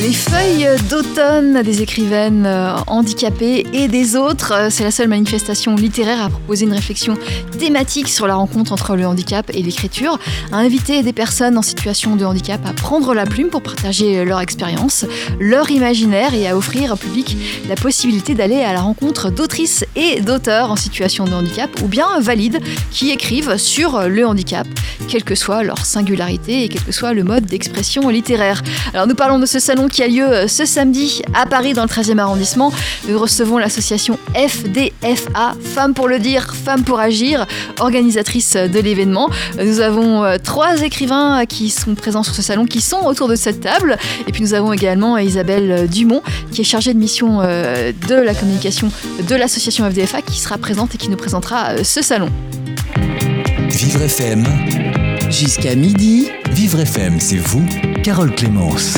Les 0.00 0.12
feuilles 0.12 0.68
d'automne 0.88 1.60
des 1.62 1.82
écrivaines 1.82 2.46
euh, 2.46 2.76
handicapées 2.86 3.66
et 3.72 3.88
des 3.88 4.14
autres, 4.14 4.52
euh, 4.52 4.68
c'est 4.70 4.84
la 4.84 4.92
seule 4.92 5.08
manifestation 5.08 5.74
littéraire 5.74 6.22
à 6.22 6.28
proposer 6.28 6.66
une 6.66 6.72
réflexion 6.72 7.16
thématique 7.58 8.06
sur 8.06 8.28
la 8.28 8.36
rencontre 8.36 8.72
entre 8.72 8.94
le 8.94 9.08
handicap 9.08 9.50
et 9.52 9.60
l'écriture, 9.60 10.20
à 10.52 10.58
inviter 10.58 11.02
des 11.02 11.12
personnes 11.12 11.58
en 11.58 11.62
situation 11.62 12.14
de 12.14 12.24
handicap 12.24 12.60
à 12.64 12.72
prendre 12.74 13.12
la 13.12 13.26
plume 13.26 13.48
pour 13.48 13.60
partager 13.60 14.24
leur 14.24 14.40
expérience, 14.40 15.04
leur 15.40 15.68
imaginaire 15.72 16.32
et 16.32 16.46
à 16.46 16.56
offrir 16.56 16.92
au 16.92 16.96
public 16.96 17.36
la 17.68 17.74
possibilité 17.74 18.36
d'aller 18.36 18.60
à 18.60 18.72
la 18.72 18.82
rencontre 18.82 19.30
d'autrices 19.30 19.84
et 19.96 20.20
d'auteurs 20.20 20.70
en 20.70 20.76
situation 20.76 21.24
de 21.24 21.32
handicap 21.32 21.70
ou 21.82 21.88
bien 21.88 22.20
valides 22.20 22.60
qui 22.92 23.10
écrivent 23.10 23.56
sur 23.56 24.08
le 24.08 24.24
handicap, 24.24 24.68
quelle 25.08 25.24
que 25.24 25.34
soit 25.34 25.64
leur 25.64 25.84
singularité 25.84 26.62
et 26.62 26.68
quel 26.68 26.84
que 26.84 26.92
soit 26.92 27.14
le 27.14 27.24
mode 27.24 27.46
d'expression 27.46 28.08
littéraire. 28.08 28.62
Alors 28.94 29.08
nous 29.08 29.16
parlons 29.16 29.40
de 29.40 29.46
ce 29.46 29.58
salon 29.58 29.87
qui 29.88 30.02
a 30.02 30.08
lieu 30.08 30.24
euh, 30.24 30.48
ce 30.48 30.64
samedi 30.64 31.22
à 31.34 31.46
Paris 31.46 31.72
dans 31.72 31.82
le 31.82 31.88
13e 31.88 32.18
arrondissement. 32.18 32.72
Nous 33.08 33.18
recevons 33.18 33.58
l'association 33.58 34.18
FDFA, 34.34 35.54
Femmes 35.60 35.94
pour 35.94 36.08
le 36.08 36.18
dire, 36.18 36.54
Femmes 36.54 36.84
pour 36.84 37.00
agir, 37.00 37.46
organisatrice 37.80 38.54
de 38.54 38.80
l'événement. 38.80 39.30
Nous 39.62 39.80
avons 39.80 40.24
euh, 40.24 40.36
trois 40.42 40.82
écrivains 40.82 41.44
qui 41.46 41.70
sont 41.70 41.94
présents 41.94 42.22
sur 42.22 42.34
ce 42.34 42.42
salon, 42.42 42.66
qui 42.66 42.80
sont 42.80 43.04
autour 43.04 43.28
de 43.28 43.36
cette 43.36 43.60
table. 43.60 43.96
Et 44.26 44.32
puis 44.32 44.42
nous 44.42 44.54
avons 44.54 44.72
également 44.72 45.18
Isabelle 45.18 45.88
Dumont, 45.88 46.22
qui 46.52 46.60
est 46.60 46.64
chargée 46.64 46.94
de 46.94 46.98
mission 46.98 47.40
euh, 47.40 47.92
de 48.08 48.14
la 48.14 48.34
communication 48.34 48.90
de 49.26 49.34
l'association 49.34 49.90
FDFA, 49.90 50.22
qui 50.22 50.38
sera 50.38 50.58
présente 50.58 50.94
et 50.94 50.98
qui 50.98 51.08
nous 51.08 51.16
présentera 51.16 51.82
ce 51.84 52.02
salon. 52.02 52.28
Vivre 53.68 54.02
FM, 54.02 54.44
Jusqu'à 55.30 55.74
midi. 55.74 56.28
Vivre 56.52 56.80
FM, 56.80 57.20
c'est 57.20 57.36
vous, 57.36 57.64
Carole 58.02 58.34
Clémence. 58.34 58.94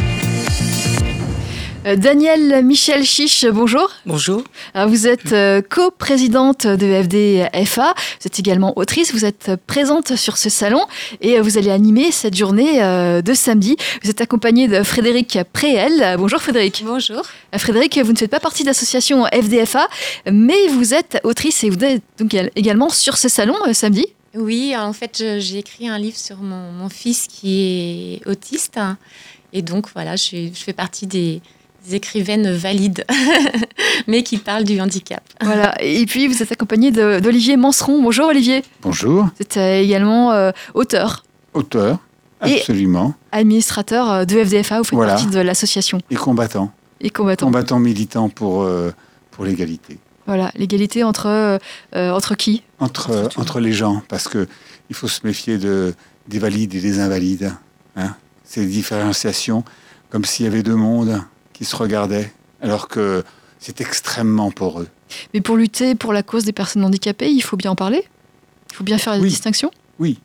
Euh, 1.86 1.96
Danielle 1.96 2.62
Michel 2.62 3.04
Chiche, 3.04 3.46
bonjour. 3.46 3.90
Bonjour. 4.04 4.44
Alors, 4.74 4.90
vous 4.90 5.06
êtes 5.06 5.32
euh, 5.32 5.62
co-présidente 5.62 6.66
de 6.66 7.02
FDFA, 7.02 7.94
vous 8.20 8.26
êtes 8.26 8.38
également 8.38 8.76
autrice, 8.76 9.14
vous 9.14 9.24
êtes 9.24 9.52
présente 9.66 10.14
sur 10.16 10.36
ce 10.36 10.50
salon 10.50 10.82
et 11.22 11.38
euh, 11.38 11.42
vous 11.42 11.56
allez 11.56 11.70
animer 11.70 12.10
cette 12.10 12.36
journée 12.36 12.82
euh, 12.82 13.22
de 13.22 13.32
samedi. 13.32 13.76
Vous 14.02 14.10
êtes 14.10 14.20
accompagnée 14.20 14.68
de 14.68 14.82
Frédéric 14.82 15.38
Préel. 15.54 16.16
Bonjour 16.18 16.42
Frédéric. 16.42 16.82
Bonjour. 16.84 17.22
Euh, 17.54 17.58
Frédéric, 17.58 17.98
vous 17.98 18.12
ne 18.12 18.18
faites 18.18 18.30
pas 18.30 18.40
partie 18.40 18.62
de 18.62 18.68
l'association 18.68 19.24
FDFA, 19.32 19.88
mais 20.30 20.66
vous 20.68 20.92
êtes 20.92 21.18
autrice 21.24 21.64
et 21.64 21.70
vous 21.70 21.82
êtes 21.82 22.02
donc 22.18 22.34
également 22.56 22.90
sur 22.90 23.16
ce 23.16 23.30
salon 23.30 23.56
euh, 23.66 23.72
samedi. 23.72 24.06
Oui, 24.34 24.74
en 24.76 24.92
fait, 24.92 25.24
j'ai 25.38 25.58
écrit 25.58 25.88
un 25.88 25.98
livre 25.98 26.18
sur 26.18 26.36
mon, 26.36 26.72
mon 26.72 26.90
fils 26.90 27.26
qui 27.26 28.20
est 28.20 28.28
autiste. 28.28 28.78
Et 29.52 29.62
donc, 29.62 29.86
voilà, 29.94 30.16
je, 30.16 30.50
fais 30.54 30.72
partie 30.72 31.06
des 31.06 31.40
écrivaines 31.90 32.50
valides, 32.52 33.04
mais 34.06 34.22
qui 34.22 34.38
parlent 34.38 34.64
du 34.64 34.80
handicap. 34.80 35.22
Voilà. 35.42 35.74
Et 35.82 36.04
puis 36.06 36.26
vous 36.28 36.42
êtes 36.42 36.52
accompagné 36.52 36.90
d'Olivier 36.90 37.56
Manseron. 37.56 38.02
Bonjour 38.02 38.26
Olivier. 38.28 38.62
Bonjour, 38.82 39.24
Vous 39.24 39.30
êtes 39.42 39.56
euh, 39.56 39.80
également 39.80 40.32
euh, 40.32 40.50
auteur, 40.74 41.24
auteur, 41.54 41.98
Et- 42.46 42.56
absolument, 42.58 43.14
administrateur 43.32 44.10
euh, 44.10 44.24
de 44.24 44.44
FDFA. 44.44 44.78
Vous 44.78 44.84
faites 44.84 44.94
Voilà. 44.94 45.14
partie 45.14 45.28
de 45.28 45.40
l'association 45.40 45.98
et 46.10 46.16
combattant, 46.16 46.72
et 47.00 47.10
combattant. 47.10 47.46
combattant 47.46 47.78
militant 47.78 48.28
pour, 48.28 48.62
euh, 48.62 48.90
pour 49.30 49.44
l'égalité. 49.44 49.98
Voilà, 50.26 50.52
l'égalité 50.54 51.02
entre, 51.02 51.26
euh, 51.26 51.58
entre 51.92 52.34
qui? 52.36 52.62
Entre, 52.78 53.28
Entre 53.36 53.58
les 53.58 53.72
gens, 53.72 54.02
parce 54.08 54.28
que 54.28 54.46
il 54.88 54.94
faut 54.94 55.08
se 55.08 55.20
méfier 55.24 55.58
de, 55.58 55.94
des 56.28 56.38
valides 56.38 56.74
et 56.74 56.80
des 56.80 57.00
invalides. 57.00 57.52
Hein. 57.96 58.14
Ces 58.44 58.66
différenciations, 58.66 59.64
comme 60.10 60.24
s'il 60.24 60.44
y 60.44 60.48
avait 60.48 60.62
deux 60.62 60.74
mondes 60.76 61.20
qui 61.60 61.66
se 61.66 61.76
regardaient, 61.76 62.32
alors 62.62 62.88
que 62.88 63.22
c'est 63.58 63.82
extrêmement 63.82 64.50
poreux. 64.50 64.88
Mais 65.34 65.42
pour 65.42 65.58
lutter 65.58 65.94
pour 65.94 66.14
la 66.14 66.22
cause 66.22 66.46
des 66.46 66.54
personnes 66.54 66.82
handicapées, 66.82 67.30
il 67.30 67.42
faut 67.42 67.58
bien 67.58 67.72
en 67.72 67.76
parler? 67.76 68.02
Il 68.70 68.76
faut 68.76 68.84
bien 68.84 68.96
faire 68.96 69.12
la 69.12 69.20
Oui. 69.20 69.28
distinction? 69.28 69.70
Oui, 69.98 70.18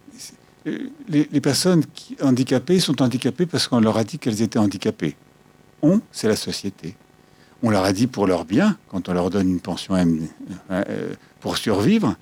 euh, 0.65 0.87
les, 1.09 1.27
les 1.29 1.41
personnes 1.41 1.83
qui, 1.93 2.15
handicapées 2.21 2.79
sont 2.79 3.01
handicapées 3.01 3.45
parce 3.45 3.67
qu'on 3.67 3.81
leur 3.81 3.97
a 3.97 4.05
dit 4.05 4.17
qu'elles 4.17 4.41
étaient 4.41 4.59
handicapées. 4.59 5.17
On, 5.81 5.99
c'est 6.13 6.29
la 6.29 6.37
société. 6.37 6.95
On 7.61 7.69
leur 7.69 7.83
a 7.83 7.91
dit 7.91 8.07
pour 8.07 8.27
leur 8.27 8.45
bien, 8.45 8.77
quand 8.87 9.09
on 9.09 9.13
leur 9.13 9.29
donne 9.29 9.49
une 9.49 9.59
pension 9.59 9.97
M- 9.97 10.29
euh, 10.71 11.13
pour 11.41 11.57
survivre, 11.57 12.15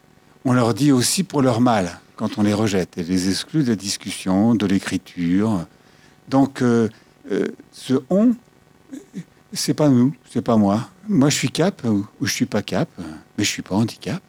on 0.43 0.53
leur 0.53 0.73
dit 0.73 0.91
aussi 0.91 1.23
pour 1.23 1.43
leur 1.43 1.61
mal, 1.61 1.99
quand 2.15 2.39
on 2.39 2.41
les 2.41 2.55
rejette 2.55 2.97
et 2.97 3.03
les 3.03 3.29
exclut 3.29 3.61
de 3.63 3.69
la 3.69 3.75
discussion, 3.75 4.55
de 4.55 4.65
l'écriture. 4.65 5.67
Donc, 6.29 6.63
euh, 6.63 6.89
euh, 7.31 7.45
ce 7.71 7.93
on, 8.09 8.29
euh, 8.29 8.33
c'est 9.53 9.73
pas 9.73 9.89
nous, 9.89 10.15
c'est 10.29 10.41
pas 10.41 10.57
moi. 10.57 10.89
Moi, 11.07 11.29
je 11.29 11.35
suis 11.35 11.49
cap 11.49 11.83
ou, 11.83 12.05
ou 12.19 12.25
je 12.25 12.33
suis 12.33 12.45
pas 12.45 12.61
cap, 12.61 12.89
mais 13.37 13.43
je 13.43 13.49
suis 13.49 13.61
pas 13.61 13.75
handicap. 13.75 14.21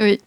Oui. 0.00 0.20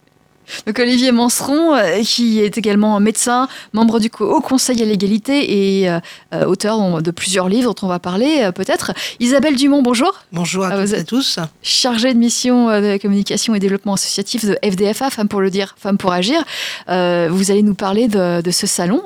Donc 0.66 0.78
Olivier 0.78 1.12
Manseron, 1.12 1.74
euh, 1.74 2.02
qui 2.02 2.40
est 2.40 2.56
également 2.58 2.98
médecin, 3.00 3.48
membre 3.72 4.00
du 4.00 4.10
Haut 4.20 4.40
Conseil 4.40 4.82
à 4.82 4.84
l'égalité 4.84 5.80
et 5.80 5.88
euh, 5.88 5.98
euh, 6.34 6.44
auteur 6.46 7.02
de 7.02 7.10
plusieurs 7.10 7.48
livres 7.48 7.74
dont 7.74 7.86
on 7.86 7.88
va 7.90 7.98
parler 7.98 8.40
euh, 8.42 8.52
peut-être. 8.52 8.92
Isabelle 9.20 9.56
Dumont, 9.56 9.82
bonjour. 9.82 10.12
Bonjour 10.32 10.64
à 10.64 10.70
Ah, 10.72 10.76
vous 10.76 10.86
toutes 10.86 10.94
et 10.96 11.00
êtes- 11.00 11.06
tous. 11.06 11.38
chargée 11.62 12.12
de 12.14 12.18
mission 12.18 12.66
de 12.68 12.96
communication 13.00 13.54
et 13.54 13.58
développement 13.58 13.94
associatif 13.94 14.44
de 14.44 14.56
FDFA, 14.64 15.10
Femmes 15.10 15.28
pour 15.28 15.40
le 15.40 15.50
dire, 15.50 15.74
Femmes 15.78 15.98
pour 15.98 16.12
agir. 16.12 16.42
Euh, 16.88 17.28
vous 17.30 17.50
allez 17.50 17.62
nous 17.62 17.74
parler 17.74 18.08
de, 18.08 18.40
de 18.40 18.50
ce 18.50 18.66
salon 18.66 19.02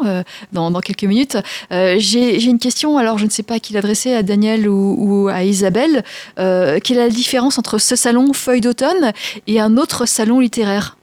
dans, 0.52 0.70
dans 0.70 0.80
quelques 0.80 1.04
minutes. 1.04 1.36
J'ai 1.70 2.42
une 2.44 2.58
question, 2.58 2.98
alors 2.98 3.18
je 3.18 3.24
ne 3.24 3.30
sais 3.30 3.42
pas 3.42 3.54
à 3.54 3.58
qui 3.58 3.72
l'adresser, 3.72 4.14
à 4.14 4.22
Daniel 4.22 4.68
ou, 4.68 4.96
ou 4.98 5.28
à 5.28 5.42
Isabelle. 5.44 6.02
Quelle 6.36 6.80
est 6.90 6.94
la 6.94 7.08
différence 7.08 7.58
entre 7.58 7.78
ce 7.78 7.96
salon 7.96 8.32
Feuille 8.32 8.60
d'automne 8.60 9.12
et 9.46 9.60
un 9.60 9.76
autre 9.76 10.06
salon 10.06 10.40
littéraire? 10.40 10.96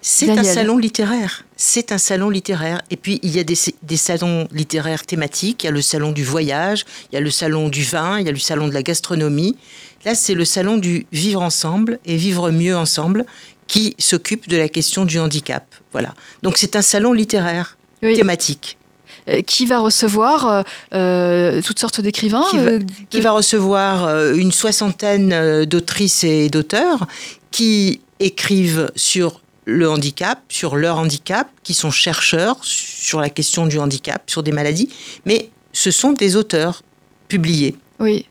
C'est 0.00 0.30
un 0.30 0.44
salon 0.44 0.78
littéraire. 0.78 1.44
C'est 1.56 1.90
un 1.92 1.98
salon 1.98 2.30
littéraire. 2.30 2.80
Et 2.90 2.96
puis, 2.96 3.18
il 3.22 3.34
y 3.34 3.40
a 3.40 3.44
des, 3.44 3.56
des 3.82 3.96
salons 3.96 4.46
littéraires 4.52 5.04
thématiques. 5.04 5.64
Il 5.64 5.66
y 5.66 5.68
a 5.68 5.72
le 5.72 5.82
salon 5.82 6.12
du 6.12 6.24
voyage, 6.24 6.84
il 7.10 7.16
y 7.16 7.18
a 7.18 7.20
le 7.20 7.30
salon 7.30 7.68
du 7.68 7.82
vin, 7.82 8.18
il 8.20 8.26
y 8.26 8.28
a 8.28 8.32
le 8.32 8.38
salon 8.38 8.68
de 8.68 8.74
la 8.74 8.82
gastronomie. 8.82 9.56
Là, 10.04 10.14
c'est 10.14 10.34
le 10.34 10.44
salon 10.44 10.76
du 10.76 11.06
vivre 11.12 11.42
ensemble 11.42 11.98
et 12.06 12.16
vivre 12.16 12.50
mieux 12.50 12.76
ensemble 12.76 13.26
qui 13.66 13.94
s'occupe 13.98 14.48
de 14.48 14.56
la 14.56 14.68
question 14.68 15.04
du 15.04 15.18
handicap. 15.18 15.64
Voilà. 15.92 16.14
Donc, 16.42 16.56
c'est 16.58 16.76
un 16.76 16.82
salon 16.82 17.12
littéraire 17.12 17.76
Oui. 18.02 18.14
thématique 18.16 18.76
Euh, 19.28 19.42
Qui 19.42 19.66
va 19.66 19.80
recevoir 19.80 20.46
euh, 20.46 20.62
euh, 20.94 21.60
toutes 21.60 21.78
sortes 21.80 22.00
d'écrivains 22.00 22.44
Qui 22.50 22.58
va- 22.58 22.78
qui 23.10 23.20
va 23.20 23.32
recevoir 23.32 24.32
une 24.34 24.52
soixantaine 24.52 25.64
d'autrices 25.66 26.22
et 26.24 26.48
d'auteurs 26.48 27.06
qui 27.50 28.00
écrivent 28.20 28.90
sur 28.96 29.40
le 29.68 29.90
handicap, 29.90 30.40
sur 30.48 30.76
leur 30.76 30.96
handicap, 30.96 31.46
qui 31.62 31.74
sont 31.74 31.90
chercheurs 31.90 32.56
sur 32.62 33.20
la 33.20 33.28
question 33.28 33.66
du 33.66 33.78
handicap, 33.78 34.22
sur 34.26 34.42
des 34.42 34.50
maladies, 34.50 34.88
mais 35.26 35.50
ce 35.74 35.90
sont 35.90 36.12
des 36.12 36.36
auteurs 36.36 36.82
publiés. 37.28 37.76
Oui. 38.00 38.24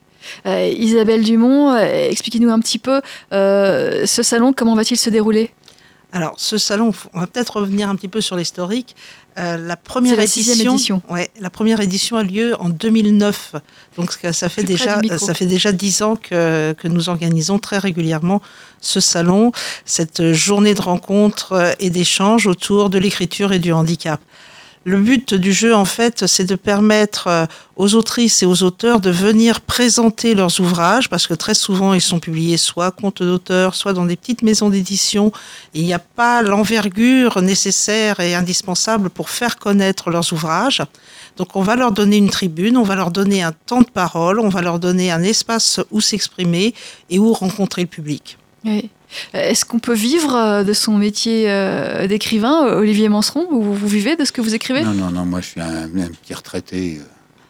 Euh, 0.48 0.74
Isabelle 0.76 1.24
Dumont, 1.24 1.72
euh, 1.72 2.10
expliquez-nous 2.10 2.50
un 2.50 2.60
petit 2.60 2.80
peu 2.80 3.02
euh, 3.34 4.08
ce 4.08 4.24
salon, 4.24 4.52
comment 4.52 4.74
va-t-il 4.74 4.98
se 4.98 5.12
dérouler? 5.12 5.52
Alors, 6.14 6.34
ce 6.38 6.58
salon, 6.58 6.94
on 7.14 7.20
va 7.20 7.28
peut-être 7.28 7.58
revenir 7.58 7.90
un 7.90 7.96
petit 7.96 8.08
peu 8.08 8.22
sur 8.22 8.38
l'historique. 8.38 8.96
Euh, 9.38 9.58
la 9.58 9.76
première 9.76 10.16
la 10.16 10.24
édition, 10.56 10.74
édition. 10.74 11.02
Ouais, 11.10 11.30
la 11.40 11.50
première 11.50 11.80
édition 11.82 12.16
a 12.18 12.24
lieu 12.24 12.56
en 12.60 12.70
2009. 12.70 13.56
Donc, 13.98 14.12
ça- 14.12 14.32
fait 14.50 14.62
déjà, 14.64 14.96
ça 15.20 15.34
fait 15.36 15.46
déjà 15.46 15.72
dix 15.74 16.02
ans 16.02 16.16
que, 16.16 16.74
que 16.80 16.88
nous 16.88 17.10
organisons 17.10 17.60
très 17.60 17.78
régulièrement 17.78 18.42
ce 18.82 19.00
salon, 19.00 19.52
cette 19.86 20.32
journée 20.34 20.74
de 20.74 20.82
rencontres 20.82 21.76
et 21.80 21.90
d'échanges 21.90 22.48
autour 22.48 22.90
de 22.90 22.98
l'écriture 22.98 23.52
et 23.54 23.60
du 23.60 23.72
handicap. 23.74 24.22
Le 24.84 25.02
but 25.02 25.34
du 25.34 25.52
jeu, 25.52 25.76
en 25.76 25.84
fait, 25.84 26.28
c'est 26.28 26.46
de 26.46 26.56
permettre 26.56 27.28
euh, 27.28 27.46
aux 27.76 27.96
autrices 27.96 28.42
et 28.42 28.46
aux 28.46 28.64
auteurs 28.64 29.02
de 29.02 29.10
venir 29.10 29.60
présenter 29.60 30.34
leurs 30.34 30.62
ouvrages, 30.62 31.10
parce 31.10 31.28
que 31.28 31.34
très 31.34 31.56
souvent, 31.56 31.94
ils 31.94 32.02
sont 32.02 32.20
publiés 32.20 32.58
soit 32.58 32.92
compte 32.92 33.22
d'auteur, 33.22 33.76
soit 33.76 33.94
dans 33.94 34.06
des 34.06 34.16
petites 34.16 34.44
maisons 34.44 34.70
d'édition. 34.70 35.32
Il 35.74 35.84
n'y 35.84 35.94
a 35.94 36.00
pas 36.00 36.42
l'envergure 36.42 37.42
nécessaire 37.42 38.20
et 38.20 38.34
indispensable 38.34 39.10
pour 39.10 39.30
faire 39.30 39.58
connaître 39.58 40.10
leurs 40.10 40.32
ouvrages. 40.32 40.82
Donc, 41.36 41.56
on 41.56 41.62
va 41.62 41.76
leur 41.76 41.92
donner 41.92 42.18
une 42.18 42.30
tribune, 42.30 42.78
on 42.78 42.84
va 42.84 42.96
leur 42.96 43.12
donner 43.12 43.44
un 43.44 43.52
temps 43.52 43.82
de 43.82 43.90
parole, 43.90 44.40
on 44.40 44.50
va 44.50 44.62
leur 44.62 44.80
donner 44.80 45.12
un 45.12 45.22
espace 45.22 45.82
où 45.92 46.00
s'exprimer 46.00 46.74
et 47.10 47.20
où 47.20 47.34
rencontrer 47.34 47.82
le 47.82 47.88
public. 47.88 48.38
Oui. 48.64 48.90
Euh, 49.36 49.40
Est-ce 49.50 49.66
qu'on 49.66 49.80
peut 49.80 49.94
vivre 49.94 50.36
euh, 50.36 50.64
de 50.64 50.74
son 50.74 50.94
métier 50.98 51.46
euh, 51.50 52.08
d'écrivain, 52.08 52.66
Olivier 52.76 53.10
Manseron 53.10 53.48
vous, 53.50 53.74
vous 53.74 53.88
vivez 53.88 54.16
de 54.16 54.26
ce 54.26 54.32
que 54.32 54.42
vous 54.42 54.54
écrivez? 54.56 54.84
Non, 54.84 54.92
non, 54.94 55.12
non, 55.12 55.26
moi 55.26 55.42
je 55.42 55.48
suis 55.48 55.62
un, 55.62 55.84
un 55.86 56.10
petit 56.22 56.34
retraité. 56.34 57.00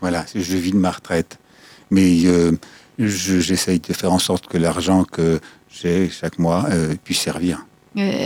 voilà, 0.01 0.25
je 0.35 0.39
vis 0.57 0.71
de 0.71 0.77
ma 0.77 0.91
retraite. 0.91 1.37
Mais 1.89 2.25
euh, 2.25 2.51
je- 2.99 3.39
j'essaye 3.39 3.79
de 3.79 3.93
faire 3.93 4.11
en 4.11 4.19
sorte 4.19 4.47
que 4.47 4.57
l'argent 4.57 5.03
que 5.03 5.39
j'ai 5.69 6.09
chaque 6.09 6.37
mois 6.39 6.65
euh, 6.71 6.93
puisse 7.03 7.19
servir. 7.21 7.65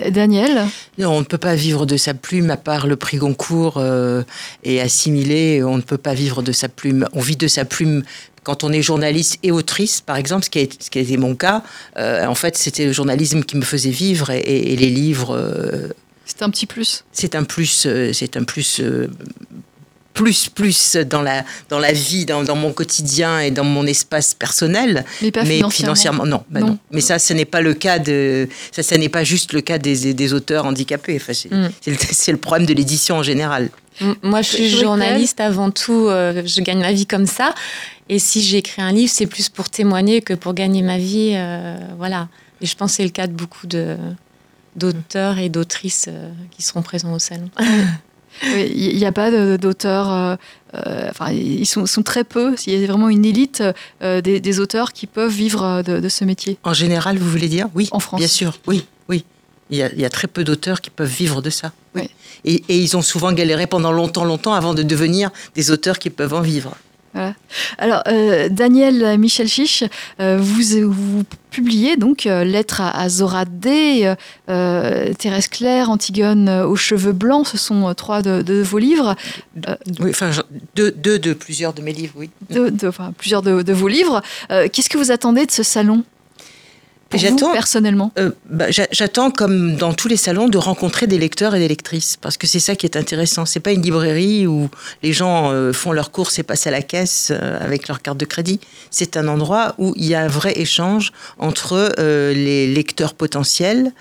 Daniel? 0.10 0.68
Non, 0.98 1.12
on 1.12 1.20
ne 1.20 1.26
peut 1.26 1.38
pas 1.38 1.56
vivre 1.56 1.86
de 1.86 1.96
sa 1.96 2.14
plume 2.14 2.50
à 2.52 2.58
part 2.58 2.88
le 2.88 2.98
prix 2.98 3.16
Goncourt 3.18 3.76
euh, 3.78 4.22
et 4.66 4.82
assimilé. 4.82 5.64
On 5.64 5.78
ne 5.78 5.82
peut 5.82 5.98
pas 5.98 6.14
vivre 6.14 6.42
de 6.44 6.52
sa 6.52 6.68
plume. 6.68 7.08
On 7.14 7.22
vit 7.22 7.38
de 7.38 7.48
sa 7.48 7.64
plume 7.64 8.04
quand 8.44 8.64
on 8.64 8.72
est 8.72 8.82
journaliste 8.82 9.38
et 9.44 9.52
autrice, 9.52 10.02
par 10.02 10.18
exemple, 10.18 10.46
ce 10.46 10.50
qui 10.50 10.60
a, 10.60 10.66
ce 10.80 10.90
qui 10.90 11.00
a 11.00 11.02
été 11.02 11.18
mon 11.18 11.36
cas. 11.36 11.64
Euh, 11.98 12.26
en 12.26 12.36
fait, 12.36 12.58
c'était 12.58 12.86
le 12.86 12.94
journalisme 12.94 13.44
qui 13.44 13.56
me 13.56 13.64
faisait 13.64 13.92
vivre 13.92 14.32
et, 14.32 14.74
et 14.74 14.76
les 14.76 14.90
livres. 14.90 15.36
euh, 15.36 15.90
C'est 16.26 16.42
un 16.42 16.50
petit 16.50 16.66
plus. 16.66 17.04
c'est 17.12 17.36
un 17.36 17.44
plus, 17.44 17.86
euh, 17.86 18.14
c'est 18.14 18.38
un 18.38 18.44
plus, 18.44 18.82
plus, 20.14 20.50
plus 20.50 20.96
dans 20.98 21.22
la, 21.22 21.44
dans 21.70 21.80
la 21.80 21.94
vie, 21.94 22.26
dans, 22.26 22.44
dans 22.44 22.56
mon 22.56 22.74
quotidien 22.74 23.40
et 23.40 23.52
dans 23.52 23.64
mon 23.64 23.86
espace 23.86 24.34
personnel. 24.34 25.06
Mais 25.22 25.32
pas 25.32 25.44
mais 25.44 25.56
financièrement. 25.58 25.70
financièrement, 25.72 26.26
non, 26.26 26.44
bah 26.50 26.60
Non. 26.60 26.68
non. 26.68 26.78
Mais 26.92 27.02
ça, 27.02 27.18
ce 27.20 27.34
n'est 27.34 27.46
pas 27.46 27.62
le 27.62 27.74
cas 27.74 28.00
de, 28.00 28.48
ça, 28.72 28.84
ça 28.84 28.98
n'est 28.98 29.10
pas 29.10 29.24
juste 29.24 29.54
le 29.54 29.62
cas 29.62 29.78
des, 29.78 30.14
des 30.14 30.34
auteurs 30.34 30.66
handicapés. 30.66 31.16
Enfin, 31.16 31.34
c'est, 31.34 31.52
Mm. 31.52 31.70
c'est 32.12 32.32
le, 32.32 32.38
problème 32.38 32.66
de 32.66 32.74
l'édition 32.74 33.18
en 33.18 33.24
général. 33.24 33.70
Moi, 34.24 34.42
je 34.42 34.50
suis 34.50 34.70
journaliste 34.70 35.40
avant 35.40 35.70
tout. 35.72 36.08
euh, 36.08 36.42
je 36.46 36.62
gagne 36.62 36.80
ma 36.80 36.92
vie 36.92 37.06
comme 37.06 37.28
ça. 37.28 37.54
Et 38.10 38.20
si 38.20 38.42
j'écris 38.42 38.82
un 38.82 38.92
livre, 38.92 39.12
c'est 39.14 39.28
plus 39.28 39.48
pour 39.50 39.70
témoigner 39.70 40.22
que 40.22 40.34
pour 40.34 40.54
gagner 40.54 40.82
ma 40.82 40.98
vie. 40.98 41.34
euh, 41.36 41.78
voilà. 41.98 42.28
Et 42.62 42.66
je 42.66 42.76
pense 42.76 42.92
que 42.92 42.98
c'est 42.98 43.04
le 43.04 43.10
cas 43.10 43.28
de 43.28 43.34
beaucoup 43.34 43.68
de 43.68 43.96
d'auteurs 44.76 45.38
et 45.38 45.50
d'autrices 45.50 46.06
euh, 46.08 46.30
qui 46.52 46.62
seront 46.62 46.82
présents 46.82 47.14
au 47.14 47.20
salon. 47.20 47.50
Il 48.44 48.96
n'y 48.96 49.06
a 49.06 49.12
pas 49.12 49.58
d'auteurs, 49.58 50.12
euh, 50.12 50.36
euh, 50.76 51.08
enfin, 51.10 51.32
ils 51.32 51.66
sont, 51.66 51.86
sont 51.86 52.02
très 52.04 52.24
peu. 52.24 52.56
Il 52.66 52.80
y 52.80 52.84
a 52.84 52.88
vraiment 52.88 53.10
une 53.10 53.26
élite 53.26 53.64
euh, 54.02 54.22
des, 54.22 54.40
des 54.40 54.60
auteurs 54.60 54.94
qui 54.94 55.06
peuvent 55.06 55.32
vivre 55.32 55.84
de, 55.84 56.00
de 56.00 56.10
ce 56.10 56.26
métier. 56.26 56.58
En 56.64 56.74
général, 56.74 57.18
vous 57.18 57.30
voulez 57.30 57.50
dire? 57.50 57.68
Oui. 57.76 57.88
En 57.92 58.00
France. 58.00 58.20
Bien 58.20 58.28
sûr, 58.28 58.58
oui, 58.68 58.86
oui. 59.10 59.26
Il 59.70 59.78
y, 59.78 59.84
a, 59.84 59.92
il 59.94 60.00
y 60.00 60.06
a 60.06 60.10
très 60.10 60.28
peu 60.28 60.44
d'auteurs 60.44 60.82
qui 60.82 60.90
peuvent 60.90 61.08
vivre 61.08 61.42
de 61.42 61.50
ça. 61.50 61.72
Oui. 61.96 62.02
Oui. 62.02 62.10
Et, 62.44 62.64
et 62.70 62.78
ils 62.78 62.98
ont 62.98 63.02
souvent 63.02 63.32
galéré 63.32 63.68
pendant 63.68 63.92
longtemps, 63.92 64.26
longtemps 64.26 64.54
avant 64.54 64.74
de 64.74 64.84
devenir 64.84 65.30
des 65.56 65.70
auteurs 65.72 66.00
qui 66.00 66.10
peuvent 66.10 66.34
en 66.34 66.42
vivre. 66.42 66.76
Alors, 67.78 68.04
euh, 68.08 68.48
Daniel 68.50 69.18
Michel 69.20 69.48
Chiche, 69.48 69.84
euh, 70.20 70.38
vous, 70.40 70.92
vous 70.92 71.24
publiez 71.50 71.98
donc 71.98 72.26
euh, 72.26 72.44
Lettre 72.46 72.80
à, 72.82 72.98
à 73.00 73.10
Zora 73.10 73.46
D, 73.46 74.14
Thérèse 74.48 75.48
Claire, 75.50 75.90
Antigone 75.90 76.50
aux 76.50 76.76
cheveux 76.76 77.12
blancs, 77.12 77.48
ce 77.48 77.58
sont 77.58 77.94
trois 77.94 78.22
de, 78.22 78.42
de 78.42 78.62
vos 78.62 78.78
livres, 78.78 79.16
Oui, 80.00 80.10
enfin, 80.12 80.32
deux, 80.76 80.92
deux 80.92 81.20
de 81.20 81.34
plusieurs 81.34 81.74
de 81.74 81.82
mes 81.82 81.94
livres, 81.94 82.14
oui. 82.16 82.30
de, 82.50 82.70
de- 82.70 82.88
enfin, 82.88 83.14
plusieurs 83.18 83.42
de, 83.42 83.62
de 83.62 83.74
vos 83.74 83.88
livres. 83.88 84.22
Qu'est-ce 84.50 84.90
que 84.90 84.98
vous 84.98 85.12
attendez 85.12 85.46
de 85.46 85.52
ce 85.52 85.64
salon? 85.64 86.04
Pour 87.12 87.20
vous, 87.20 87.26
J'attends- 87.28 87.52
personnellement 87.54 88.12
Euh, 88.18 88.32
bah, 88.50 88.72
j'a- 88.72 88.88
J'attends, 88.92 89.30
comme 89.30 89.76
dans 89.76 89.94
tous 89.94 90.08
les 90.08 90.18
salons, 90.18 90.48
de 90.50 90.58
rencontrer 90.58 91.06
des 91.08 91.18
lecteurs 91.20 91.54
et 91.56 91.60
des 91.60 91.68
lectrices, 91.68 92.18
parce 92.20 92.38
que 92.38 92.48
c'est 92.48 92.60
ça 92.60 92.76
qui 92.76 92.86
est 92.88 92.96
intéressant. 92.98 93.46
C'est 93.46 93.60
pas 93.60 93.72
une 93.72 93.82
librairie 93.84 94.48
où 94.48 94.70
les 95.04 95.14
gens 95.14 95.52
euh, 95.52 95.74
font 95.74 95.92
leurs 95.92 96.12
courses 96.12 96.40
et 96.40 96.44
passent 96.44 96.66
à 96.68 96.72
la 96.72 96.82
caisse 96.82 97.30
euh, 97.32 97.64
avec 97.64 97.88
leur 97.88 98.02
carte 98.02 98.18
de 98.18 98.26
crédit. 98.26 98.60
C'est 98.90 99.18
un 99.18 99.28
endroit 99.28 99.76
où 99.78 99.94
il 99.98 100.06
y 100.06 100.16
a 100.16 100.22
un 100.22 100.28
vrai 100.28 100.54
échange 100.60 101.12
entre 101.38 101.94
les 102.34 102.68
lecteurs 102.74 103.14
potentiels 103.14 103.92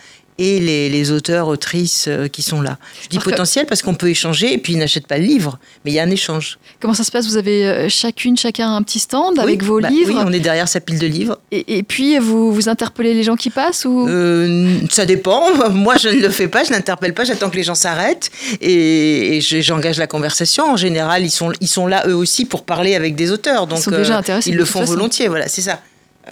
et 0.41 0.59
les, 0.59 0.89
les 0.89 1.11
auteurs, 1.13 1.47
autrices 1.49 2.07
euh, 2.09 2.27
qui 2.27 2.41
sont 2.43 2.63
là. 2.63 2.79
Je 3.03 3.09
dis 3.09 3.19
que- 3.19 3.25
potentiel 3.25 3.67
parce 3.67 3.83
qu'on 3.83 3.95
peut 3.95 4.09
échanger 4.09 4.53
et 4.55 4.59
puis 4.59 4.73
ils 4.73 4.79
n'achètent 4.79 5.07
pas 5.07 5.19
le 5.19 5.25
livre, 5.25 5.59
mais 5.85 5.91
il 5.91 5.95
y 5.95 6.01
a 6.01 6.03
un 6.03 6.11
échange. 6.11 6.59
Comment 6.81 6.95
ça 6.95 7.05
se 7.05 7.11
passe? 7.13 7.27
Vous 7.27 7.37
avez 7.37 7.67
euh, 7.67 7.89
chacune, 7.91 8.37
chacun 8.39 8.75
un 8.75 8.83
petit 8.83 8.99
stand 8.99 9.39
avec 9.39 9.63
vos 9.63 9.81
bah 9.81 9.91
livres 9.91 10.15
Oui, 10.15 10.23
on 10.27 10.33
est 10.33 10.41
derrière 10.41 10.67
sa 10.67 10.81
pile 10.81 10.99
de 10.99 11.07
livres. 11.07 11.39
et, 11.53 11.77
et 11.79 11.83
puis 11.83 12.19
vous, 12.19 12.53
vous 12.53 12.69
interpellez 12.71 13.13
les 13.15 13.23
gens 13.23 13.37
qui 13.37 13.51
passent 13.51 13.85
ou? 13.85 14.09
Euh, 14.09 14.79
ça 14.91 15.05
dépend. 15.07 15.45
Moi, 15.71 15.97
je 15.99 16.09
ne 16.09 16.21
le 16.23 16.31
fais 16.31 16.49
pas, 16.49 16.65
je 16.65 16.71
n'interpelle 16.71 17.13
pas, 17.15 17.25
j'attends 17.25 17.51
que 17.51 17.57
les 17.57 17.63
gens 17.63 17.75
s'arrêtent 17.75 18.31
et, 18.63 19.37
et 19.37 19.41
je- 19.43 19.61
j'engage 19.61 19.99
la 19.99 20.07
conversation. 20.07 20.65
En 20.73 20.77
général, 20.77 21.23
ils 21.25 21.31
sont, 21.31 21.53
ils 21.61 21.69
sont 21.69 21.87
là 21.87 22.05
eux 22.09 22.15
aussi 22.17 22.47
pour 22.47 22.65
parler 22.65 22.95
avec 22.95 23.15
des 23.15 23.31
auteurs. 23.31 23.67
Donc, 23.67 23.81
sont 23.81 23.91
déjà 23.91 24.17
intéressés 24.17 24.51
ils 24.51 24.57
le 24.57 24.65
font 24.65 24.81
façon. 24.81 24.95
volontiers, 24.95 25.29
voilà, 25.29 25.49
c'est 25.49 25.61
ça. 25.61 25.81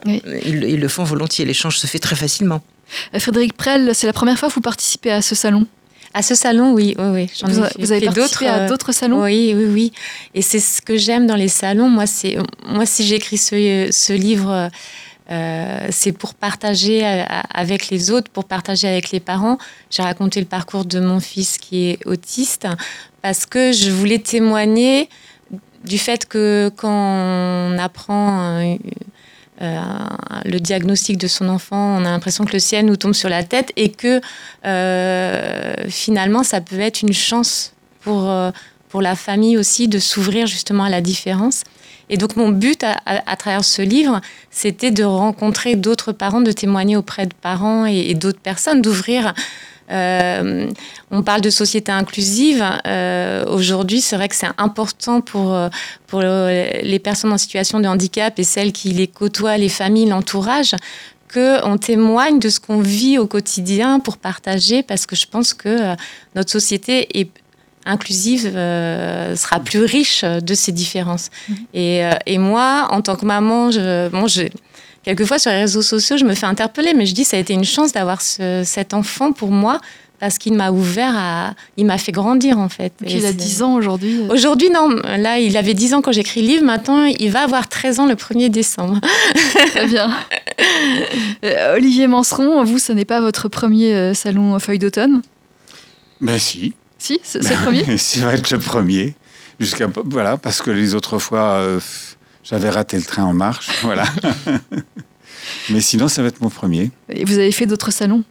Oui. 0.07 0.23
Ils, 0.47 0.65
ils 0.65 0.81
le 0.81 0.89
font 0.89 1.05
volontiers, 1.05 1.45
l'échange 1.45 1.79
se 1.79 1.87
fait 1.87 1.99
très 1.99 2.17
facilement. 2.17 2.63
Euh, 3.15 3.19
Frédéric 3.19 3.55
Prel, 3.55 3.95
c'est 3.95 4.07
la 4.07 4.13
première 4.13 4.39
fois 4.39 4.49
que 4.49 4.55
vous 4.55 4.61
participez 4.61 5.11
à 5.11 5.23
ce 5.23 5.35
salon. 5.35 5.67
À 6.15 6.23
ce 6.23 6.35
salon, 6.35 6.73
oui, 6.73 6.95
oui, 6.99 7.05
oui. 7.13 7.31
J'en 7.39 7.49
Vous, 7.49 7.93
avez 7.93 8.07
participé 8.07 8.47
à 8.47 8.61
euh, 8.61 8.69
d'autres 8.69 8.93
salons? 8.93 9.23
Oui, 9.23 9.53
oui, 9.55 9.67
oui. 9.67 9.93
Et 10.35 10.43
c'est 10.43 10.61
ce 10.61 10.81
que 10.81 10.97
j'aime 10.97 11.27
dans 11.27 11.37
les 11.37 11.49
salons. 11.49 11.91
Moi, 11.91 12.07
c'est 12.07 12.39
moi 12.67 12.87
si 12.87 13.05
j'écris 13.05 13.37
ce, 13.37 13.89
ce 13.91 14.13
livre, 14.15 14.71
euh, 15.31 15.87
c'est 15.91 16.13
pour 16.13 16.35
partager 16.35 17.05
avec 17.05 17.91
les 17.91 18.11
autres, 18.11 18.31
pour 18.31 18.45
partager 18.45 18.89
avec 18.89 19.11
les 19.11 19.21
parents. 19.21 19.59
J'ai 19.91 20.03
raconté 20.03 20.41
le 20.41 20.47
parcours 20.47 20.87
de 20.87 20.99
mon 20.99 21.21
fils 21.21 21.59
qui 21.59 21.91
est 21.91 22.07
autiste 22.07 22.67
parce 23.21 23.45
que 23.45 23.73
je 23.73 23.91
voulais 23.91 24.19
témoigner 24.19 25.11
du 25.85 25.99
fait 25.99 26.27
que 26.27 26.71
quand 26.75 26.89
on 26.91 27.79
apprend 27.79 28.77
euh, 29.61 29.81
le 30.45 30.61
diagnostic 30.61 31.19
de 31.19 31.27
son 31.27 31.49
enfant, 31.49 31.99
on 31.99 32.05
a 32.05 32.11
l'impression 32.11 32.45
que 32.45 32.53
le 32.53 32.61
ciel 32.61 32.87
nous 32.87 32.97
tombe 32.97 33.15
sur 33.15 33.29
la 33.29 33.43
tête 33.43 33.73
et 33.77 33.91
que 33.91 34.21
euh, 34.65 35.75
finalement, 35.89 36.45
ça 36.45 36.61
peut 36.61 36.79
être 36.79 37.03
une 37.03 37.13
chance 37.13 37.73
pour, 38.01 38.31
euh, 38.31 38.51
pour 38.89 39.03
la 39.03 39.17
famille 39.17 39.59
aussi 39.59 39.89
de 39.89 39.99
s'ouvrir 39.99 40.47
justement 40.47 40.85
à 40.85 40.91
la 40.91 41.01
différence. 41.01 41.65
Et 42.09 42.17
donc 42.17 42.37
mon 42.37 42.49
but 42.49 42.85
à, 42.85 43.37
travers 43.37 43.65
ce 43.65 43.83
livre, 43.83 44.23
c'était 44.51 44.91
de 44.91 45.05
rencontrer 45.05 45.77
d'autres 45.77 46.13
parents, 46.13 46.41
de 46.41 46.53
témoigner 46.53 46.97
auprès 46.97 47.27
de 47.27 47.35
parents 47.35 47.85
et 47.85 48.15
d'autres 48.15 48.41
personnes, 48.41 48.81
d'ouvrir. 48.81 49.35
Euh, 49.91 50.69
on 51.11 51.23
parle 51.23 51.41
de 51.41 51.51
société 51.51 51.91
inclusive. 51.93 52.65
Euh, 52.87 53.45
Aujourd'hui, 53.47 54.01
c'est 54.01 54.17
vrai 54.17 54.29
que 54.29 54.35
c'est 54.37 54.49
important 54.59 55.21
pour, 55.21 55.55
euh, 55.55 55.69
pour 56.07 56.21
le- 56.23 56.83
les 56.83 56.99
personnes 56.99 57.33
en 57.33 57.39
situation 57.39 57.81
de 57.81 57.87
handicap 57.89 58.39
et 58.39 58.45
celles 58.45 58.73
qui 58.73 58.91
les 58.91 59.07
côtoient, 59.07 59.57
les 59.57 59.69
familles, 59.69 60.07
l'entourage, 60.07 60.75
qu'on 61.33 61.77
témoigne 61.79 62.39
de 62.39 62.49
ce 62.49 62.59
qu'on 62.61 62.81
vit 62.81 63.19
au 63.19 63.27
quotidien 63.27 64.01
pour 64.01 64.17
partager, 64.17 64.83
parce 64.83 65.05
que 65.07 65.15
je 65.17 65.27
pense 65.27 65.53
que 65.55 65.95
notre 66.35 66.51
société 66.51 67.19
est 67.21 67.31
inclusive 67.85 68.51
euh, 68.55 69.35
sera 69.37 69.61
plus 69.61 69.83
riche 69.85 70.23
de 70.25 70.55
ces 70.55 70.73
différences. 70.73 71.31
Et, 71.73 72.05
euh, 72.05 72.11
et 72.27 72.37
moi, 72.39 72.89
en 72.91 73.01
tant 73.03 73.17
que 73.17 73.25
maman, 73.25 73.71
je, 73.71 74.09
bon, 74.09 74.27
je, 74.27 74.43
quelquefois 75.09 75.39
sur 75.39 75.51
les 75.51 75.61
réseaux 75.61 75.81
sociaux, 75.83 76.19
je 76.19 76.25
me 76.27 76.35
fais 76.35 76.45
interpeller, 76.47 76.93
mais 76.95 77.07
je 77.07 77.15
dis 77.15 77.25
ça 77.25 77.39
a 77.39 77.41
été 77.41 77.55
une 77.55 77.65
chance 77.65 77.93
d'avoir 77.93 78.21
ce- 78.21 78.63
cet 78.65 78.93
enfant 78.93 79.33
pour 79.33 79.51
moi 79.51 79.81
parce 80.21 80.37
qu'il 80.37 80.53
m'a 80.55 80.71
ouvert 80.71 81.15
à, 81.17 81.55
il 81.79 81.87
m'a 81.87 81.97
fait 81.97 82.13
grandir 82.13 82.59
en 82.59 82.69
fait. 82.69 82.93
Et 83.05 83.15
il 83.17 83.25
a 83.25 83.29
c'est- 83.29 83.35
10 83.35 83.63
ans 83.63 83.75
aujourd'hui. 83.75 84.21
Aujourd'hui, 84.29 84.69
non. 84.69 84.89
Là, 85.17 85.39
il 85.39 85.57
avait 85.57 85.75
10 85.75 85.95
ans 85.95 86.03
quand 86.03 86.13
j'écris 86.13 86.43
le 86.43 86.49
livre. 86.49 86.65
Maintenant, 86.65 87.05
il 87.05 87.31
va 87.31 87.43
avoir 87.43 87.69
13 87.69 88.01
ans 88.01 88.07
le 88.07 88.17
1er 88.17 88.49
décembre. 88.51 89.01
Très 89.71 89.87
bien. 89.87 90.11
Euh, 91.45 91.77
Olivier 91.77 92.09
Manseron, 92.09 92.65
vous, 92.65 92.79
ce 92.81 92.93
n'est 92.93 93.05
pas 93.05 93.21
votre 93.21 93.49
premier 93.49 93.95
euh, 93.95 94.13
salon 94.15 94.59
feuille 94.59 94.81
d'automne? 94.81 95.23
Ben 96.21 96.37
si. 96.39 96.75
Si, 96.99 97.21
c'est 97.23 97.39
le 97.49 97.55
premier? 97.63 97.97
Ça 97.99 98.27
va 98.27 98.35
être 98.35 98.51
le 98.51 98.59
premier. 98.59 99.15
Jusqu'à 99.61 99.87
voilà, 100.05 100.37
parce 100.37 100.61
que 100.61 100.73
les 100.73 100.95
autres 100.97 101.21
fois, 101.21 101.53
euh, 101.61 101.79
j'avais 102.49 102.71
raté 102.71 102.97
le 102.97 103.03
train 103.05 103.25
en 103.25 103.33
marche. 103.35 103.69
Voilà. 103.83 104.05
Mais 105.71 105.81
sinon, 105.81 106.09
ça 106.09 106.23
va 106.23 106.29
être 106.29 106.41
mon 106.41 106.51
premier. 106.51 106.91
Et 107.09 107.25
vous 107.25 107.39
avez 107.39 107.53
fait 107.53 107.67
d'autres 107.67 107.91
salons? 107.91 108.25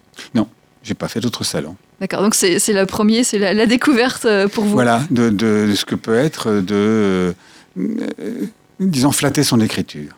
J'ai 0.83 0.93
pas 0.93 1.09
fait 1.09 1.19
d'autres 1.19 1.43
salons. 1.43 1.75
D'accord, 1.99 2.21
donc 2.21 2.33
c'est 2.33 2.59
le 2.71 2.85
premier, 2.85 3.25
c'est 3.25 3.39
la, 3.39 3.53
la 3.53 3.65
découverte 3.65 4.23
euh, 4.23 4.47
pour 4.47 4.63
vous. 4.63 4.71
Voilà, 4.71 5.01
de, 5.11 5.29
de- 5.29 5.67
de 5.69 5.73
ce 5.75 5.83
que 5.83 5.95
peut 5.95 6.15
être 6.15 6.61
de, 6.61 7.33
euh, 7.77 8.45
disons, 8.79 9.11
flatter 9.11 9.43
son 9.43 9.59
écriture 9.59 10.11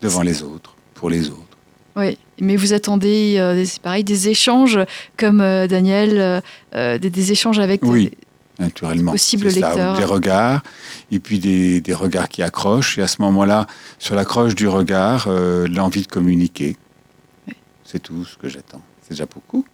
devant 0.00 0.22
les 0.22 0.42
autres, 0.42 0.76
pour 0.94 1.10
les 1.10 1.28
autres. 1.28 1.40
Oui, 1.96 2.16
mais 2.40 2.56
vous 2.56 2.72
attendez, 2.72 3.36
euh, 3.38 3.62
c'est 3.66 3.82
pareil, 3.82 4.02
des 4.02 4.30
échanges 4.30 4.78
comme 5.18 5.42
euh, 5.42 5.66
Daniel, 5.66 6.42
euh, 6.74 6.98
des, 6.98 7.10
des 7.10 7.30
échanges 7.32 7.58
avec 7.58 7.82
Oui. 7.84 8.12
Naturellement. 8.58 9.12
Possible 9.12 9.50
ça. 9.50 9.96
Des 9.96 10.04
regards, 10.04 10.62
et 11.10 11.18
puis 11.18 11.38
des, 11.38 11.80
des 11.80 11.94
regards 11.94 12.28
qui 12.28 12.42
accrochent. 12.42 12.98
Et 12.98 13.02
à 13.02 13.08
ce 13.08 13.20
moment-là, 13.22 13.66
sur 13.98 14.14
l'accroche 14.14 14.54
du 14.54 14.68
regard, 14.68 15.26
euh, 15.26 15.66
l'envie 15.66 16.02
de 16.02 16.06
communiquer. 16.06 16.76
C'est 17.84 18.00
tout 18.00 18.24
ce 18.24 18.36
que 18.36 18.48
j'attends. 18.48 18.82
C'est 19.02 19.10
déjà 19.10 19.26
beaucoup. 19.26 19.64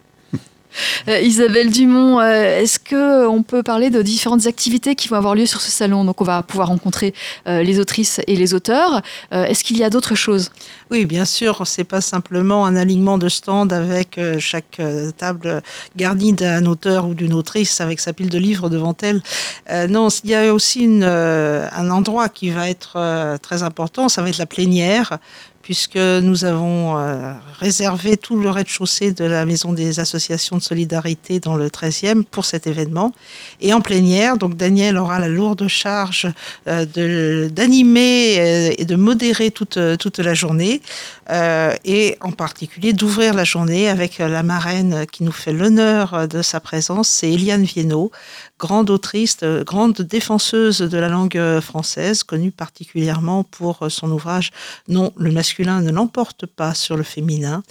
Euh, 1.07 1.19
Isabelle 1.19 1.71
Dumont, 1.71 2.19
euh, 2.19 2.61
est-ce 2.61 2.79
que 2.79 3.27
on 3.27 3.43
peut 3.43 3.63
parler 3.63 3.89
de 3.89 4.01
différentes 4.01 4.47
activités 4.47 4.95
qui 4.95 5.07
vont 5.07 5.17
avoir 5.17 5.35
lieu 5.35 5.45
sur 5.45 5.61
ce 5.61 5.71
salon? 5.71 6.05
Donc 6.05 6.21
on 6.21 6.25
va 6.25 6.43
pouvoir 6.43 6.67
rencontrer 6.69 7.13
euh, 7.47 7.63
les 7.63 7.79
autrices 7.79 8.21
et 8.27 8.35
les 8.35 8.53
auteurs. 8.53 9.01
Euh, 9.33 9.45
est-ce 9.45 9.63
qu'il 9.63 9.77
y 9.77 9.83
a 9.83 9.89
d'autres 9.89 10.15
choses? 10.15 10.51
Oui, 10.89 11.05
bien 11.05 11.25
sûr, 11.25 11.65
c'est 11.65 11.83
pas 11.83 12.01
simplement 12.01 12.65
un 12.65 12.75
alignement 12.75 13.17
de 13.17 13.29
stands 13.29 13.69
avec 13.69 14.17
euh, 14.17 14.39
chaque 14.39 14.79
euh, 14.79 15.11
table 15.11 15.61
garnie 15.95 16.33
d'un 16.33 16.65
auteur 16.65 17.07
ou 17.07 17.13
d'une 17.13 17.33
autrice 17.33 17.79
avec 17.81 17.99
sa 17.99 18.13
pile 18.13 18.29
de 18.29 18.37
livres 18.37 18.69
devant 18.69 18.95
elle. 19.01 19.21
Euh, 19.69 19.87
non, 19.87 20.09
il 20.23 20.29
y 20.29 20.35
a 20.35 20.53
aussi 20.53 20.87
euh, 21.01 21.67
un 21.71 21.89
endroit 21.89 22.29
qui 22.29 22.49
va 22.49 22.69
être 22.69 22.93
euh, 22.95 23.37
très 23.37 23.63
important, 23.63 24.09
ça 24.09 24.21
va 24.21 24.29
être 24.29 24.37
la 24.37 24.45
plénière, 24.45 25.17
puisque 25.61 25.97
nous 25.97 26.45
avons 26.45 26.97
euh, 26.97 27.33
réservé 27.59 28.17
tout 28.17 28.39
le 28.39 28.49
rez-de-chaussée 28.49 29.11
de 29.11 29.25
la 29.25 29.45
maison 29.45 29.73
des 29.73 29.99
associations 29.99 30.57
de 30.57 30.61
solidarité 30.61 31.39
dans 31.39 31.55
le 31.55 31.67
13e 31.67 32.23
pour 32.23 32.45
cet 32.45 32.67
événement. 32.67 33.13
Et 33.61 33.73
en 33.73 33.81
plénière, 33.81 34.37
donc 34.37 34.55
Daniel 34.55 34.97
aura 34.97 35.19
la 35.19 35.27
lourde 35.27 35.67
charge 35.67 36.27
euh, 36.67 37.49
d'animer 37.49 38.37
euh, 38.39 38.73
et 38.77 38.85
de 38.85 38.95
modérer 38.95 39.51
toute, 39.51 39.79
toute 39.99 40.19
la 40.19 40.33
journée, 40.33 40.81
euh, 41.29 41.75
et 41.85 42.17
en 42.21 42.31
particulier 42.31 42.93
d'ouvrir 42.93 43.33
la 43.33 43.43
journée 43.43 43.87
avec 43.87 44.17
la 44.17 44.43
marraine 44.43 45.05
qui 45.11 45.23
nous 45.23 45.31
fait 45.31 45.53
l'honneur 45.53 46.27
de 46.27 46.41
sa 46.41 46.59
présence, 46.59 47.09
c'est 47.09 47.31
Eliane 47.31 47.63
Viennot, 47.63 48.11
grande 48.59 48.89
autrice, 48.89 49.37
grande 49.43 50.01
défenseuse 50.01 50.79
de 50.79 50.97
la 50.97 51.09
langue 51.09 51.59
française, 51.61 52.23
connue 52.23 52.51
particulièrement 52.51 53.43
pour 53.43 53.85
son 53.89 54.11
ouvrage 54.11 54.51
Non, 54.87 55.13
le 55.15 55.31
masculin 55.31 55.81
ne 55.81 55.91
l'emporte 55.91 56.45
pas 56.45 56.73
sur 56.73 56.97
le 56.97 57.03
féminin, 57.03 57.63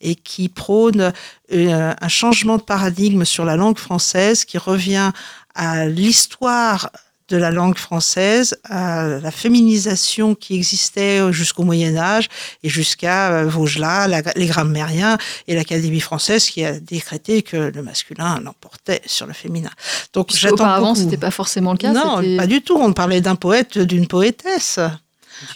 et 0.00 0.14
qui 0.14 0.48
prône 0.48 1.12
euh, 1.52 1.94
un 2.00 2.08
changement 2.08 2.56
de 2.58 2.62
paradigme 2.62 3.24
sur 3.24 3.44
la 3.44 3.56
langue 3.56 3.78
française 3.78 4.44
qui 4.44 4.58
revient 4.58 5.12
à 5.54 5.86
l'histoire 5.86 6.90
de 7.28 7.36
la 7.36 7.50
langue 7.50 7.76
française, 7.76 8.56
à 8.64 9.06
la 9.06 9.30
féminisation 9.30 10.34
qui 10.34 10.54
existait 10.54 11.32
jusqu'au 11.32 11.62
Moyen 11.62 11.96
Âge 11.96 12.28
et 12.62 12.68
jusqu'à 12.68 13.30
euh, 13.30 13.44
Vaugelas, 13.44 14.08
les 14.36 14.46
grammairiens 14.46 15.18
et 15.46 15.54
l'Académie 15.54 16.00
française 16.00 16.48
qui 16.48 16.64
a 16.64 16.78
décrété 16.78 17.42
que 17.42 17.56
le 17.74 17.82
masculin 17.82 18.40
l'emportait 18.40 19.02
sur 19.06 19.26
le 19.26 19.32
féminin. 19.32 19.70
Donc 20.12 20.32
j'attends. 20.32 20.54
Auparavant, 20.54 20.94
c'était 20.94 21.16
pas 21.16 21.30
forcément 21.30 21.72
le 21.72 21.78
cas. 21.78 21.92
Non, 21.92 22.22
pas 22.36 22.46
du 22.46 22.62
tout. 22.62 22.76
On 22.76 22.92
parlait 22.92 23.20
d'un 23.20 23.36
poète, 23.36 23.78
d'une 23.78 24.06
poétesse 24.06 24.80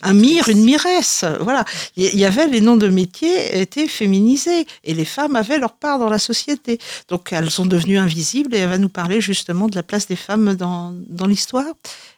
un 0.02 0.12
mire, 0.12 0.48
une 0.48 0.64
miresse. 0.64 1.24
Voilà. 1.40 1.64
Il 1.96 2.18
y 2.18 2.24
avait 2.24 2.46
les 2.46 2.60
noms 2.60 2.76
de 2.76 2.88
métiers 2.88 3.60
étaient 3.60 3.88
féminisés 3.88 4.66
et 4.84 4.94
les 4.94 5.04
femmes 5.04 5.36
avaient 5.36 5.58
leur 5.58 5.72
part 5.72 5.98
dans 5.98 6.08
la 6.08 6.18
société. 6.18 6.78
Donc 7.08 7.32
elles 7.32 7.50
sont 7.50 7.66
devenues 7.66 7.98
invisibles 7.98 8.54
et 8.54 8.58
elle 8.58 8.70
va 8.70 8.78
nous 8.78 8.88
parler 8.88 9.20
justement 9.20 9.68
de 9.68 9.76
la 9.76 9.82
place 9.82 10.06
des 10.06 10.16
femmes 10.16 10.54
dans, 10.54 10.94
dans 11.08 11.26
l'histoire 11.26 11.64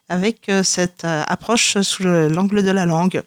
avec 0.09 0.49
euh, 0.49 0.63
cette 0.63 1.05
euh, 1.05 1.23
approche 1.27 1.79
sous 1.81 2.03
l'angle 2.03 2.63
de 2.63 2.71
la 2.71 2.85
langue. 2.85 3.23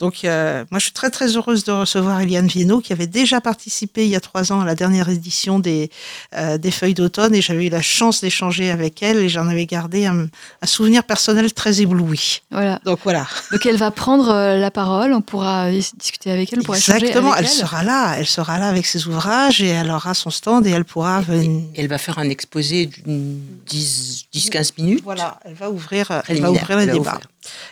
Donc, 0.00 0.24
euh, 0.24 0.64
moi, 0.70 0.80
je 0.80 0.84
suis 0.84 0.92
très, 0.92 1.10
très 1.10 1.36
heureuse 1.36 1.64
de 1.64 1.72
recevoir 1.72 2.20
Eliane 2.20 2.48
Viennot, 2.48 2.80
qui 2.80 2.92
avait 2.92 3.06
déjà 3.06 3.40
participé 3.40 4.04
il 4.04 4.10
y 4.10 4.16
a 4.16 4.20
trois 4.20 4.52
ans 4.52 4.60
à 4.60 4.64
la 4.64 4.74
dernière 4.74 5.08
édition 5.08 5.58
des, 5.58 5.90
des 6.58 6.70
Feuilles 6.70 6.94
d'automne, 6.94 7.34
et 7.34 7.40
j'avais 7.40 7.66
eu 7.66 7.70
la 7.70 7.82
chance 7.82 8.20
d'échanger 8.20 8.70
avec 8.70 9.02
elle, 9.02 9.18
et 9.18 9.28
j'en 9.28 9.46
avais 9.46 9.66
gardé 9.66 10.06
un, 10.06 10.26
souvenir 10.64 11.04
personnel 11.04 11.52
très 11.52 11.80
ébloui. 11.80 12.42
Voilà. 12.50 12.80
Donc, 12.84 13.00
voilà. 13.04 13.26
Donc, 13.52 13.64
elle 13.64 13.76
va 13.76 13.90
prendre 13.90 14.56
la 14.56 14.70
parole, 14.70 15.12
on 15.12 15.20
pourra 15.20 15.70
discuter 15.70 16.30
avec 16.30 16.52
elle, 16.52 16.60
on 16.60 16.62
pourra 16.62 16.78
Exactement, 16.78 17.34
elle, 17.34 17.44
elle, 17.44 17.50
sera 17.50 17.84
là, 17.84 18.16
elle 18.18 18.26
sera 18.26 18.58
là 18.58 18.68
avec 18.68 18.86
ses 18.86 19.06
ouvrages, 19.06 19.62
et 19.62 19.68
elle 19.68 19.90
aura 19.90 20.14
son 20.14 20.30
stand, 20.30 20.66
et 20.66 20.70
elle 20.70 20.84
pourra 20.84 21.20
venir... 21.20 21.62
Elle 21.76 21.88
va 21.88 21.98
faire 21.98 22.18
un 22.18 22.28
exposé 22.28 22.86
d'une 22.86 23.40
10-15 23.68 24.72
minutes. 24.78 25.04
Voilà, 25.04 25.38
elle 25.44 25.54
va 25.54 25.70
ouvrir 25.70 26.15
elle 26.28 26.40
va 26.40 26.50
ouvrir 26.50 26.78
les 26.78 26.86
débats. 26.86 27.20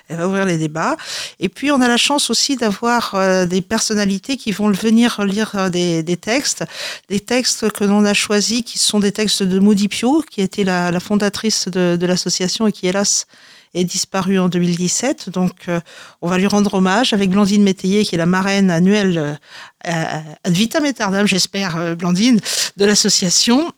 Elle 0.08 0.18
va 0.18 0.28
ouvrir 0.28 0.44
les 0.44 0.58
débats. 0.58 0.96
Et 1.40 1.48
puis, 1.48 1.70
on 1.70 1.80
a 1.80 1.88
la 1.88 1.96
chance 1.96 2.30
aussi 2.30 2.56
d'avoir 2.56 3.14
euh, 3.14 3.46
des 3.46 3.60
personnalités 3.60 4.36
qui 4.36 4.52
vont 4.52 4.70
venir 4.70 5.22
lire 5.24 5.52
euh, 5.54 5.68
des, 5.68 6.16
textes, 6.16 6.64
des 7.08 7.20
textes 7.20 7.70
que 7.70 7.84
l'on 7.84 8.04
a 8.04 8.14
choisis, 8.14 8.62
qui 8.62 8.78
sont 8.78 9.00
des 9.00 9.12
textes 9.12 9.42
de 9.42 9.58
Maudit 9.58 9.88
Pio, 9.88 10.22
qui 10.30 10.42
était 10.42 10.64
la, 10.64 10.90
la 10.90 11.00
fondatrice 11.00 11.68
de, 11.68 11.96
de 11.96 12.06
l'association 12.06 12.66
et 12.66 12.72
qui, 12.72 12.86
hélas, 12.86 13.26
est 13.74 13.84
disparue 13.84 14.38
en 14.38 14.48
2017. 14.48 15.30
Donc, 15.30 15.68
euh, 15.68 15.80
on 16.22 16.28
va 16.28 16.38
lui 16.38 16.46
rendre 16.46 16.74
hommage 16.74 17.12
avec 17.12 17.30
Blandine 17.30 17.62
Métayer, 17.62 18.04
qui 18.04 18.14
est 18.14 18.18
la 18.18 18.26
marraine 18.26 18.70
annuelle 18.70 19.38
ad 19.80 20.52
vitam 20.52 20.84
aeternam, 20.84 21.26
j'espère, 21.26 21.96
Blandine, 21.96 22.40
de 22.76 22.84
l'association 22.84 23.72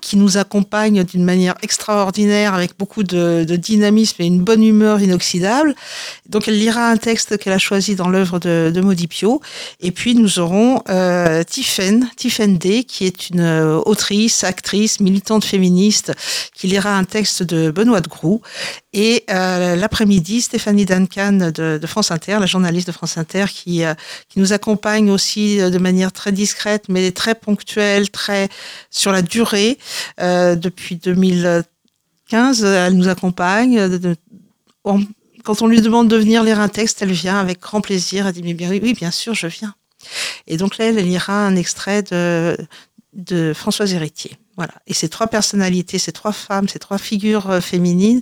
qui 0.00 0.16
nous 0.16 0.36
accompagne 0.36 1.04
d'une 1.04 1.24
manière 1.24 1.54
extraordinaire 1.62 2.54
avec 2.54 2.78
beaucoup 2.78 3.02
de, 3.02 3.44
dynamisme 3.44 4.22
et 4.22 4.26
une 4.26 4.42
bonne 4.42 4.62
humeur 4.62 5.00
inoxydable. 5.00 5.74
Donc 6.28 6.48
elle 6.48 6.58
lira 6.58 6.88
un 6.88 6.96
texte 6.96 7.38
qu'elle 7.38 7.52
a 7.52 7.58
choisi 7.58 7.96
dans 7.96 8.08
l'œuvre 8.08 8.38
de, 8.38 8.70
de 8.72 8.80
Modipio. 8.80 9.40
Et 9.80 9.90
puis 9.90 10.14
nous 10.14 10.38
aurons 10.38 10.82
euh, 10.88 11.42
Tiffen, 11.42 12.08
Tiffen 12.16 12.58
D, 12.58 12.84
qui 12.84 13.06
est 13.06 13.30
une 13.30 13.40
euh, 13.40 13.78
autrice, 13.78 14.44
actrice, 14.44 15.00
militante 15.00 15.44
féministe, 15.44 16.12
qui 16.54 16.66
lira 16.68 16.96
un 16.96 17.04
texte 17.04 17.42
de 17.42 17.70
Benoît 17.70 18.00
de 18.00 18.08
Groux. 18.08 18.40
Et 18.92 19.24
euh, 19.30 19.76
l'après-midi, 19.76 20.40
Stéphanie 20.42 20.84
Duncan 20.84 21.50
de, 21.54 21.80
France 21.86 22.10
Inter, 22.10 22.38
la 22.40 22.46
journaliste 22.46 22.86
de 22.86 22.92
France 22.92 23.18
Inter, 23.18 23.46
qui, 23.52 23.84
euh, 23.84 23.94
qui 24.28 24.38
nous 24.38 24.52
accompagne 24.52 25.10
aussi 25.10 25.58
de 25.58 25.78
manière 25.78 26.12
très 26.12 26.32
discrète, 26.32 26.84
mais 26.88 27.10
très 27.10 27.34
ponctuelle, 27.34 28.10
très 28.10 28.48
sur 28.90 29.12
la 29.12 29.22
durée. 29.22 29.78
Euh, 30.20 30.56
depuis 30.56 30.96
2015, 30.96 32.64
elle 32.64 32.94
nous 32.94 33.08
accompagne. 33.08 33.80
quand 34.84 35.62
on 35.62 35.66
lui 35.66 35.80
demande 35.80 36.08
de 36.08 36.16
venir 36.16 36.42
lire 36.42 36.60
un 36.60 36.68
texte, 36.68 37.02
elle 37.02 37.12
vient 37.12 37.38
avec 37.38 37.60
grand 37.60 37.80
plaisir. 37.80 38.26
Elle 38.26 38.32
dit 38.32 38.42
mais 38.42 38.54
bien, 38.54 38.70
oui, 38.70 38.94
bien 38.94 39.10
sûr, 39.10 39.34
je 39.34 39.46
viens. 39.46 39.74
Et 40.46 40.56
donc 40.56 40.78
là, 40.78 40.86
elle 40.86 40.96
lira 40.96 41.46
un 41.46 41.56
extrait 41.56 42.02
de, 42.02 42.56
de 43.14 43.52
Françoise 43.54 43.92
Héritier. 43.92 44.38
Voilà. 44.58 44.74
Et 44.88 44.92
ces 44.92 45.08
trois 45.08 45.28
personnalités, 45.28 45.98
ces 45.98 46.10
trois 46.10 46.32
femmes, 46.32 46.66
ces 46.66 46.80
trois 46.80 46.98
figures 46.98 47.48
euh, 47.48 47.60
féminines, 47.60 48.18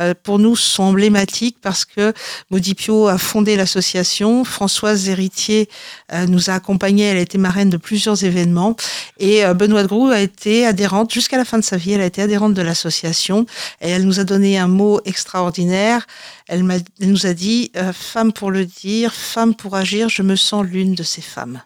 euh, 0.00 0.14
pour 0.20 0.40
nous, 0.40 0.56
sont 0.56 0.82
emblématiques 0.82 1.58
parce 1.62 1.84
que 1.84 2.12
Modipio 2.50 3.06
a 3.06 3.18
fondé 3.18 3.54
l'association. 3.54 4.42
Françoise 4.42 5.08
Héritier 5.08 5.68
euh, 6.12 6.26
nous 6.26 6.50
a 6.50 6.54
accompagnés. 6.54 7.04
Elle 7.04 7.18
a 7.18 7.20
été 7.20 7.38
marraine 7.38 7.70
de 7.70 7.76
plusieurs 7.76 8.24
événements. 8.24 8.74
Et 9.20 9.44
Benoît 9.54 9.84
de 9.84 9.86
Groux 9.86 10.08
a 10.08 10.18
été 10.18 10.66
adhérente, 10.66 11.14
jusqu'à 11.14 11.36
la 11.36 11.44
fin 11.44 11.56
de 11.56 11.62
sa 11.62 11.76
vie, 11.76 11.92
elle 11.92 12.00
a 12.00 12.06
été 12.06 12.20
adhérente 12.20 12.54
de 12.54 12.62
l'association. 12.62 13.46
Et 13.80 13.88
elle 13.88 14.04
nous 14.04 14.18
a 14.18 14.24
donné 14.24 14.58
un 14.58 14.66
mot 14.66 15.00
extraordinaire. 15.04 16.04
Elle 16.48 16.64
nous 17.00 17.26
a 17.26 17.32
dit, 17.32 17.70
femme 17.92 18.32
pour 18.32 18.50
le 18.50 18.66
dire, 18.66 19.14
femme 19.14 19.54
pour 19.54 19.76
agir, 19.76 20.08
je 20.08 20.22
me 20.22 20.34
sens 20.34 20.66
l'une 20.66 20.96
de 20.96 21.04
ces 21.04 21.22
femmes. 21.22 21.62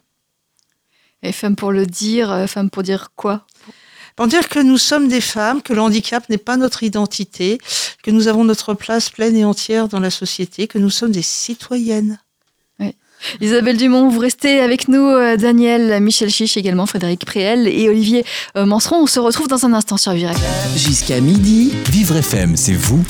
Et 1.22 1.32
femme 1.32 1.56
pour 1.56 1.72
le 1.72 1.86
dire, 1.86 2.44
femme 2.46 2.68
pour 2.68 2.82
dire 2.82 3.12
quoi? 3.16 3.46
Pour 4.16 4.26
dire 4.26 4.48
que 4.48 4.58
nous 4.58 4.78
sommes 4.78 5.08
des 5.08 5.20
femmes, 5.20 5.62
que 5.62 5.72
le 5.72 5.80
handicap 5.80 6.28
n'est 6.28 6.38
pas 6.38 6.56
notre 6.56 6.82
identité, 6.82 7.58
que 8.02 8.10
nous 8.10 8.28
avons 8.28 8.44
notre 8.44 8.74
place 8.74 9.10
pleine 9.10 9.36
et 9.36 9.44
entière 9.44 9.88
dans 9.88 10.00
la 10.00 10.10
société, 10.10 10.66
que 10.66 10.78
nous 10.78 10.90
sommes 10.90 11.12
des 11.12 11.22
citoyennes. 11.22 12.18
Isabelle 13.40 13.76
Dumont, 13.76 14.08
vous 14.08 14.18
restez 14.18 14.60
avec 14.60 14.88
nous, 14.88 15.06
euh, 15.06 15.36
Daniel, 15.36 16.02
Michel 16.02 16.30
Chiche 16.30 16.56
également, 16.56 16.86
Frédéric 16.86 17.24
Préel 17.24 17.68
et 17.68 17.88
Olivier 17.88 18.24
euh, 18.56 18.66
Manseron. 18.66 19.02
On 19.02 19.06
se 19.06 19.20
retrouve 19.20 19.48
dans 19.48 19.66
un 19.66 19.72
instant 19.72 19.96
sur 19.96 20.12
Vivre. 20.12 20.32
Jusqu'à 20.76 21.20
midi, 21.20 21.72
Vivre 21.90 22.16
FM, 22.16 22.56
c'est 22.56 22.72
vous, 22.72 23.04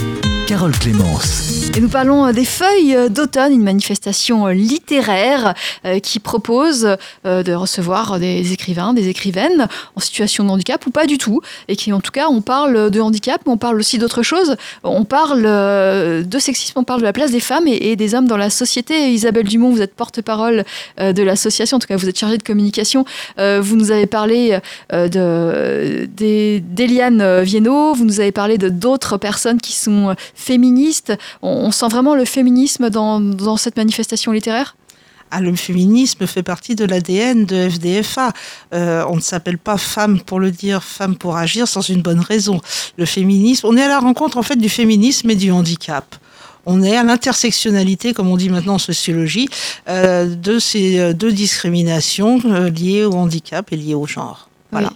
Carole 0.46 0.76
Clémence. 0.78 1.70
Et 1.76 1.80
nous 1.80 1.88
parlons 1.88 2.26
euh, 2.26 2.32
des 2.32 2.44
feuilles 2.44 2.96
d'automne, 3.10 3.52
une 3.52 3.62
manifestation 3.62 4.48
littéraire 4.48 5.54
qui 6.02 6.20
propose 6.20 6.96
de 7.24 7.52
recevoir 7.52 8.18
des 8.18 8.52
écrivains, 8.52 8.92
des 8.92 9.08
écrivaines 9.08 9.68
en 9.96 10.00
situation 10.00 10.44
de 10.44 10.50
handicap 10.50 10.84
ou 10.86 10.90
pas 10.90 11.06
du 11.06 11.18
tout. 11.18 11.40
Et 11.68 11.76
qui, 11.76 11.92
en 11.92 12.00
tout 12.00 12.10
cas, 12.10 12.28
on 12.28 12.40
parle 12.40 12.90
de 12.90 13.00
handicap, 13.00 13.40
mais 13.46 13.52
on 13.52 13.56
parle 13.56 13.78
aussi 13.78 13.98
d'autre 13.98 14.22
chose. 14.22 14.56
On 14.82 15.04
parle 15.04 15.42
de 15.42 16.38
sexisme, 16.38 16.78
on 16.78 16.84
parle 16.84 17.00
de 17.00 17.06
la 17.06 17.12
place 17.12 17.30
des 17.30 17.40
femmes 17.40 17.66
et 17.66 17.96
des 17.96 18.14
hommes 18.14 18.26
dans 18.26 18.36
la 18.36 18.50
société. 18.50 19.12
Isabelle 19.12 19.46
Dumont, 19.46 19.70
vous 19.70 19.82
êtes 19.82 19.94
porte-parole 19.94 20.64
euh, 20.98 21.12
de 21.12 21.22
l'association, 21.22 21.76
en 21.76 21.80
tout 21.80 21.86
cas 21.86 21.96
vous 21.96 22.08
êtes 22.08 22.18
chargée 22.18 22.38
de 22.38 22.42
communication. 22.42 23.04
Euh, 23.38 23.60
vous 23.62 23.76
nous 23.76 23.90
avez 23.90 24.06
parlé 24.06 24.58
euh, 24.92 26.06
d'Eliane 26.08 27.42
Viennot, 27.42 27.94
vous 27.94 28.04
nous 28.04 28.20
avez 28.20 28.32
parlé 28.32 28.58
de 28.58 28.68
d'autres 28.68 29.16
personnes 29.16 29.60
qui 29.60 29.72
sont 29.72 30.14
féministes. 30.34 31.12
On, 31.42 31.70
sent 31.70 31.88
vraiment 31.88 32.14
le 32.14 32.24
féminisme 32.24 32.90
dans, 32.90 33.20
dans 33.20 33.56
cette 33.56 33.76
manifestation 33.76 34.32
littéraire? 34.32 34.76
Ah, 35.30 35.40
le 35.40 35.54
féminisme 35.54 36.26
fait 36.26 36.42
partie 36.42 36.74
de 36.74 36.84
l'ADN 36.84 37.44
de 37.44 37.68
FDFA. 37.68 38.32
on 38.72 39.14
ne 39.14 39.20
s'appelle 39.20 39.58
pas 39.58 39.78
femme 39.78 40.20
pour 40.20 40.40
le 40.40 40.50
dire, 40.50 40.82
femme 40.82 41.16
pour 41.16 41.36
agir 41.36 41.68
sans 41.68 41.88
une 41.88 42.02
bonne 42.02 42.18
raison. 42.18 42.60
Le 42.96 43.06
féminisme, 43.06 43.68
on 43.68 43.76
est 43.76 43.82
à 43.82 43.88
la 43.88 44.00
rencontre 44.00 44.38
en 44.38 44.42
fait 44.42 44.56
du 44.56 44.68
féminisme 44.68 45.30
et 45.30 45.36
du 45.36 45.52
handicap 45.52 46.16
on 46.66 46.82
est 46.82 46.96
à 46.96 47.02
l'intersectionnalité, 47.02 48.12
comme 48.12 48.28
on 48.28 48.36
dit 48.36 48.50
maintenant 48.50 48.74
en 48.74 48.78
sociologie, 48.78 49.48
euh, 49.88 50.34
de 50.34 50.58
ces 50.58 50.98
euh, 50.98 51.12
deux 51.12 51.32
discriminations 51.32 52.40
euh, 52.44 52.70
liées 52.70 53.04
au 53.04 53.14
handicap 53.14 53.72
et 53.72 53.76
liées 53.76 53.94
au 53.94 54.06
genre. 54.06 54.48
Voilà. 54.70 54.92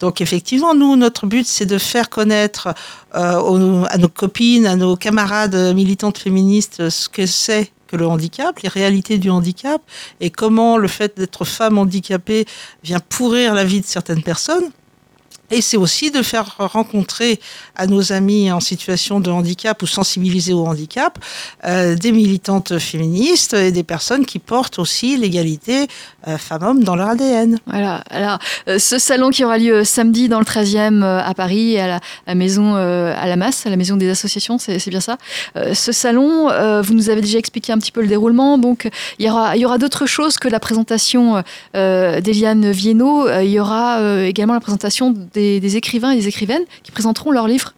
Donc 0.00 0.20
effectivement, 0.20 0.74
nous, 0.74 0.96
notre 0.96 1.26
but, 1.26 1.46
c'est 1.46 1.66
de 1.66 1.78
faire 1.78 2.10
connaître 2.10 2.74
à 3.12 3.98
nos 3.98 4.08
copines, 4.08 4.66
à 4.66 4.76
nos 4.76 4.96
camarades 4.96 5.74
militantes 5.74 6.18
féministes 6.18 6.88
ce 6.88 7.08
que 7.08 7.26
c'est 7.26 7.70
que 7.86 7.96
le 7.96 8.06
handicap, 8.06 8.58
les 8.60 8.68
réalités 8.68 9.18
du 9.18 9.30
handicap 9.30 9.80
et 10.20 10.30
comment 10.30 10.76
le 10.78 10.88
fait 10.88 11.16
d'être 11.16 11.44
femme 11.44 11.78
handicapée 11.78 12.46
vient 12.82 13.00
pourrir 13.00 13.54
la 13.54 13.64
vie 13.64 13.80
de 13.80 13.86
certaines 13.86 14.22
personnes. 14.22 14.70
Et 15.54 15.60
c'est 15.60 15.76
aussi 15.76 16.10
de 16.10 16.20
faire 16.20 16.56
rencontrer 16.58 17.38
à 17.76 17.86
nos 17.86 18.12
amis 18.12 18.50
en 18.50 18.58
situation 18.58 19.20
de 19.20 19.30
handicap 19.30 19.80
ou 19.82 19.86
sensibilisés 19.86 20.52
au 20.52 20.66
handicap 20.66 21.16
euh, 21.64 21.94
des 21.94 22.10
militantes 22.10 22.80
féministes 22.80 23.54
et 23.54 23.70
des 23.70 23.84
personnes 23.84 24.26
qui 24.26 24.40
portent 24.40 24.80
aussi 24.80 25.16
l'égalité 25.16 25.86
euh, 26.26 26.38
femmes-hommes 26.38 26.82
dans 26.84 26.96
leur 26.96 27.10
ADN. 27.10 27.58
Voilà. 27.66 28.02
Alors, 28.08 28.38
euh, 28.68 28.78
ce 28.78 28.98
salon 28.98 29.28
qui 29.28 29.44
aura 29.44 29.58
lieu 29.58 29.84
samedi 29.84 30.30
dans 30.30 30.38
le 30.38 30.46
13e 30.46 31.02
euh, 31.02 31.20
à 31.22 31.34
Paris, 31.34 31.78
à 31.78 32.00
la, 32.26 32.34
maison 32.34 32.74
à 32.74 33.26
la 33.26 33.36
masse, 33.36 33.66
à 33.66 33.70
la 33.70 33.76
maison 33.76 33.96
des 33.96 34.08
associations, 34.08 34.56
c'est 34.58 34.88
bien 34.88 35.00
ça. 35.00 35.18
Ce 35.54 35.92
salon, 35.92 36.48
vous 36.82 36.94
nous 36.94 37.10
avez 37.10 37.20
déjà 37.20 37.38
expliqué 37.38 37.72
un 37.72 37.78
petit 37.78 37.92
peu 37.92 38.00
le 38.00 38.06
déroulement. 38.06 38.58
Donc, 38.58 38.88
il 39.18 39.26
y 39.26 39.30
aura, 39.30 39.78
d'autres 39.78 40.06
choses 40.06 40.38
que 40.38 40.48
la 40.48 40.60
présentation 40.60 41.42
d'Eliane 41.74 42.70
Viennot. 42.70 43.28
Il 43.40 43.50
y 43.50 43.60
aura 43.60 44.00
également 44.24 44.54
la 44.54 44.60
présentation 44.60 45.14
des, 45.32 45.43
des 45.60 45.76
écrivains 45.76 46.10
et 46.12 46.16
des 46.16 46.28
écrivaines 46.28 46.64
qui 46.82 46.92
présenteront 46.92 47.30
leurs 47.30 47.48
livres. 47.48 47.74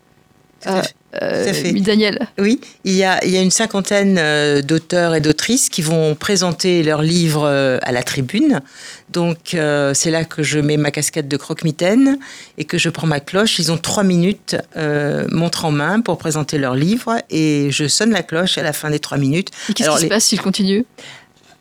Tout 0.63 0.71
à 0.71 0.83
fait. 0.83 0.95
Euh, 1.23 1.53
fait. 1.53 1.73
Daniel. 1.73 2.29
Oui, 2.39 2.61
il 2.85 2.93
y 2.93 3.05
a, 3.05 3.25
il 3.25 3.31
y 3.31 3.39
a 3.39 3.41
une 3.43 3.51
cinquantaine 3.51 4.17
euh, 4.19 4.61
d'auteurs 4.63 5.15
et 5.15 5.21
d'autrices 5.21 5.69
qui 5.69 5.81
vont 5.81 6.15
présenter 6.15 6.83
leurs 6.83 7.03
livres 7.03 7.45
euh, 7.45 7.79
à 7.83 7.93
la 7.93 8.03
tribune. 8.03 8.61
Donc 9.09 9.55
euh, 9.55 9.95
c'est 9.95 10.11
là 10.11 10.25
que 10.25 10.43
je 10.43 10.59
mets 10.59 10.77
ma 10.77 10.91
casquette 10.91 11.29
de 11.29 11.37
croque-mitaine 11.37 12.19
et 12.59 12.65
que 12.65 12.77
je 12.77 12.91
prends 12.91 13.07
ma 13.07 13.21
cloche. 13.21 13.59
Ils 13.59 13.73
ont 13.73 13.79
trois 13.79 14.03
minutes 14.03 14.57
euh, 14.77 15.27
montre 15.31 15.65
en 15.65 15.71
main 15.71 16.01
pour 16.01 16.19
présenter 16.19 16.59
leurs 16.59 16.75
livres 16.75 17.17
et 17.31 17.69
je 17.71 17.89
sonne 17.89 18.11
la 18.11 18.23
cloche 18.23 18.59
à 18.59 18.63
la 18.63 18.73
fin 18.73 18.91
des 18.91 18.99
trois 18.99 19.19
minutes. 19.19 19.51
Et 19.71 19.75
Qu'est-ce 19.75 19.91
qui 19.91 20.03
se 20.03 20.07
passe 20.07 20.25
s'il 20.25 20.41
continue 20.41 20.85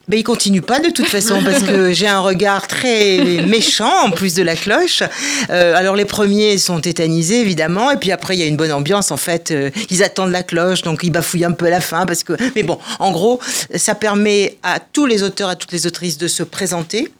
Ben, 0.07 0.19
il 0.19 0.23
continue 0.23 0.61
pas 0.61 0.79
de 0.79 0.91
toute 0.91 1.07
façon 1.07 1.41
parce 1.43 1.63
que 1.63 1.91
j'ai 1.93 2.07
un 2.07 2.19
regard 2.19 2.67
très 2.67 3.17
méchant 3.47 4.05
en 4.05 4.11
plus 4.11 4.35
de 4.35 4.43
la 4.43 4.55
cloche. 4.55 5.01
Euh, 5.49 5.75
alors 5.75 5.95
les 5.95 6.05
premiers 6.05 6.59
sont 6.59 6.79
tétanisés 6.79 7.41
évidemment 7.41 7.89
et 7.89 7.97
puis 7.97 8.11
après 8.11 8.35
il 8.35 8.39
y 8.39 8.43
a 8.43 8.45
une 8.45 8.57
bonne 8.57 8.71
ambiance 8.71 9.09
en 9.09 9.17
fait. 9.17 9.49
Euh, 9.49 9.71
ils 9.89 10.03
attendent 10.03 10.31
la 10.31 10.43
cloche 10.43 10.83
donc 10.83 10.99
ils 11.03 11.09
bafouillent 11.09 11.45
un 11.45 11.53
peu 11.53 11.65
à 11.65 11.71
la 11.71 11.81
fin 11.81 12.05
parce 12.05 12.23
que 12.23 12.33
mais 12.55 12.61
bon 12.61 12.77
en 12.99 13.11
gros 13.11 13.39
ça 13.73 13.95
permet 13.95 14.57
à 14.61 14.79
tous 14.79 15.07
les 15.07 15.23
auteurs 15.23 15.49
à 15.49 15.55
toutes 15.55 15.71
les 15.71 15.87
autrices 15.87 16.19
de 16.19 16.27
se 16.27 16.43
présenter. 16.43 17.11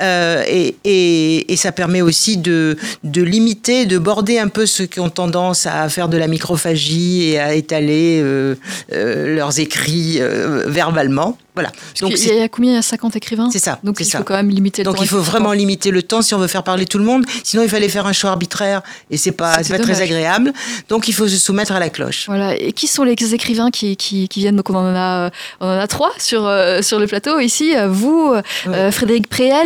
Euh, 0.00 0.42
et, 0.48 0.76
et- 0.84 1.52
et 1.52 1.56
ça 1.56 1.72
permet 1.72 2.00
aussi 2.02 2.36
de, 2.36 2.76
de 3.04 3.22
limiter, 3.22 3.86
de 3.86 3.98
border 3.98 4.38
un 4.38 4.48
peu 4.48 4.66
ceux 4.66 4.86
qui 4.86 5.00
ont 5.00 5.10
tendance 5.10 5.66
à 5.66 5.88
faire 5.88 6.08
de 6.08 6.16
la 6.16 6.26
microphagie 6.28 7.30
et 7.30 7.38
à 7.38 7.54
étaler 7.54 8.20
euh, 8.22 8.54
euh, 8.92 9.34
leurs 9.34 9.58
écrits 9.58 10.20
verbalement. 10.66 11.36
Voilà. 11.54 11.70
Donc, 12.00 12.10
Donc 12.12 12.20
il 12.20 12.34
y 12.36 12.40
a 12.40 12.48
combien? 12.48 12.72
Il 12.72 12.74
y 12.76 12.78
a 12.78 12.82
50 12.82 13.16
écrivains? 13.16 13.50
C'est 13.52 13.58
ça. 13.58 13.80
Donc 13.82 13.96
il 14.00 14.06
ça. 14.06 14.18
faut 14.18 14.24
quand 14.24 14.34
même 14.36 14.48
limiter 14.50 14.82
le 14.82 14.84
Donc 14.84 14.96
temps. 14.96 15.02
il 15.02 15.08
faut 15.08 15.20
vraiment 15.20 15.52
limiter 15.52 15.90
le 15.90 16.02
temps 16.02 16.22
si 16.22 16.32
on 16.32 16.38
veut 16.38 16.46
faire 16.46 16.62
parler 16.62 16.86
tout 16.86 16.96
le 16.98 17.04
monde. 17.04 17.24
Sinon 17.42 17.64
il 17.64 17.68
fallait 17.68 17.88
faire 17.88 18.06
un 18.06 18.12
choix 18.12 18.30
arbitraire 18.30 18.82
et 19.10 19.16
c'est 19.16 19.32
pas, 19.32 19.56
pas 19.68 19.78
très 19.78 20.00
agréable. 20.00 20.52
Donc 20.88 21.08
il 21.08 21.12
faut 21.12 21.26
se 21.26 21.36
soumettre 21.36 21.72
à 21.72 21.80
la 21.80 21.90
cloche. 21.90 22.26
Voilà. 22.28 22.54
Et 22.56 22.72
qui 22.72 22.86
sont 22.86 23.02
les 23.02 23.14
écrivains 23.34 23.70
qui, 23.70 23.96
qui, 23.96 24.28
qui 24.28 24.40
viennent? 24.40 24.56
Donc 24.56 24.70
on 24.70 24.76
en 24.76 24.94
a, 24.94 25.30
on 25.60 25.66
en 25.66 25.78
a 25.78 25.86
trois 25.88 26.12
sur, 26.18 26.48
sur 26.82 26.98
le 27.00 27.06
plateau 27.08 27.40
ici. 27.40 27.72
Vous, 27.88 28.32
euh, 28.68 28.90
Frédéric 28.92 29.28
Préel 29.28 29.59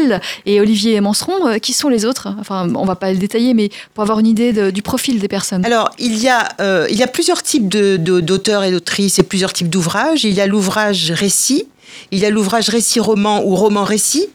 et 0.47 0.61
Olivier 0.61 1.01
Manseron. 1.01 1.49
Euh, 1.49 1.59
Qui 1.59 1.73
sont 1.73 1.89
les 1.89 2.05
autres 2.05 2.29
Enfin, 2.41 2.69
on 2.75 2.85
va 2.85 2.97
pas 2.97 3.13
le 3.13 3.19
détailler, 3.19 3.55
mais 3.55 3.71
pour 3.95 4.03
avoir 4.03 4.19
une 4.21 4.27
idée 4.27 4.73
du 4.73 4.83
profil 4.83 5.19
des 5.19 5.29
personnes. 5.29 5.65
Alors, 5.65 5.91
il 5.99 6.17
y 6.19 6.29
a, 6.29 6.49
euh, 6.61 6.87
plusieurs 7.13 7.43
types 7.43 7.69
d'auteurs 7.69 8.65
et 8.65 8.71
d'autrices 8.71 9.19
et 9.19 9.23
plusieurs 9.23 9.53
types 9.53 9.69
d'ouvrages. 9.69 10.25
Il 10.25 10.33
y 10.33 10.41
a 10.41 10.47
l'ouvrage 10.47 11.13
récit, 11.13 11.67
il 12.11 12.19
y 12.19 12.27
a 12.27 12.31
l'ouvrage 12.31 12.69
récit-roman 12.69 13.45
ou 13.45 13.55
roman-récit. 13.55 14.29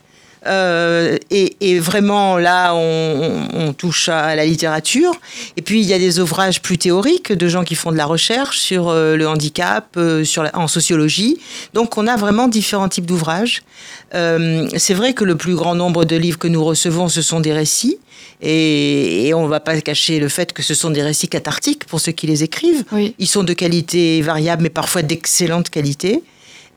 Euh, 0.48 1.18
et, 1.32 1.56
et 1.60 1.80
vraiment, 1.80 2.38
là, 2.38 2.74
on, 2.74 3.48
on 3.54 3.74
touche 3.74 4.08
à 4.10 4.36
la 4.36 4.46
littérature. 4.46 5.12
Et 5.58 5.62
puis, 5.62 5.82
il 5.82 5.86
y 5.88 5.94
a 5.94 6.00
des 6.00 6.20
ouvrages 6.20 6.62
plus 6.62 6.78
théoriques 6.78 7.34
de 7.34 7.48
gens 7.48 7.64
qui 7.64 7.76
font 7.76 7.92
de 7.92 7.98
la 7.98 8.06
recherche 8.06 8.58
sur 8.60 8.88
euh, 8.90 9.16
le 9.18 9.28
handicap, 9.28 9.88
euh, 9.98 10.24
sur 10.24 10.44
la- 10.44 10.56
en 10.58 10.68
sociologie. 10.68 11.38
Donc, 11.74 11.98
on 11.98 12.08
a 12.08 12.16
vraiment 12.16 12.48
différents 12.48 12.90
types 12.90 13.06
d'ouvrages. 13.06 13.62
C'est 14.12 14.94
vrai 14.96 15.14
que 15.14 15.24
le 15.24 15.36
plus 15.36 15.56
grand 15.56 15.76
nombre 15.76 16.04
de 16.06 16.16
livres 16.16 16.40
que 16.40 16.48
nous 16.48 16.64
recevons, 16.64 17.10
ce 17.10 17.22
sont 17.22 17.40
des 17.42 17.54
récits. 17.54 17.98
Et, 18.42 19.28
et 19.28 19.34
on 19.34 19.44
ne 19.44 19.50
va 19.50 19.60
pas 19.60 19.80
cacher 19.82 20.20
le 20.20 20.30
fait 20.30 20.54
que 20.54 20.64
ce 20.64 20.74
sont 20.74 20.90
des 20.92 21.04
récits 21.04 21.28
cathartiques 21.28 21.86
pour 21.86 22.00
ceux 22.00 22.14
qui 22.14 22.26
les 22.26 22.44
écrivent. 22.44 22.86
Oui. 22.92 23.14
Ils 23.20 23.28
sont 23.28 23.44
de 23.44 23.54
qualité 23.54 24.22
variable, 24.22 24.64
mais 24.64 24.70
parfois 24.70 25.02
d'excellente 25.02 25.70
qualité. 25.70 26.24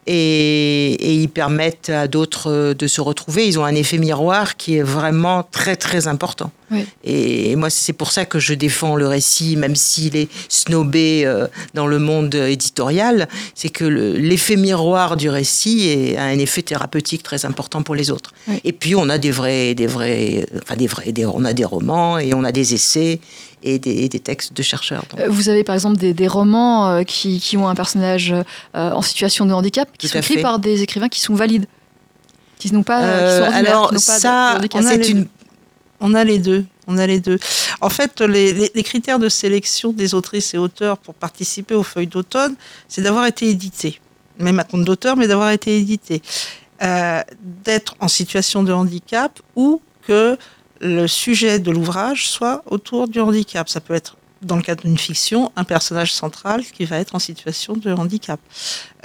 Et, 0.07 0.93
et 0.95 1.15
ils 1.15 1.29
permettent 1.29 1.91
à 1.91 2.09
d'autres 2.09 2.51
euh, 2.51 2.75
de 2.75 2.87
se 2.87 3.01
retrouver. 3.01 3.47
Ils 3.47 3.59
ont 3.59 3.65
un 3.65 3.75
effet 3.75 3.99
miroir 3.99 4.57
qui 4.57 4.77
est 4.77 4.83
vraiment 4.83 5.45
très, 5.45 5.77
très 5.77 6.09
important. 6.09 6.51
Oui. 6.73 6.87
Et 7.05 7.55
moi, 7.57 7.71
c'est 7.71 7.93
pour 7.93 8.11
ça 8.11 8.25
que 8.25 8.39
je 8.39 8.55
défends 8.55 8.97
le 8.97 9.07
récit, 9.07 9.57
même 9.57 9.77
s'il 9.77 10.17
est 10.17 10.29
snobé 10.49 11.23
euh, 11.25 11.47
dans 11.75 11.87
le 11.87 11.99
monde 11.99 12.35
éditorial. 12.35 13.29
C'est 13.55 13.69
que 13.69 13.85
le- 13.85 14.17
l'effet 14.17 14.57
miroir 14.57 15.17
du 15.17 15.29
récit 15.29 15.89
est- 15.89 16.17
a 16.17 16.25
un 16.25 16.39
effet 16.39 16.63
thérapeutique 16.63 17.23
très 17.23 17.45
important 17.45 17.83
pour 17.83 17.95
les 17.95 18.11
autres. 18.11 18.33
Oui. 18.49 18.61
Et 18.65 18.73
puis, 18.73 18.95
on 18.95 19.09
a 19.09 19.19
des 19.19 19.31
vrais, 19.31 19.75
des 19.75 19.87
vrais, 19.87 20.47
enfin 20.63 20.77
des 20.77 20.87
vrais, 20.87 21.13
des- 21.13 21.27
on 21.27 21.45
a 21.45 21.53
des 21.53 21.65
romans 21.65 22.19
et 22.19 22.33
on 22.35 22.45
a 22.45 22.53
des 22.53 22.75
essais 22.75 23.21
et 23.63 23.79
des, 23.79 23.93
et 24.05 24.09
des 24.09 24.19
textes 24.21 24.53
de 24.55 24.63
chercheurs. 24.63 25.05
Donc, 25.11 25.21
Euh, 25.21 25.27
Vous 25.29 25.49
avez 25.49 25.63
par 25.65 25.75
exemple 25.75 25.97
des, 25.99 26.15
des 26.15 26.27
romans 26.29 26.89
euh, 26.89 27.03
qui, 27.05 27.39
qui 27.39 27.57
ont 27.57 27.69
un 27.69 27.75
personnage 27.77 28.33
euh, 28.33 28.45
en 28.91 29.03
situation 29.03 29.47
de 29.47 29.53
handicap, 29.53 29.89
qui 29.99 30.07
Tout 30.07 30.13
sont 30.13 30.19
écrits 30.19 30.35
fait. 30.37 30.43
par 30.43 30.59
des 30.59 30.83
écrivains 30.83 31.09
qui 31.09 31.21
sont 31.21 31.35
valides, 31.35 31.67
qui 32.59 32.73
n'ont 32.73 32.83
pas, 32.83 33.03
Euh, 33.03 33.41
qui 33.41 33.47
sont 33.47 33.53
alors 33.57 33.89
qui 33.91 33.95
pas 33.95 34.01
ça, 34.01 34.59
c'est 34.83 35.09
une 35.11 35.27
On 36.03 36.15
a 36.15 36.25
les 36.25 36.41
deux. 36.41 36.67
On 36.89 36.99
a 36.99 37.07
les 37.07 37.21
deux. 37.21 37.39
En 37.81 37.89
fait, 37.89 38.21
les, 38.21 38.83
critères 38.83 39.21
de 39.21 39.29
sélection 39.29 39.93
des 39.93 40.15
autrices 40.15 40.53
et 40.53 40.59
auteurs 40.59 40.99
pour 40.99 41.15
participer 41.15 41.77
aux 41.77 41.85
feuilles 41.85 42.09
d'automne, 42.09 42.57
c'est 42.89 43.03
d'avoir 43.03 43.25
été 43.27 43.49
édité. 43.49 44.01
Même 44.39 44.59
à 44.59 44.65
compte 44.65 44.85
d'auteur, 44.85 45.17
mais 45.17 45.29
d'avoir 45.29 45.51
été 45.51 45.79
édité. 45.79 46.21
Euh, 46.83 47.23
D'être 47.65 47.95
en 48.01 48.09
situation 48.09 48.65
de 48.65 48.73
handicap 48.73 49.41
ou 49.55 49.81
que 50.03 50.37
le 50.81 51.07
sujet 51.07 51.61
de 51.61 51.71
l'ouvrage 51.71 52.29
soit 52.29 52.65
autour 52.67 53.07
du 53.07 53.21
handicap. 53.21 53.69
Ça 53.69 53.81
peut 53.81 53.95
être, 53.95 54.17
dans 54.43 54.57
le 54.57 54.63
cadre 54.63 54.83
d'une 54.83 54.99
fiction, 54.99 55.53
un 55.55 55.65
personnage 55.65 56.13
central 56.13 56.65
qui 56.65 56.85
va 56.85 56.99
être 56.99 57.15
en 57.15 57.21
situation 57.21 57.75
de 57.75 57.93
handicap. 57.93 58.41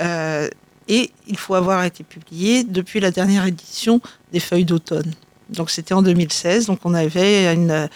Euh, 0.01 0.49
et 0.88 1.12
il 1.27 1.38
faut 1.38 1.53
avoir 1.53 1.83
été 1.83 2.03
publié 2.03 2.63
depuis 2.63 2.99
la 2.99 3.12
dernière 3.12 3.45
édition 3.45 4.01
des 4.31 4.39
feuilles 4.39 4.65
d'automne. 4.65 5.13
Donc 5.49 5.69
c'était 5.69 5.93
en 5.93 6.01
2016, 6.01 6.65
donc 6.67 6.79
on 6.83 6.93
avait 6.93 7.53
une, 7.53 7.88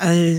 un, 0.00 0.34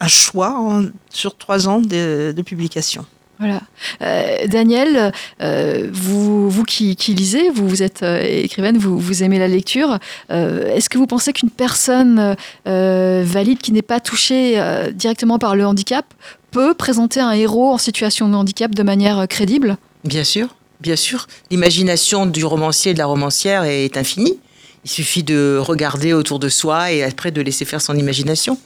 un 0.00 0.08
choix 0.08 0.54
en- 0.58 0.84
sur 1.10 1.36
trois 1.36 1.68
ans 1.68 1.80
de, 1.80 2.32
de 2.36 2.42
publication. 2.42 3.04
Voilà. 3.38 3.62
Euh, 4.02 4.46
Daniel, 4.48 5.12
euh, 5.40 5.88
vous, 5.90 6.50
vous 6.50 6.62
qui, 6.64 6.94
qui 6.94 7.14
lisez, 7.14 7.48
vous, 7.48 7.66
vous 7.66 7.82
êtes 7.82 8.02
euh, 8.02 8.20
écrivaine, 8.22 8.76
vous, 8.76 8.98
vous 8.98 9.22
aimez 9.22 9.38
la 9.38 9.48
lecture. 9.48 9.98
euh, 10.30 10.74
Est-ce 10.74 10.90
que 10.90 10.98
vous 10.98 11.06
pensez 11.06 11.32
qu'une 11.32 11.48
personne 11.48 12.36
euh, 12.68 13.22
valide 13.24 13.58
qui 13.58 13.72
n'est 13.72 13.80
pas 13.80 13.98
touchée 13.98 14.60
euh, 14.60 14.90
directement 14.90 15.38
par 15.38 15.56
le 15.56 15.66
handicap 15.66 16.04
peut 16.50 16.74
présenter 16.74 17.18
un 17.20 17.30
héros 17.32 17.70
en 17.72 17.78
situation 17.78 18.28
de 18.28 18.34
handicap 18.34 18.74
de 18.74 18.82
manière 18.82 19.26
crédible? 19.26 19.78
Bien 20.04 20.24
sûr, 20.24 20.48
bien 20.82 20.96
sûr. 20.96 21.26
L'imagination 21.50 22.26
du 22.26 22.44
romancier 22.44 22.90
et 22.90 22.94
de 22.94 22.98
la 22.98 23.06
romancière 23.06 23.64
est 23.64 23.96
infinie. 23.96 24.38
Il 24.84 24.90
suffit 24.90 25.22
de 25.22 25.58
regarder 25.60 26.12
autour 26.14 26.38
de 26.38 26.48
soi 26.48 26.90
et 26.92 27.02
après 27.02 27.30
de 27.30 27.40
laisser 27.42 27.64
faire 27.64 27.80
son 27.82 27.94
imagination. 27.96 28.58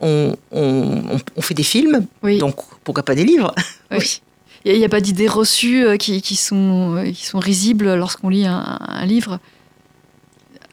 On, 0.00 0.34
on- 0.50 1.18
on- 1.36 1.42
fait 1.42 1.54
des 1.54 1.62
films, 1.62 2.06
Oui. 2.22 2.38
donc 2.38 2.56
pourquoi 2.84 3.02
pas 3.04 3.14
des 3.14 3.24
livres 3.24 3.54
Oui. 3.90 4.20
Il 4.64 4.78
n'y 4.78 4.84
a, 4.84 4.88
pas 4.88 5.00
d'idées 5.00 5.26
reçues 5.26 5.84
euh, 5.84 5.96
qui, 5.96 6.22
qui 6.22 6.36
sont, 6.36 6.94
euh, 6.96 7.10
qui 7.10 7.26
sont 7.26 7.40
risibles 7.40 7.94
lorsqu'on 7.94 8.28
lit 8.28 8.46
un, 8.46 8.78
un 8.80 9.04
livre 9.06 9.40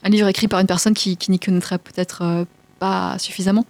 Un 0.03 0.09
livre 0.09 0.27
écrit 0.27 0.47
par 0.47 0.59
une 0.59 0.67
personne 0.67 0.93
qui, 0.93 1.17
qui 1.17 1.31
n'y 1.31 1.39
connaîtrait 1.39 1.79
peut-être 1.79 2.21
euh, 2.23 2.45
pas 2.77 3.17
suffisamment 3.17 3.65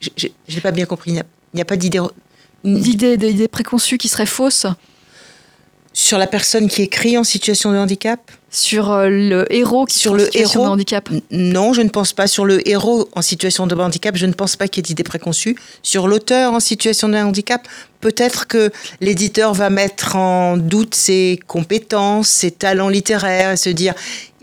Je 0.00 0.08
n'ai 0.52 0.60
pas 0.60 0.72
bien 0.72 0.84
compris. 0.86 1.12
Il 1.12 1.14
n'y 1.54 1.60
a, 1.60 1.62
a 1.62 1.64
pas 1.64 1.76
D'idées 1.76 3.16
d'idées 3.16 3.48
préconçues 3.48 3.98
qui 3.98 4.08
seraient 4.08 4.26
fausses 4.26 4.66
sur 5.92 6.18
la 6.18 6.26
personne 6.26 6.68
qui 6.68 6.82
écrit 6.82 7.18
en 7.18 7.24
situation 7.24 7.72
de 7.72 7.76
handicap 7.76 8.20
sur 8.50 8.90
euh, 8.90 9.08
le 9.08 9.52
héros 9.52 9.86
qui 9.86 9.98
Sur 9.98 10.12
est 10.12 10.14
en 10.14 10.16
le 10.16 10.24
situation 10.24 10.60
héros 10.60 10.68
de 10.68 10.72
handicap 10.72 11.08
Non, 11.30 11.72
je 11.72 11.82
ne 11.82 11.88
pense 11.88 12.12
pas. 12.12 12.26
Sur 12.26 12.44
le 12.44 12.68
héros 12.68 13.08
en 13.12 13.22
situation 13.22 13.66
de 13.66 13.74
handicap, 13.76 14.16
je 14.16 14.26
ne 14.26 14.32
pense 14.32 14.56
pas 14.56 14.66
qu'il 14.66 14.80
y 14.80 14.82
ait 14.82 14.88
d'idées 14.88 15.04
préconçues. 15.04 15.56
Sur 15.82 16.08
l'auteur 16.08 16.52
en 16.52 16.60
situation 16.60 17.08
de 17.08 17.16
handicap, 17.16 17.66
peut-être 18.00 18.48
que 18.48 18.70
l'éditeur 19.00 19.54
va 19.54 19.70
mettre 19.70 20.16
en 20.16 20.56
doute 20.56 20.94
ses 20.94 21.38
compétences, 21.46 22.28
ses 22.28 22.50
talents 22.50 22.88
littéraires 22.88 23.52
et 23.52 23.56
se 23.56 23.70
dire 23.70 23.94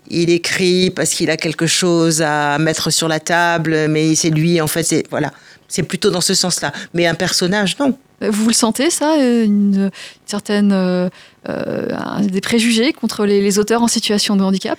il 0.09 0.29
écrit 0.29 0.89
parce 0.89 1.09
qu'il 1.09 1.29
a 1.29 1.35
quelque 1.35 1.67
chose 1.67 2.21
à 2.21 2.57
mettre 2.59 2.91
sur 2.91 3.09
la 3.09 3.19
table, 3.19 3.87
mais 3.89 4.15
c'est 4.15 4.29
lui, 4.29 4.61
en 4.61 4.67
fait, 4.67 4.83
c'est 4.83 5.03
voilà. 5.09 5.33
C'est 5.67 5.83
plutôt 5.83 6.11
dans 6.11 6.21
ce 6.21 6.33
sens-là. 6.33 6.71
Mais 6.93 7.07
un 7.07 7.13
personnage, 7.13 7.77
non. 7.77 7.97
Vous 8.21 8.47
le 8.47 8.53
sentez, 8.53 8.89
ça 8.89 9.15
Une, 9.17 9.45
une 9.75 9.91
certaine. 10.25 10.71
euh, 10.71 11.09
euh, 11.49 11.87
des 12.21 12.41
préjugés 12.41 12.91
contre 12.93 13.25
les, 13.25 13.41
les 13.41 13.59
auteurs 13.59 13.81
en 13.83 13.87
situation 13.87 14.35
de 14.35 14.43
handicap? 14.43 14.77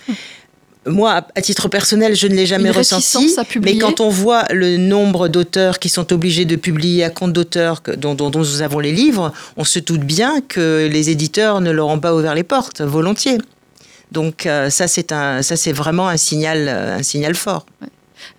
Moi, 0.85 1.25
à 1.35 1.41
titre 1.41 1.67
personnel, 1.67 2.15
je 2.15 2.27
ne 2.27 2.33
l'ai 2.35 2.45
jamais 2.45 2.69
Une 2.69 2.75
ressenti. 2.75 3.35
Mais 3.61 3.77
quand 3.77 3.99
on 3.99 4.09
voit 4.09 4.45
le 4.51 4.77
nombre 4.77 5.27
d'auteurs 5.27 5.77
qui 5.79 5.89
sont 5.89 6.11
obligés 6.13 6.45
de 6.45 6.55
publier 6.55 7.03
à 7.03 7.09
compte 7.09 7.33
d'auteurs 7.33 7.81
que- 7.83 7.91
dont, 7.91 8.15
dont- 8.15 8.29
dont 8.29 8.39
nous 8.39 8.61
avons 8.61 8.79
les 8.79 8.91
livres, 8.93 9.33
on 9.57 9.63
se 9.65 9.79
doute 9.79 10.01
bien 10.01 10.41
que 10.41 10.87
les 10.91 11.09
éditeurs 11.09 11.59
ne 11.61 11.71
leur 11.71 11.87
ont 11.87 11.99
pas 11.99 12.15
ouvert 12.15 12.33
les 12.33 12.43
portes, 12.43 12.81
volontiers. 12.81 13.37
Donc 14.11 14.45
euh, 14.45 14.69
ça, 14.69 14.87
c'est 14.87 15.11
un, 15.11 15.41
ça, 15.43 15.55
c'est 15.55 15.73
vraiment 15.73 16.07
un 16.07 16.17
signal, 16.17 16.67
un 16.69 17.03
signal 17.03 17.35
fort. 17.35 17.65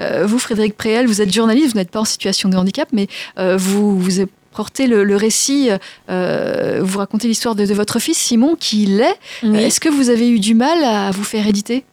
Euh, 0.01 0.27
vous, 0.27 0.39
Frédéric 0.39 0.77
Préel, 0.77 1.07
vous 1.07 1.21
êtes 1.23 1.33
journaliste, 1.33 1.73
vous 1.73 1.79
n'êtes 1.79 1.91
pas 1.91 2.01
en 2.01 2.05
situation 2.05 2.49
de 2.49 2.57
handicap, 2.57 2.89
mais 2.93 3.07
euh, 3.39 3.57
vous, 3.57 3.99
vous 3.99 4.21
portez 4.53 4.87
le, 4.87 5.05
le 5.05 5.17
récit, 5.17 5.71
euh, 6.09 6.81
vous 6.83 6.99
racontez 6.99 7.29
l'histoire 7.29 7.55
de, 7.55 7.65
de 7.67 7.75
votre 7.75 7.99
fils, 7.99 8.19
Simon, 8.19 8.57
qui 8.59 8.87
l'est. 8.87 9.17
Oui. 9.43 9.59
Est-ce 9.63 9.81
que 9.81 9.89
vous 9.89 10.11
avez 10.11 10.29
eu 10.31 10.39
du 10.39 10.55
mal 10.55 10.83
à 10.85 11.11
vous 11.11 11.25
faire 11.25 11.47
éditer? 11.47 11.85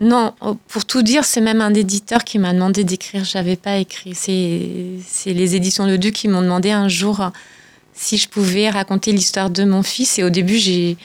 Non, 0.00 0.34
oh, 0.40 0.56
pour 0.68 0.84
tout 0.84 1.02
dire, 1.02 1.24
c'est 1.24 1.40
même 1.40 1.60
un 1.60 1.74
éditeur 1.74 2.24
qui 2.24 2.40
m'a 2.40 2.52
demandé 2.52 2.82
d'écrire. 2.82 3.24
J'avais 3.24 3.56
pas 3.56 3.76
écrit. 3.76 4.14
C'est 4.14 5.32
les 5.32 5.56
éditions 5.56 5.86
Le 5.86 5.96
Duc 5.96 6.14
qui 6.14 6.28
m'ont 6.28 6.42
demandé 6.42 6.72
un 6.72 6.88
jour 6.88 7.30
si 7.92 8.16
je 8.16 8.28
pouvais 8.28 8.68
raconter 8.68 9.12
l'histoire 9.12 9.48
de 9.48 9.64
mon 9.64 9.84
fils. 9.84 10.18
Et 10.18 10.24
au 10.24 10.30
début, 10.30 10.56
j'ai 10.56 10.96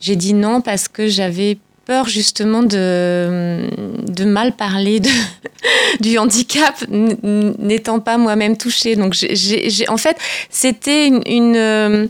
j'ai 0.00 0.16
dit 0.16 0.34
non 0.34 0.60
parce 0.60 0.86
que 0.86 1.08
j'avais 1.08 1.58
peur 1.88 2.06
justement 2.08 2.62
de, 2.62 3.70
de 4.06 4.24
mal 4.24 4.52
parler 4.54 5.00
de, 5.00 5.08
du 6.00 6.18
handicap 6.18 6.74
n'étant 6.90 7.98
pas 7.98 8.18
moi-même 8.18 8.56
touchée. 8.58 8.94
Donc, 8.94 9.14
j'ai- 9.14 9.88
en 9.88 9.96
fait, 9.96 10.16
c'était 10.50 11.06
une, 11.08 11.56
euh, 11.56 12.06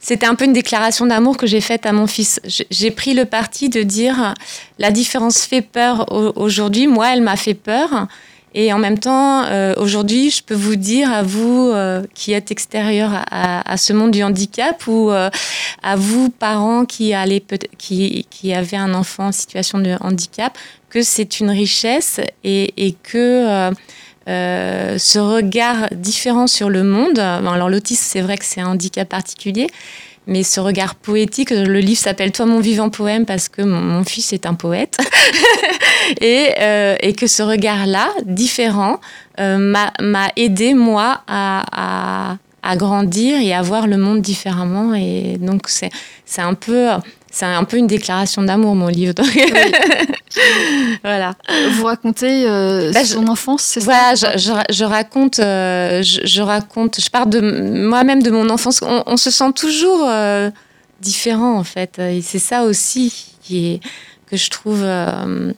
c'était 0.00 0.26
un 0.26 0.36
peu 0.36 0.44
une 0.44 0.52
déclaration 0.52 1.06
d'amour 1.06 1.36
que 1.36 1.46
j'ai 1.48 1.60
faite 1.60 1.86
à 1.86 1.92
mon 1.92 2.06
fils. 2.06 2.40
J'ai- 2.70 2.90
pris 2.92 3.14
le 3.14 3.24
parti 3.24 3.68
de 3.68 3.82
dire 3.82 4.32
la 4.78 4.92
différence 4.92 5.38
fait 5.44 5.60
peur 5.62 6.06
au- 6.12 6.32
aujourd'hui. 6.36 6.86
Moi, 6.86 7.12
elle 7.12 7.22
m'a 7.22 7.36
fait 7.36 7.54
peur. 7.54 8.06
Et 8.58 8.72
en 8.72 8.78
même 8.78 8.98
temps, 8.98 9.44
euh, 9.44 9.74
aujourd'hui, 9.76 10.30
je 10.30 10.42
peux 10.42 10.54
vous 10.54 10.76
dire 10.76 11.12
à 11.12 11.22
vous 11.22 11.70
euh, 11.74 12.02
qui 12.14 12.32
êtes 12.32 12.50
extérieurs 12.50 13.12
à, 13.30 13.76
ce 13.76 13.92
monde 13.92 14.12
du 14.12 14.22
handicap 14.22 14.86
ou 14.86 15.10
euh, 15.10 15.28
à 15.82 15.94
vous 15.94 16.30
parents 16.30 16.86
qui, 16.86 17.12
allez 17.12 17.44
qui, 17.76 18.26
qui 18.30 18.54
avaient 18.54 18.78
un 18.78 18.94
enfant 18.94 19.26
en 19.26 19.32
situation 19.32 19.78
de 19.78 19.96
handicap 20.00 20.56
que 20.88 21.02
c'est 21.02 21.38
une 21.40 21.50
richesse 21.50 22.18
et, 22.44 22.96
que 23.02 23.70
ce 24.26 25.18
regard 25.18 25.88
différent 25.92 26.46
sur 26.46 26.70
le 26.70 26.82
monde, 26.82 27.18
alors 27.18 27.68
l'autisme 27.68 28.04
c'est 28.06 28.22
vrai 28.22 28.38
que 28.38 28.44
c'est 28.46 28.62
un 28.62 28.68
handicap 28.68 29.06
particulier, 29.06 29.66
mais 30.26 30.42
ce 30.42 30.60
regard 30.60 30.94
poétique, 30.94 31.50
le 31.50 31.78
livre 31.78 32.00
s'appelle 32.00 32.32
Toi 32.32 32.46
mon 32.46 32.60
vivant 32.60 32.90
poème 32.90 33.26
parce 33.26 33.48
que 33.48 33.62
mon, 33.62 34.04
fils 34.04 34.32
est 34.32 34.46
un 34.46 34.54
poète, 34.54 34.98
et, 36.20 36.48
euh, 36.60 36.96
et 37.00 37.12
que 37.12 37.26
ce 37.26 37.42
regard-là, 37.42 38.08
différent, 38.24 39.00
euh, 39.40 39.58
m'a 39.58 40.28
aidé 40.36 40.74
moi 40.74 41.22
à, 41.26 41.64
à, 41.72 42.36
à 42.62 42.76
grandir 42.76 43.40
et 43.40 43.54
à 43.54 43.62
voir 43.62 43.86
le 43.86 43.96
monde 43.96 44.20
différemment. 44.20 44.94
Et 44.94 45.36
donc 45.38 45.68
c'est 45.68 45.90
un 46.38 46.54
peu 46.54 46.88
c'est 47.36 47.44
un 47.44 47.64
peu 47.64 47.76
une 47.76 47.86
déclaration 47.86 48.42
d'amour 48.42 48.74
mon 48.74 48.88
livre. 48.88 49.12
Voilà. 51.02 51.34
Vous 51.72 51.84
racontez 51.84 52.44
euh, 52.46 52.92
Bah, 52.92 53.00
je- 53.04 53.14
son 53.14 53.26
enfance, 53.28 53.62
c'est 53.62 53.80
ça? 53.80 53.84
Voilà, 53.86 54.14
je, 54.14 54.38
je- 54.38 54.74
je 54.74 54.84
raconte, 54.84 55.38
euh, 55.38 56.02
je, 56.02 56.20
je 56.24 56.42
raconte, 56.42 57.00
je 57.00 57.08
parle 57.10 57.30
de 57.30 57.40
moi-même 57.88 58.22
de 58.22 58.30
mon 58.30 58.48
enfance. 58.50 58.80
On, 58.82 59.02
on 59.06 59.16
se 59.16 59.30
sent 59.30 59.52
toujours 59.54 60.06
euh, 60.08 60.50
différent 61.00 61.56
en 61.58 61.64
fait, 61.64 61.98
et 61.98 62.20
c'est 62.22 62.38
ça 62.38 62.64
aussi 62.64 63.12
qui 63.42 63.66
est 63.74 63.80
que 64.30 64.36
je 64.36 64.50
trouve 64.50 64.80
euh, 64.82 65.52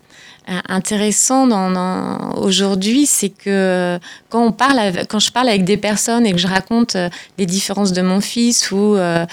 intéressant 0.68 1.46
dans, 1.46 2.32
aujourd'hui, 2.36 3.06
c'est 3.06 3.28
que 3.28 3.98
quand 4.30 4.44
on 4.44 4.52
parle, 4.52 5.06
quand 5.08 5.18
je 5.18 5.30
parle 5.30 5.48
avec 5.48 5.64
des 5.64 5.76
personnes 5.76 6.26
et 6.26 6.32
que 6.32 6.38
je 6.38 6.46
raconte 6.46 6.96
euh, 6.96 7.08
les 7.36 7.46
différences 7.46 7.92
de 7.92 8.02
mon 8.02 8.20
fils 8.20 8.70
ou 8.70 8.96
euh, 8.96 9.26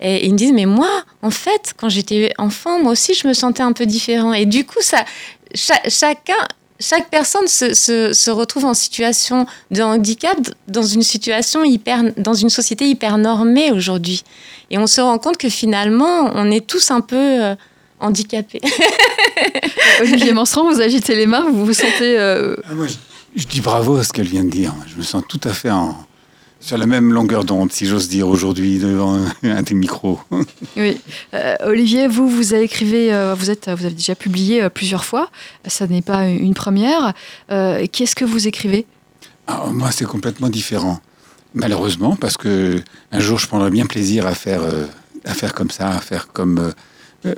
et, 0.00 0.26
ils 0.26 0.32
me 0.32 0.38
disent 0.38 0.52
mais 0.52 0.66
moi 0.66 0.90
en 1.22 1.30
fait 1.30 1.74
quand 1.76 1.88
j'étais 1.88 2.32
enfant 2.38 2.82
moi 2.82 2.92
aussi 2.92 3.14
je 3.14 3.26
me 3.26 3.32
sentais 3.32 3.62
un 3.62 3.72
peu 3.72 3.86
différent 3.86 4.32
et 4.32 4.46
du 4.46 4.64
coup 4.64 4.80
ça 4.80 5.04
cha- 5.54 5.88
chacun 5.88 6.34
chaque 6.80 7.10
personne 7.10 7.48
se, 7.48 7.74
se, 7.74 8.30
retrouve 8.30 8.64
en 8.64 8.74
situation 8.74 9.46
de 9.72 9.82
handicap 9.82 10.36
dans 10.68 10.84
une 10.84 11.02
situation 11.02 11.64
hyper, 11.64 12.04
dans 12.16 12.34
une 12.34 12.50
société 12.50 12.84
hyper 12.84 13.18
normée 13.18 13.72
aujourd'hui. 13.72 14.22
Et 14.70 14.78
on 14.78 14.86
se 14.86 15.00
rend 15.00 15.18
compte 15.18 15.38
que 15.38 15.48
finalement, 15.48 16.30
on 16.34 16.48
est 16.52 16.64
tous 16.64 16.92
un 16.92 17.00
peu 17.00 17.56
handicapés. 18.00 18.60
Olivier 20.00 20.32
Manseron, 20.32 20.72
vous 20.72 20.80
agitez 20.80 21.14
les 21.16 21.26
mains, 21.26 21.46
vous 21.50 21.64
vous 21.66 21.72
sentez... 21.72 22.18
euh, 22.18 22.56
Ah, 22.68 22.74
moi, 22.74 22.86
je, 22.86 22.94
je 23.40 23.46
dis 23.46 23.60
bravo 23.60 23.96
à 23.96 24.04
ce 24.04 24.12
qu'elle 24.12 24.26
vient 24.28 24.44
de 24.44 24.50
dire. 24.50 24.74
Je 24.86 24.96
me 24.96 25.02
sens 25.02 25.22
tout 25.28 25.40
à 25.44 25.50
fait 25.52 25.70
en- 25.70 25.96
sur 26.60 26.76
la 26.76 26.86
même 26.86 27.12
longueur 27.12 27.44
d'onde, 27.44 27.70
si 27.72 27.86
j'ose 27.86 28.08
dire, 28.08 28.26
aujourd'hui, 28.28 28.78
devant 28.78 29.14
un, 29.14 29.26
un 29.50 29.62
des 29.62 29.74
micros. 29.74 30.18
Oui. 30.76 31.00
Euh, 31.34 31.54
Olivier, 31.64 32.08
vous, 32.08 32.28
vous 32.28 32.52
avez 32.54 32.64
écrivé, 32.64 33.12
euh, 33.14 33.34
vous, 33.34 33.50
êtes, 33.50 33.66
vous 33.70 33.84
avez 33.86 33.94
déjà 33.94 34.14
publié 34.16 34.62
euh, 34.62 34.68
plusieurs 34.68 35.04
fois. 35.04 35.30
Ça 35.66 35.86
n'est 35.86 36.02
pas 36.02 36.26
une 36.28 36.54
première. 36.54 37.12
Euh, 37.52 37.86
Qu'est-ce 37.92 38.16
que 38.16 38.24
vous 38.24 38.48
écrivez? 38.48 38.86
Ah, 39.46 39.66
moi, 39.72 39.90
c'est 39.92 40.04
complètement 40.04 40.48
différent. 40.48 41.00
Malheureusement, 41.54 42.14
parce 42.16 42.36
que 42.36 42.82
un 43.12 43.20
jour, 43.20 43.38
je 43.38 43.46
prendrais 43.46 43.70
bien 43.70 43.86
plaisir 43.86 44.26
à 44.26 44.34
faire, 44.34 44.62
euh, 44.62 44.84
à 45.24 45.32
faire 45.34 45.54
comme 45.54 45.70
ça, 45.70 45.88
à 45.90 45.98
faire 46.00 46.28
comme 46.32 46.72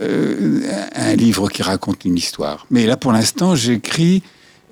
euh, 0.00 0.60
un 0.94 1.14
livre 1.14 1.48
qui 1.48 1.62
raconte 1.62 2.04
une 2.04 2.16
histoire. 2.16 2.66
Mais 2.70 2.86
là, 2.86 2.96
pour 2.96 3.12
l'instant, 3.12 3.54
j'écris 3.54 4.22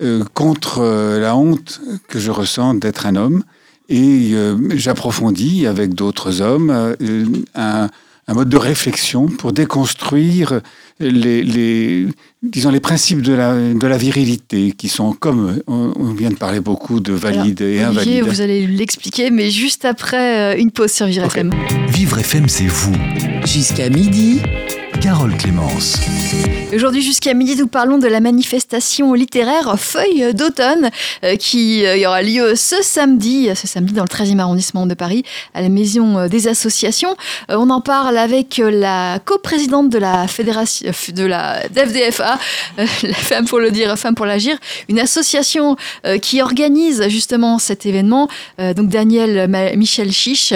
euh, 0.03 0.23
contre 0.35 0.79
euh, 0.81 1.19
la 1.21 1.37
honte 1.37 1.81
que 2.09 2.19
je 2.19 2.31
ressens 2.31 2.75
d'être 2.75 3.07
un 3.07 3.17
homme 3.17 3.43
et 3.89 4.31
euh, 4.35 4.57
j'approfondis 4.77 5.67
avec 5.67 5.95
d'autres 5.95 6.41
hommes 6.43 6.71
euh, 6.71 7.25
un, 7.55 7.89
un 8.29 8.35
mode 8.35 8.49
de 8.51 8.57
réflexion 8.59 9.27
pour 9.29 9.53
déconstruire 9.53 10.61
les, 11.01 11.43
les, 11.43 12.07
disons, 12.43 12.71
les 12.71 12.81
principes 12.81 13.23
de 13.23 13.33
la, 13.33 13.55
de 13.73 13.87
la 13.87 13.97
virilité 13.97 14.73
qui 14.77 14.89
sont 14.89 15.13
comme, 15.15 15.59
on, 15.67 15.93
on 15.97 16.13
vient 16.13 16.29
de 16.29 16.35
parler 16.35 16.61
beaucoup 16.61 17.01
de 17.01 17.13
valides 17.15 17.61
et 17.63 17.65
Olivier, 17.65 18.19
invalides. 18.21 18.25
vous 18.25 18.41
allez 18.43 18.67
l'expliquer, 18.67 19.31
mais 19.31 19.51
juste 19.51 19.85
après 19.87 20.55
euh, 20.55 20.61
une 20.61 20.71
pause 20.71 20.93
sur 20.93 21.07
Vivre 21.07 21.25
Ok. 21.25 21.37
FM. 21.37 21.51
Vivre 21.89 22.19
FM, 22.19 22.49
c'est 22.49 22.67
vous. 22.67 22.93
Jusqu'à 23.47 23.89
midi, 23.89 24.43
Carole 25.01 25.37
Clémence. 25.37 25.97
Aujourd'hui, 26.75 27.03
jusqu'à 27.03 27.33
midi, 27.33 27.57
nous 27.57 27.67
parlons 27.67 27.99
de 27.99 28.09
la 28.09 28.21
manifestation 28.21 29.15
littéraire 29.15 29.79
Feuille 29.79 30.35
d'automne 30.35 30.91
euh, 31.25 31.37
qui 31.37 31.87
euh, 31.87 32.07
aura 32.07 32.23
lieu 32.23 32.57
ce 32.57 32.83
samedi, 32.83 33.49
ce 33.55 33.67
samedi 33.67 33.93
dans 33.95 34.03
le 34.03 34.09
13e 34.09 34.39
arrondissement 34.39 34.87
de 34.87 34.95
Paris, 34.95 35.25
à 35.55 35.63
la 35.63 35.69
Maison 35.69 36.19
euh, 36.19 36.29
des 36.29 36.49
Associations. 36.49 37.17
On 37.49 37.71
en 37.71 37.81
parle 37.81 38.19
avec 38.19 38.61
la 38.63 39.19
coprésidente 39.25 39.89
de 39.89 39.99
la 39.99 40.27
fédération 40.29 40.91
de 41.09 41.25
la 41.25 41.69
d'FDFA, 41.69 42.39
euh, 42.79 42.87
la 43.03 43.15
femme 43.15 43.47
pour 43.47 43.61
le 43.61 43.71
dire, 43.71 43.97
femme 43.99 44.15
pour 44.15 44.27
l'agir, 44.27 44.59
une 44.89 44.99
association 44.99 45.77
qui 46.23 46.43
organise 46.43 47.09
justement 47.09 47.59
cet 47.59 47.87
événement. 47.87 48.29
Donc 48.59 48.89
Daniel 48.89 49.49
Michel 49.77 50.13
Chiche 50.13 50.55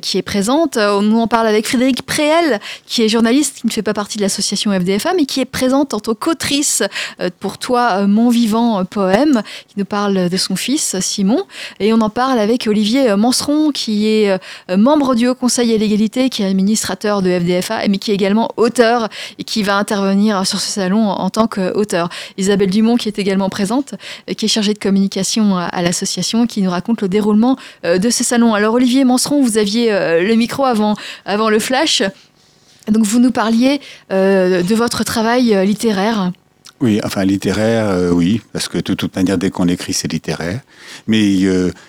qui 0.00 0.18
est 0.18 0.22
présente. 0.22 0.76
Nous 0.76 1.18
en 1.18 1.26
parle 1.26 1.46
avec 1.46 1.66
Frédéric 1.66 2.02
Préel, 2.02 2.60
qui 2.86 3.02
est 3.02 3.08
journaliste, 3.08 3.58
qui 3.60 3.66
ne 3.66 3.72
fait 3.72 3.81
pas 3.82 3.94
partie 3.94 4.18
de 4.18 4.22
l'association 4.22 4.72
FDFA, 4.72 5.14
mais 5.14 5.26
qui 5.26 5.40
est 5.40 5.44
présente 5.44 5.94
en 5.94 6.00
tant 6.00 6.14
qu'autrice 6.14 6.82
euh, 7.20 7.30
pour 7.40 7.58
Toi, 7.58 7.88
euh, 7.92 8.06
mon 8.06 8.28
vivant 8.28 8.80
euh, 8.80 8.84
poème, 8.84 9.42
qui 9.68 9.74
nous 9.78 9.84
parle 9.84 10.28
de 10.28 10.36
son 10.36 10.56
fils, 10.56 10.96
Simon. 11.00 11.42
Et 11.80 11.92
on 11.92 12.00
en 12.00 12.10
parle 12.10 12.38
avec 12.38 12.66
Olivier 12.66 13.14
Manseron, 13.16 13.70
qui 13.70 14.06
est 14.06 14.38
membre 14.76 15.14
du 15.14 15.28
Haut 15.28 15.34
Conseil 15.34 15.74
à 15.74 15.76
l'égalité, 15.76 16.28
qui 16.28 16.42
est 16.42 16.46
administrateur 16.46 17.22
de 17.22 17.38
FDFA, 17.38 17.86
mais 17.88 17.98
qui 17.98 18.10
est 18.10 18.14
également 18.14 18.50
auteur 18.56 19.08
et 19.38 19.44
qui 19.44 19.62
va 19.62 19.76
intervenir 19.76 20.46
sur 20.46 20.60
ce 20.60 20.70
salon 20.70 21.08
en, 21.08 21.30
tant 21.30 21.46
qu'auteur. 21.46 22.08
Isabelle 22.38 22.70
Dumont, 22.70 22.96
qui 22.96 23.08
est 23.08 23.18
également 23.18 23.48
présente, 23.48 23.94
qui 24.36 24.44
est 24.44 24.48
chargée 24.48 24.74
de 24.74 24.78
communication 24.78 25.56
à, 25.56 25.82
l'association, 25.82 26.46
qui 26.46 26.62
nous 26.62 26.70
raconte 26.70 27.02
le 27.02 27.08
déroulement 27.08 27.56
de 27.84 28.10
ce 28.10 28.24
salon. 28.24 28.54
Alors 28.54 28.74
Olivier 28.74 29.04
Manseron, 29.04 29.42
vous 29.42 29.58
aviez 29.58 29.90
le 29.90 30.34
micro 30.34 30.64
avant, 30.64 30.96
avant 31.24 31.50
le 31.50 31.58
flash. 31.58 32.02
Donc 32.88 33.04
vous 33.04 33.20
nous 33.20 33.30
parliez 33.30 33.80
euh, 34.10 34.62
de 34.62 34.74
votre 34.74 35.04
travail 35.04 35.54
euh, 35.54 35.64
littéraire. 35.64 36.32
Oui, 36.80 37.00
enfin 37.04 37.24
littéraire, 37.24 37.88
euh, 37.90 38.10
oui, 38.10 38.40
parce 38.52 38.66
que 38.66 38.78
de 38.78 38.94
toute 38.94 39.14
manière, 39.14 39.38
dès 39.38 39.50
qu'on 39.50 39.68
écrit, 39.68 39.92
c'est 39.92 40.10
littéraire. 40.10 40.60
Mais 41.06 41.38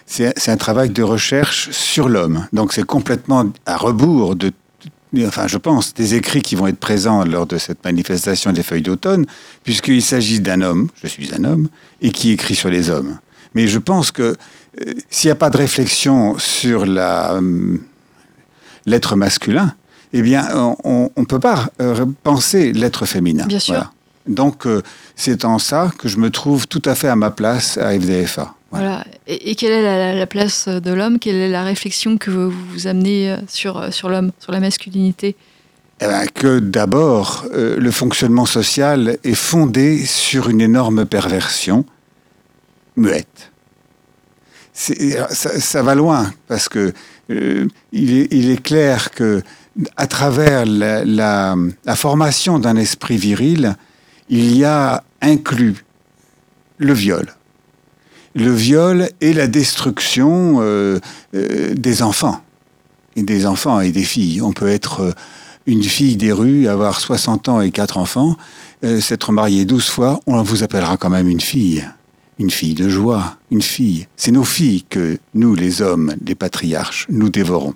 c'est 0.06 0.50
un 0.50 0.58
travail 0.58 0.90
de 0.90 1.02
recherche 1.02 1.72
sur 1.72 2.10
l'homme. 2.10 2.48
Donc 2.54 2.74
c'est 2.74 2.86
complètement 2.86 3.52
à 3.66 3.78
rebours 3.78 4.36
de, 4.36 4.52
enfin 5.26 5.48
je 5.48 5.58
pense, 5.58 5.96
des 5.96 6.14
écrits 6.14 6.44
qui 6.44 6.56
vont 6.56 6.68
être 6.68 6.80
présents 6.80 7.26
lors 7.26 7.48
de 7.48 7.58
cette 7.58 7.84
manifestation 7.84 8.52
des 8.52 8.62
feuilles 8.62 8.84
d'automne, 8.84 9.26
puisqu'il 9.64 10.04
s'agit 10.04 10.42
d'un 10.42 10.62
homme, 10.62 10.90
je 11.02 11.08
suis 11.08 11.34
un 11.34 11.44
homme, 11.44 11.70
et 12.02 12.12
qui 12.12 12.32
écrit 12.32 12.56
sur 12.56 12.70
les 12.70 12.92
hommes. 12.92 13.18
Mais 13.56 13.68
je 13.68 13.80
pense 13.80 14.12
que 14.12 14.36
s'il 15.10 15.28
n'y 15.28 15.32
a 15.32 15.36
pas 15.36 15.50
de 15.50 15.58
réflexion 15.58 16.38
sur 16.38 16.84
hum, 16.84 17.80
l'être 18.86 19.16
masculin, 19.16 19.74
eh 20.14 20.22
bien, 20.22 20.48
on 20.84 21.10
ne 21.18 21.26
peut 21.26 21.40
pas 21.40 21.70
euh, 21.82 22.06
penser 22.24 22.72
l'être 22.72 23.06
féminin. 23.06 23.46
Bien 23.46 23.60
sûr. 23.60 23.74
Voilà. 23.74 23.92
Donc, 24.28 24.66
euh, 24.66 24.82
c'est 25.16 25.44
en 25.44 25.60
ça 25.60 25.92
que 25.98 26.08
je 26.08 26.18
me 26.18 26.30
trouve 26.30 26.68
tout 26.68 26.82
à 26.86 26.96
fait 26.96 27.10
à 27.10 27.16
ma 27.16 27.32
place 27.32 27.78
à 27.78 27.92
FDFA. 28.00 28.54
Voilà. 28.72 29.06
Et, 29.28 29.52
et, 29.52 29.56
quelle 29.56 29.72
est 29.72 29.84
la, 29.84 30.16
la 30.16 30.28
place 30.28 30.68
de 30.68 30.94
l'homme? 30.94 31.20
Quelle 31.20 31.36
est 31.36 31.50
la 31.50 31.64
réflexion 31.64 32.18
que 32.18 32.32
vous, 32.32 32.50
vous 32.50 32.88
amenez 32.88 33.32
euh, 33.32 33.38
sur, 33.48 33.94
sur 33.94 34.10
l'homme, 34.10 34.32
sur 34.40 34.52
la 34.52 34.60
masculinité? 34.60 35.36
Eh 36.02 36.06
ben, 36.06 36.26
Que 36.34 36.60
d'abord, 36.60 37.46
euh, 37.54 37.78
le 37.78 37.92
fonctionnement 37.92 38.46
social 38.46 39.18
est 39.24 39.36
fondé 39.36 40.06
sur 40.06 40.50
une 40.50 40.62
énorme 40.62 41.06
perversion 41.06 41.86
muette. 42.96 43.52
Ça, 44.74 44.96
ça, 45.60 45.84
va 45.84 45.94
loin 45.94 46.34
parce 46.48 46.68
que 46.68 46.94
euh, 47.30 47.68
il, 47.92 48.18
est, 48.18 48.28
il, 48.32 48.50
est, 48.50 48.62
clair 48.62 49.12
que 49.12 49.44
à 49.98 50.08
travers 50.08 50.66
la, 50.66 51.56
formation 51.96 52.60
d'un 52.60 52.76
esprit 52.76 53.18
viril, 53.18 53.76
il 54.30 54.56
y 54.56 54.64
a 54.64 55.04
inclus 55.22 55.86
le 56.78 56.94
viol. 56.94 57.34
Le 58.36 58.52
viol 58.52 59.10
et 59.22 59.34
la 59.34 59.48
destruction 59.48 60.58
euh, 60.62 61.00
euh, 61.36 61.74
des 61.76 62.02
enfants. 62.02 62.42
Et 63.16 63.24
des 63.24 63.46
enfants 63.46 63.80
et 63.80 63.92
des 63.92 64.04
filles. 64.04 64.42
On 64.42 64.54
peut 64.54 64.70
être 64.70 65.14
une 65.66 65.84
fille 65.84 66.18
des 66.18 66.32
rues, 66.32 66.68
avoir 66.68 67.00
60 67.00 67.50
ans 67.50 67.62
et 67.62 67.72
quatre 67.72 67.98
enfants, 67.98 68.36
euh, 68.84 69.00
s'être 69.00 69.32
mariée 69.32 69.66
12 69.66 69.88
fois, 69.88 70.20
on 70.28 70.42
vous 70.42 70.64
appellera 70.64 70.98
quand 70.98 71.10
même 71.10 71.30
une 71.30 71.42
fille. 71.42 71.88
Une 72.40 72.50
fille 72.50 72.74
de 72.74 72.90
joie, 72.90 73.38
une 73.52 73.62
fille. 73.62 74.08
C'est 74.18 74.32
nos 74.32 74.44
filles 74.44 74.84
que 74.90 75.20
nous, 75.36 75.56
les 75.56 75.82
hommes, 75.82 76.16
les 76.26 76.36
patriarches, 76.36 77.06
nous 77.10 77.30
dévorons. 77.30 77.76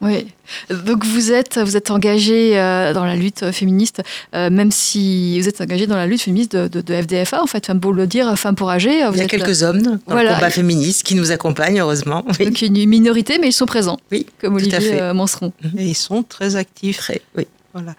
Oui. 0.00 0.26
Donc 0.70 1.04
vous 1.04 1.30
êtes, 1.30 1.58
vous 1.58 1.76
êtes 1.76 1.90
engagé 1.90 2.58
euh, 2.58 2.94
dans 2.94 3.04
la 3.04 3.16
lutte 3.16 3.50
féministe, 3.50 4.02
euh, 4.34 4.48
même 4.48 4.70
si 4.70 5.38
vous 5.38 5.46
êtes 5.46 5.60
engagé 5.60 5.86
dans 5.86 5.96
la 5.96 6.06
lutte 6.06 6.22
féministe 6.22 6.56
de, 6.56 6.68
de, 6.68 6.80
de 6.80 7.02
FDFA, 7.02 7.42
en 7.42 7.46
fait, 7.46 7.68
enfin, 7.68 7.78
pour 7.78 7.92
le 7.92 8.06
dire, 8.06 8.38
Femmes 8.38 8.54
pour 8.54 8.70
âgées. 8.70 8.94
Il 9.12 9.16
y 9.16 9.20
a 9.20 9.24
êtes, 9.24 9.30
quelques 9.30 9.62
hommes 9.62 9.82
dans 9.82 9.98
voilà. 10.06 10.30
le 10.30 10.34
combat 10.36 10.50
féministe 10.50 11.02
qui 11.02 11.14
nous 11.14 11.32
accompagnent, 11.32 11.80
heureusement. 11.80 12.24
Oui. 12.38 12.46
Donc 12.46 12.62
une 12.62 12.86
minorité, 12.86 13.38
mais 13.38 13.48
ils 13.48 13.52
sont 13.52 13.66
présents. 13.66 13.98
Oui, 14.10 14.26
comme 14.40 14.54
Olivier 14.54 15.00
euh, 15.00 15.12
Manseron. 15.12 15.52
Et 15.76 15.88
ils 15.88 15.94
sont 15.94 16.22
très 16.22 16.56
actifs. 16.56 16.96
Très, 16.98 17.20
oui. 17.36 17.46
Voilà. 17.74 17.94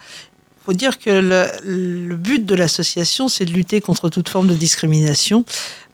Il 0.62 0.64
faut 0.66 0.72
dire 0.72 0.98
que 0.98 1.10
le, 1.10 1.46
le 1.64 2.16
but 2.16 2.44
de 2.44 2.54
l'association, 2.54 3.28
c'est 3.28 3.44
de 3.44 3.52
lutter 3.52 3.80
contre 3.80 4.08
toute 4.08 4.28
forme 4.28 4.46
de 4.46 4.54
discrimination. 4.54 5.44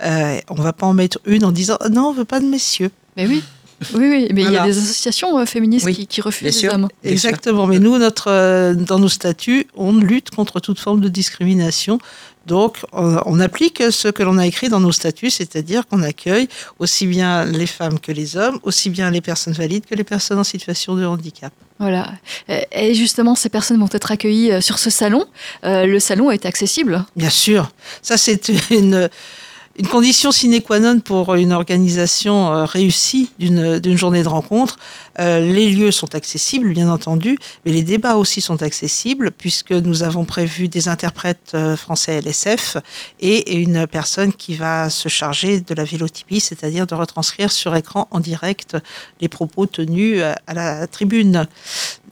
Euh, 0.02 0.38
on 0.50 0.56
ne 0.56 0.62
va 0.62 0.72
pas 0.72 0.86
en 0.86 0.94
mettre 0.94 1.20
une 1.26 1.44
en 1.44 1.52
disant 1.52 1.78
non, 1.90 2.08
on 2.08 2.12
ne 2.12 2.18
veut 2.18 2.24
pas 2.26 2.40
de 2.40 2.46
messieurs. 2.46 2.90
Mais 3.16 3.26
oui. 3.26 3.42
Oui, 3.94 4.08
oui, 4.08 4.28
mais 4.32 4.42
voilà. 4.42 4.48
il 4.50 4.54
y 4.54 4.58
a 4.58 4.64
des 4.64 4.78
associations 4.78 5.44
féministes 5.46 5.86
oui, 5.86 5.94
qui, 5.94 6.06
qui, 6.06 6.20
refusent 6.20 6.62
les 6.62 6.68
hommes. 6.68 6.88
Exactement, 7.04 7.66
mais 7.66 7.78
nous, 7.78 7.96
notre, 7.98 8.28
euh, 8.28 8.74
dans 8.74 8.98
nos 8.98 9.08
statuts, 9.08 9.66
on 9.76 9.92
lutte 9.92 10.30
contre 10.30 10.60
toute 10.60 10.80
forme 10.80 11.00
de 11.00 11.08
discrimination. 11.08 11.98
Donc, 12.46 12.78
on, 12.92 13.20
on 13.26 13.40
applique 13.40 13.82
ce 13.90 14.08
que 14.08 14.22
l'on 14.22 14.38
a 14.38 14.46
écrit 14.46 14.68
dans 14.68 14.80
nos 14.80 14.90
statuts, 14.90 15.30
c'est-à-dire 15.30 15.86
qu'on 15.86 16.02
accueille 16.02 16.48
aussi 16.78 17.06
bien 17.06 17.44
les 17.44 17.66
femmes 17.66 18.00
que 18.00 18.10
les 18.10 18.36
hommes, 18.36 18.58
aussi 18.62 18.90
bien 18.90 19.10
les 19.10 19.20
personnes 19.20 19.52
valides 19.52 19.84
que 19.86 19.94
les 19.94 20.04
personnes 20.04 20.38
en 20.38 20.44
situation 20.44 20.96
de 20.96 21.04
handicap. 21.04 21.52
Voilà. 21.78 22.12
Et 22.72 22.94
justement, 22.94 23.36
ces 23.36 23.50
personnes 23.50 23.78
vont 23.78 23.88
être 23.92 24.10
accueillies 24.10 24.60
sur 24.60 24.78
ce 24.78 24.90
salon. 24.90 25.26
Euh, 25.64 25.86
le 25.86 26.00
salon 26.00 26.30
est 26.30 26.44
accessible 26.44 27.04
Bien 27.14 27.30
sûr. 27.30 27.70
Ça, 28.02 28.16
c'est 28.16 28.50
une 28.70 29.08
une 29.78 29.86
condition 29.86 30.32
sine 30.32 30.60
qua 30.60 30.80
non 30.80 30.98
pour 30.98 31.36
une 31.36 31.52
organisation 31.52 32.52
euh, 32.52 32.64
réussie 32.64 33.30
d'une 33.38 33.96
journée 33.96 34.24
de 34.24 34.28
rencontre. 34.28 34.76
Euh, 35.20 35.40
les 35.40 35.70
lieux 35.70 35.92
sont 35.92 36.16
accessibles, 36.16 36.72
bien 36.72 36.90
entendu, 36.90 37.38
mais 37.64 37.70
les 37.70 37.82
débats 37.82 38.16
aussi 38.16 38.40
sont 38.40 38.62
accessibles 38.62 39.30
puisque 39.30 39.70
nous 39.70 40.02
avons 40.02 40.24
prévu 40.24 40.66
des 40.66 40.88
interprètes 40.88 41.52
euh, 41.54 41.76
français 41.76 42.20
LSF 42.20 42.76
et 43.20 43.54
une 43.54 43.86
personne 43.86 44.32
qui 44.32 44.56
va 44.56 44.90
se 44.90 45.08
charger 45.08 45.60
de 45.60 45.74
la 45.74 45.84
vélotypie, 45.84 46.40
c'est-à-dire 46.40 46.86
de 46.86 46.96
retranscrire 46.96 47.52
sur 47.52 47.76
écran 47.76 48.08
en 48.10 48.18
direct 48.18 48.76
les 49.20 49.28
propos 49.28 49.66
tenus 49.66 50.22
à 50.46 50.54
la 50.54 50.88
tribune. 50.88 51.46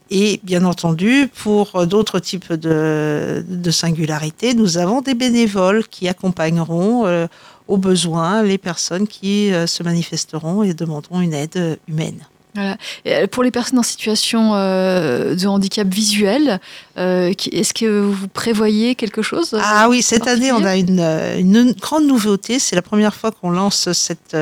Et 0.09 0.39
bien 0.43 0.63
entendu, 0.63 1.29
pour 1.35 1.85
d'autres 1.85 2.19
types 2.19 2.53
de, 2.53 3.43
de 3.47 3.71
singularités, 3.71 4.53
nous 4.53 4.77
avons 4.77 5.01
des 5.01 5.15
bénévoles 5.15 5.85
qui 5.87 6.07
accompagneront 6.07 7.05
euh, 7.05 7.27
au 7.67 7.77
besoin 7.77 8.43
les 8.43 8.57
personnes 8.57 9.07
qui 9.07 9.53
euh, 9.53 9.67
se 9.67 9.83
manifesteront 9.83 10.63
et 10.63 10.73
demanderont 10.73 11.21
une 11.21 11.33
aide 11.33 11.79
humaine. 11.87 12.19
Voilà. 12.55 12.77
Et 13.05 13.27
pour 13.27 13.43
les 13.43 13.51
personnes 13.51 13.77
en 13.77 13.83
situation 13.83 14.55
euh, 14.55 15.35
de 15.35 15.45
handicap 15.45 15.87
visuel, 15.87 16.59
euh, 16.97 17.31
est-ce 17.51 17.73
que 17.73 18.01
vous 18.01 18.27
prévoyez 18.27 18.95
quelque 18.95 19.21
chose 19.21 19.55
Ah 19.61 19.87
oui, 19.89 20.01
cette 20.01 20.27
année, 20.27 20.51
on 20.51 20.63
a 20.63 20.75
une, 20.75 20.99
une 21.37 21.73
grande 21.73 22.07
nouveauté. 22.07 22.57
C'est 22.57 22.75
la 22.75 22.81
première 22.81 23.13
fois 23.13 23.31
qu'on 23.31 23.51
lance 23.51 23.91
cette 23.91 24.35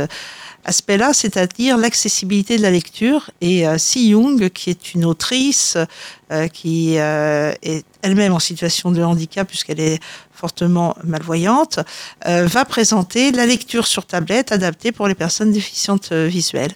aspect-là, 0.65 1.13
c'est-à-dire 1.13 1.77
l'accessibilité 1.77 2.57
de 2.57 2.61
la 2.61 2.71
lecture. 2.71 3.29
Et 3.41 3.67
euh, 3.67 3.77
Si 3.77 4.09
Young, 4.09 4.49
qui 4.49 4.69
est 4.69 4.93
une 4.93 5.05
autrice 5.05 5.77
euh, 6.31 6.47
qui 6.47 6.97
euh, 6.97 7.53
est 7.61 7.85
elle-même 8.01 8.33
en 8.33 8.39
situation 8.39 8.91
de 8.91 9.01
handicap 9.03 9.47
puisqu'elle 9.47 9.79
est 9.79 9.99
fortement 10.33 10.95
malvoyante, 11.03 11.79
euh, 12.27 12.47
va 12.47 12.65
présenter 12.65 13.31
la 13.31 13.45
lecture 13.45 13.87
sur 13.87 14.05
tablette 14.05 14.51
adaptée 14.51 14.91
pour 14.91 15.07
les 15.07 15.15
personnes 15.15 15.51
déficientes 15.51 16.11
visuelles 16.11 16.73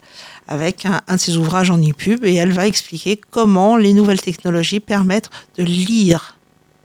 avec 0.47 0.85
un, 0.85 1.01
un 1.07 1.15
de 1.15 1.19
ses 1.19 1.37
ouvrages 1.37 1.71
en 1.71 1.77
e-pub 1.77 2.23
et 2.25 2.35
elle 2.35 2.51
va 2.51 2.67
expliquer 2.67 3.19
comment 3.29 3.75
les 3.75 3.93
nouvelles 3.93 4.21
technologies 4.21 4.79
permettent 4.79 5.29
de 5.57 5.63
lire 5.63 6.38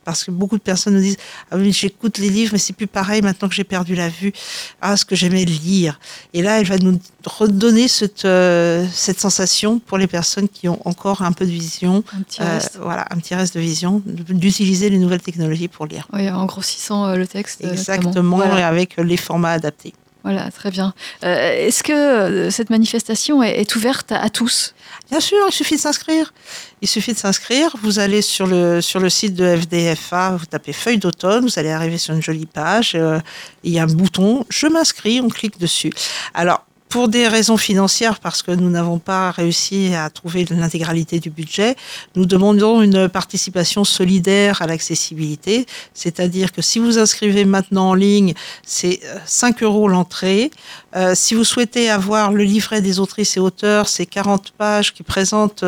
parce 0.04 0.24
que 0.24 0.30
beaucoup 0.30 0.56
de 0.56 0.62
personnes 0.62 0.94
nous 0.94 1.00
disent 1.00 1.16
ah 1.50 1.56
oui 1.56 1.72
j'écoute 1.72 2.18
les 2.18 2.30
livres 2.30 2.52
mais 2.52 2.58
c'est 2.58 2.72
plus 2.72 2.86
pareil 2.86 3.22
maintenant 3.22 3.48
que 3.48 3.54
j'ai 3.54 3.64
perdu 3.64 3.94
la 3.94 4.08
vue. 4.08 4.32
Ah 4.80 4.96
ce 4.96 5.04
que 5.04 5.16
j'aimais 5.16 5.44
lire 5.44 5.98
et 6.32 6.42
là 6.42 6.60
elle 6.60 6.66
va 6.66 6.78
nous 6.78 6.98
redonner 7.24 7.88
cette 7.88 8.24
euh, 8.24 8.86
cette 8.92 9.20
sensation 9.20 9.78
pour 9.78 9.98
les 9.98 10.06
personnes 10.06 10.48
qui 10.48 10.68
ont 10.68 10.80
encore 10.86 11.22
un 11.22 11.32
peu 11.32 11.46
de 11.46 11.50
vision 11.50 12.04
un 12.16 12.22
petit 12.22 12.42
reste. 12.42 12.76
Euh, 12.76 12.80
voilà 12.82 13.06
un 13.10 13.16
petit 13.16 13.34
reste 13.34 13.54
de 13.54 13.60
vision 13.60 14.02
d'utiliser 14.04 14.90
les 14.90 14.98
nouvelles 14.98 15.22
technologies 15.22 15.68
pour 15.68 15.86
lire. 15.86 16.06
Oui 16.12 16.28
en 16.30 16.46
grossissant 16.46 17.06
euh, 17.06 17.16
le 17.16 17.26
texte 17.26 17.64
exactement. 17.64 18.36
Voilà. 18.36 18.60
et 18.60 18.62
avec 18.62 18.96
les 18.96 19.16
formats 19.16 19.52
adaptés 19.52 19.94
voilà, 20.24 20.50
très 20.50 20.70
bien. 20.70 20.94
Euh, 21.22 21.66
Est-ce 21.66 21.82
que 21.82 21.92
euh, 21.92 22.50
cette 22.50 22.70
manifestation 22.70 23.42
est, 23.42 23.76
ouverte 23.76 24.10
à, 24.10 24.22
à, 24.22 24.30
tous? 24.30 24.74
Bien 25.10 25.20
sûr, 25.20 25.36
il 25.46 25.52
suffit 25.52 25.76
de 25.76 25.80
s'inscrire. 25.80 26.32
Il 26.80 26.88
suffit 26.88 27.12
de 27.12 27.18
s'inscrire. 27.18 27.76
Vous 27.82 27.98
allez 27.98 28.22
sur 28.22 28.46
le, 28.46 28.80
sur 28.80 29.00
le 29.00 29.10
site 29.10 29.34
de 29.34 29.54
FDFA, 29.54 30.30
vous 30.30 30.46
tapez 30.46 30.72
feuille 30.72 30.96
d'automne, 30.96 31.44
vous 31.44 31.58
allez 31.58 31.70
arriver 31.70 31.98
sur 31.98 32.14
une 32.14 32.22
jolie 32.22 32.46
page. 32.46 32.92
Euh, 32.94 33.20
il 33.64 33.72
y 33.72 33.78
a 33.78 33.82
un 33.82 33.86
bouton, 33.86 34.46
je 34.48 34.66
m'inscris, 34.66 35.20
on 35.20 35.28
clique 35.28 35.58
dessus. 35.58 35.92
Alors, 36.32 36.64
pour 36.94 37.08
des 37.08 37.26
raisons 37.26 37.56
financières, 37.56 38.20
parce 38.20 38.40
que 38.40 38.52
nous 38.52 38.70
n'avons 38.70 39.00
pas 39.00 39.32
réussi 39.32 39.96
à 39.96 40.10
trouver 40.10 40.44
l'intégralité 40.48 41.18
du 41.18 41.28
budget, 41.28 41.74
nous 42.14 42.24
demandons 42.24 42.82
une 42.82 43.08
participation 43.08 43.82
solidaire 43.82 44.62
à 44.62 44.68
l'accessibilité, 44.68 45.66
c'est-à-dire 45.92 46.52
que 46.52 46.62
si 46.62 46.78
vous 46.78 46.96
inscrivez 47.00 47.44
maintenant 47.46 47.88
en 47.88 47.94
ligne, 47.94 48.34
c'est 48.64 49.00
5 49.26 49.64
euros 49.64 49.88
l'entrée. 49.88 50.52
Euh, 50.94 51.16
si 51.16 51.34
vous 51.34 51.42
souhaitez 51.42 51.90
avoir 51.90 52.30
le 52.30 52.44
livret 52.44 52.80
des 52.80 53.00
autrices 53.00 53.36
et 53.38 53.40
auteurs, 53.40 53.88
c'est 53.88 54.06
40 54.06 54.52
pages 54.52 54.94
qui 54.94 55.02
présentent 55.02 55.64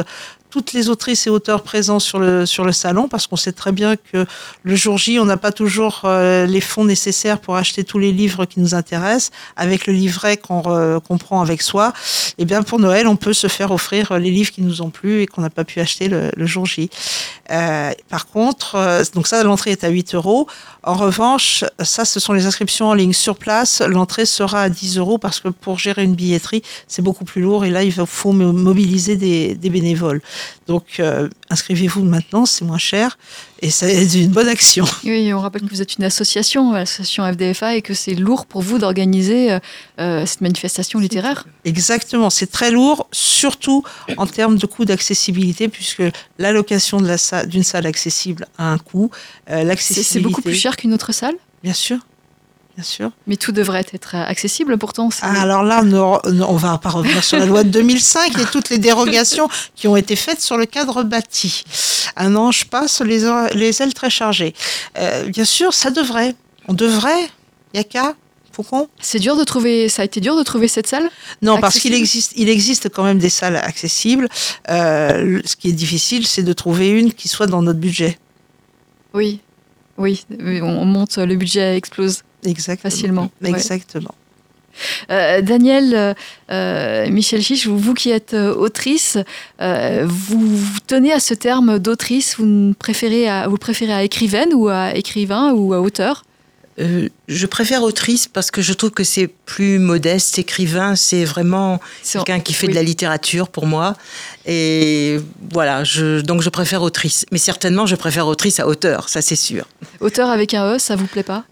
toutes 0.50 0.72
les 0.72 0.88
autrices 0.88 1.26
et 1.26 1.30
auteurs 1.30 1.62
présents 1.62 1.98
sur 1.98 2.18
le, 2.18 2.46
sur 2.46 2.64
le 2.64 2.72
salon, 2.72 3.08
parce 3.08 3.26
qu'on 3.26 3.36
sait 3.36 3.52
très 3.52 3.72
bien 3.72 3.96
que 3.96 4.26
le 4.62 4.76
jour 4.76 4.98
J, 4.98 5.18
on 5.18 5.24
n'a 5.24 5.36
pas 5.36 5.52
toujours 5.52 6.02
euh, 6.04 6.46
les 6.46 6.60
fonds 6.60 6.84
nécessaires 6.84 7.38
pour 7.38 7.56
acheter 7.56 7.84
tous 7.84 7.98
les 7.98 8.12
livres 8.12 8.44
qui 8.44 8.60
nous 8.60 8.74
intéressent. 8.74 9.30
Avec 9.56 9.86
le 9.86 9.92
livret 9.92 10.36
qu'on 10.36 10.62
euh, 10.66 10.98
prend 11.18 11.40
avec 11.40 11.62
soi, 11.62 11.92
et 12.38 12.42
eh 12.42 12.44
bien 12.44 12.62
pour 12.62 12.78
Noël, 12.78 13.06
on 13.06 13.16
peut 13.16 13.32
se 13.32 13.46
faire 13.46 13.70
offrir 13.70 14.18
les 14.18 14.30
livres 14.30 14.50
qui 14.50 14.62
nous 14.62 14.82
ont 14.82 14.90
plu 14.90 15.22
et 15.22 15.26
qu'on 15.26 15.42
n'a 15.42 15.50
pas 15.50 15.64
pu 15.64 15.80
acheter 15.80 16.08
le, 16.08 16.30
le 16.36 16.46
jour 16.46 16.66
J. 16.66 16.90
Euh, 17.50 17.92
par 18.08 18.26
contre, 18.26 18.74
euh, 18.74 19.04
donc 19.14 19.26
ça, 19.26 19.42
l'entrée 19.42 19.70
est 19.70 19.84
à 19.84 19.88
8 19.88 20.14
euros. 20.14 20.46
En 20.82 20.94
revanche, 20.94 21.64
ça, 21.82 22.04
ce 22.04 22.20
sont 22.20 22.32
les 22.32 22.46
inscriptions 22.46 22.88
en 22.88 22.94
ligne 22.94 23.12
sur 23.12 23.36
place. 23.36 23.80
L'entrée 23.80 24.26
sera 24.26 24.62
à 24.62 24.68
10 24.68 24.98
euros 24.98 25.18
parce 25.18 25.40
que 25.40 25.48
pour 25.48 25.78
gérer 25.78 26.04
une 26.04 26.14
billetterie, 26.14 26.62
c'est 26.88 27.02
beaucoup 27.02 27.24
plus 27.24 27.42
lourd 27.42 27.64
et 27.64 27.70
là, 27.70 27.82
il 27.82 27.92
faut 27.92 28.32
mobiliser 28.32 29.16
des, 29.16 29.54
des 29.54 29.70
bénévoles. 29.70 30.20
Donc, 30.66 31.00
euh, 31.00 31.28
inscrivez-vous 31.50 32.04
maintenant, 32.04 32.46
c'est 32.46 32.64
moins 32.64 32.78
cher 32.78 33.18
et 33.62 33.70
c'est 33.70 34.04
une 34.14 34.32
bonne 34.32 34.48
action. 34.48 34.84
Oui, 35.04 35.32
on 35.32 35.40
rappelle 35.40 35.62
que 35.62 35.70
vous 35.70 35.82
êtes 35.82 35.96
une 35.96 36.04
association, 36.04 36.72
l'association 36.72 37.24
FDFA, 37.32 37.76
et 37.76 37.82
que 37.82 37.94
c'est 37.94 38.14
lourd 38.14 38.46
pour 38.46 38.60
vous 38.60 38.78
d'organiser 38.78 39.58
euh, 39.98 40.26
cette 40.26 40.40
manifestation 40.40 40.98
littéraire. 40.98 41.46
Exactement, 41.64 42.28
c'est 42.28 42.48
très 42.48 42.70
lourd, 42.70 43.06
surtout 43.12 43.82
en 44.16 44.26
termes 44.26 44.58
de 44.58 44.66
coût 44.66 44.84
d'accessibilité, 44.84 45.68
puisque 45.68 46.02
l'allocation 46.38 47.00
d'une 47.00 47.16
salle, 47.16 47.64
salle 47.64 47.86
accessible 47.86 48.46
a 48.58 48.70
un 48.72 48.78
coût. 48.78 49.10
Euh, 49.50 49.74
C'est 49.78 50.20
beaucoup 50.20 50.42
plus 50.42 50.54
cher 50.54 50.76
qu'une 50.76 50.92
autre 50.92 51.12
salle? 51.12 51.34
Bien 51.62 51.74
sûr. 51.74 51.98
Bien 52.76 52.84
sûr. 52.84 53.10
Mais 53.26 53.36
tout 53.36 53.52
devrait 53.52 53.84
être 53.92 54.14
accessible 54.14 54.78
pourtant. 54.78 55.08
Ah, 55.22 55.40
alors 55.40 55.62
là, 55.62 55.82
on 55.84 56.20
on 56.24 56.56
va 56.56 56.78
pas 56.78 56.90
revenir 56.90 57.24
sur 57.24 57.38
la 57.38 57.46
loi 57.46 57.64
de 57.64 57.70
2005 57.70 58.38
et 58.38 58.44
toutes 58.44 58.70
les 58.70 58.78
dérogations 58.78 59.48
qui 59.74 59.88
ont 59.88 59.96
été 59.96 60.14
faites 60.14 60.40
sur 60.40 60.56
le 60.56 60.66
cadre 60.66 61.02
bâti. 61.02 61.64
Un 62.16 62.36
ange 62.36 62.66
passe 62.66 63.00
les, 63.00 63.22
les 63.54 63.82
ailes 63.82 63.94
très 63.94 64.10
chargées. 64.10 64.54
Euh, 64.98 65.26
bien 65.28 65.44
sûr, 65.44 65.72
ça 65.72 65.90
devrait. 65.90 66.34
On 66.68 66.74
devrait. 66.74 67.30
Il 67.74 67.80
a 67.80 67.84
qu'à. 67.84 68.14
C'est 69.00 69.18
dur 69.18 69.36
de 69.36 69.44
trouver. 69.44 69.88
Ça 69.88 70.02
a 70.02 70.04
été 70.04 70.20
dur 70.20 70.36
de 70.36 70.42
trouver 70.42 70.68
cette 70.68 70.86
salle. 70.86 71.10
Non, 71.42 71.60
parce 71.60 71.78
qu'il 71.78 71.94
existe, 71.94 72.32
il 72.36 72.48
existe 72.48 72.88
quand 72.88 73.04
même 73.04 73.18
des 73.18 73.28
salles 73.28 73.56
accessibles. 73.56 74.28
Euh, 74.70 75.40
ce 75.44 75.56
qui 75.56 75.68
est 75.68 75.72
difficile, 75.72 76.26
c'est 76.26 76.42
de 76.42 76.52
trouver 76.52 76.88
une 76.90 77.12
qui 77.12 77.28
soit 77.28 77.46
dans 77.46 77.62
notre 77.62 77.78
budget. 77.78 78.18
Oui, 79.14 79.40
oui, 79.98 80.24
on 80.62 80.84
monte, 80.84 81.16
le 81.18 81.36
budget 81.36 81.76
explose. 81.76 82.22
Exactement. 82.46 82.90
Facilement. 82.90 83.30
Exactement. 83.44 84.14
Euh, 85.10 85.40
Daniel, 85.40 86.14
euh, 86.50 87.10
Michel 87.10 87.42
Chiche, 87.42 87.66
vous, 87.66 87.94
qui 87.94 88.10
êtes 88.10 88.34
autrice, 88.34 89.16
vous, 89.58 90.58
tenez 90.86 91.12
à 91.12 91.20
ce 91.20 91.34
terme 91.34 91.78
d'autrice, 91.78 92.36
vous 92.38 92.74
préférez 92.78 93.28
à, 93.28 93.48
vous 93.48 93.56
préférez 93.56 93.92
à 93.92 94.02
écrivaine 94.02 94.52
ou 94.54 94.68
à 94.68 94.94
écrivain 94.94 95.52
ou 95.52 95.72
à 95.72 95.80
auteur? 95.80 96.24
Euh, 96.78 97.08
je 97.26 97.46
préfère 97.46 97.82
autrice 97.82 98.28
parce 98.28 98.50
que 98.50 98.60
je 98.60 98.72
trouve 98.74 98.90
que 98.90 99.04
c'est 99.04 99.28
plus 99.28 99.78
modeste. 99.78 100.38
Écrivain, 100.38 100.94
c'est 100.94 101.24
vraiment 101.24 101.80
quelqu'un 102.04 102.40
qui 102.40 102.52
fait 102.52 102.68
de 102.68 102.74
la 102.74 102.82
littérature 102.82 103.48
pour 103.48 103.66
moi. 103.66 103.96
Et 104.44 105.18
voilà, 105.52 105.84
je, 105.84 106.20
donc 106.20 106.42
je 106.42 106.50
préfère 106.50 106.82
autrice. 106.82 107.24
Mais 107.32 107.38
certainement, 107.38 107.86
je 107.86 107.96
préfère 107.96 108.26
autrice 108.26 108.60
à 108.60 108.66
auteur, 108.66 109.08
ça 109.08 109.22
c'est 109.22 109.36
sûr. 109.36 109.66
Auteur 110.00 110.28
avec 110.28 110.52
un 110.54 110.74
E, 110.74 110.78
ça 110.78 110.96
vous 110.96 111.06
plaît 111.06 111.22
pas? 111.22 111.44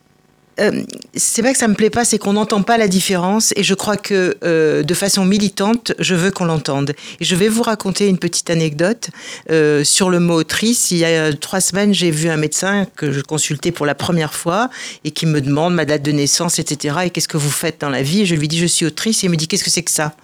Euh, 0.61 0.83
c'est 1.15 1.43
pas 1.43 1.53
que 1.53 1.59
ça 1.59 1.69
me 1.69 1.75
plaît 1.75 1.91
pas, 1.91 2.05
c'est 2.05 2.19
qu'on 2.19 2.35
n'entend 2.35 2.63
pas 2.63 2.79
la 2.79 2.89
différence 2.89 3.53
et 3.57 3.63
je 3.63 3.75
crois 3.75 3.97
que 3.97 4.37
euh, 4.45 4.83
de 4.83 4.95
façon 4.95 5.25
militante, 5.25 5.93
je 5.99 6.15
veux 6.15 6.31
qu'on 6.31 6.45
l'entende. 6.45 6.95
Et 7.21 7.25
je 7.25 7.37
vais 7.37 7.49
vous 7.49 7.63
raconter 7.63 8.07
une 8.09 8.19
petite 8.19 8.51
anecdote 8.51 9.11
euh, 9.51 9.85
sur 9.85 10.11
le 10.11 10.21
mot 10.21 10.35
autrice. 10.35 10.91
Il 10.91 10.99
y 10.99 11.05
a 11.05 11.33
trois 11.33 11.61
semaines, 11.61 11.93
j'ai 11.93 12.11
vu 12.11 12.29
un 12.29 12.37
médecin 12.37 12.87
que 12.97 13.13
je 13.13 13.21
consultais 13.21 13.73
pour 13.73 13.87
la 13.87 13.95
première 13.95 14.35
fois 14.35 14.71
et 15.05 15.11
qui 15.11 15.27
me 15.27 15.41
demande 15.41 15.75
ma 15.75 15.85
date 15.85 16.03
de 16.03 16.13
naissance, 16.13 16.59
etc. 16.59 16.97
Et 17.07 17.11
qu'est-ce 17.11 17.29
que 17.29 17.39
vous 17.39 17.51
faites 17.51 17.81
dans 17.81 17.91
la 17.91 18.03
vie? 18.03 18.23
Et 18.23 18.27
Je 18.27 18.35
lui 18.35 18.49
dis 18.49 18.59
je 18.59 18.67
suis 18.67 18.87
autrice 18.87 19.25
et 19.25 19.27
il 19.27 19.31
me 19.31 19.37
dit 19.37 19.49
qu'est-ce 19.49 19.65
que 19.65 19.71
c'est 19.71 19.83
que 19.83 19.91
ça? 19.91 20.15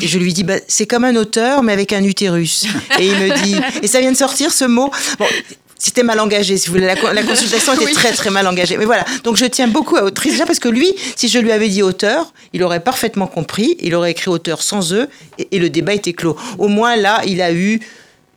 Et 0.00 0.08
je 0.08 0.18
lui 0.18 0.32
dis, 0.32 0.44
bah, 0.44 0.56
c'est 0.66 0.86
comme 0.86 1.04
un 1.04 1.14
auteur, 1.14 1.62
mais 1.62 1.72
avec 1.72 1.92
un 1.92 2.02
utérus. 2.02 2.66
Et 2.98 3.06
il 3.06 3.16
me 3.16 3.44
dit, 3.44 3.56
et 3.82 3.86
ça 3.86 4.00
vient 4.00 4.10
de 4.10 4.16
sortir 4.16 4.50
ce 4.50 4.64
mot? 4.64 4.90
C'était 5.84 6.02
mal 6.02 6.18
engagé, 6.18 6.56
si 6.56 6.68
vous 6.68 6.74
voulez. 6.74 6.86
La, 6.86 7.22
consultation 7.22 7.74
était 7.74 7.92
très, 7.92 8.12
très 8.12 8.30
mal 8.30 8.46
engagée. 8.46 8.78
Mais 8.78 8.86
voilà. 8.86 9.04
Donc, 9.22 9.36
je 9.36 9.44
tiens 9.44 9.68
beaucoup 9.68 9.96
à 9.96 10.04
autrice 10.04 10.32
déjà 10.32 10.46
parce 10.46 10.58
que 10.58 10.70
lui, 10.70 10.94
si 11.14 11.28
je 11.28 11.38
lui 11.38 11.52
avais 11.52 11.68
dit 11.68 11.82
auteur, 11.82 12.32
il 12.54 12.62
aurait 12.62 12.80
parfaitement 12.80 13.26
compris. 13.26 13.76
Il 13.80 13.94
aurait 13.94 14.12
écrit 14.12 14.30
auteur 14.30 14.62
sans 14.62 14.94
eux 14.94 15.08
et, 15.38 15.58
le 15.58 15.68
débat 15.68 15.92
était 15.92 16.14
clos. 16.14 16.38
Au 16.58 16.68
moins, 16.68 16.96
là, 16.96 17.20
il 17.26 17.42
a 17.42 17.52
eu 17.52 17.80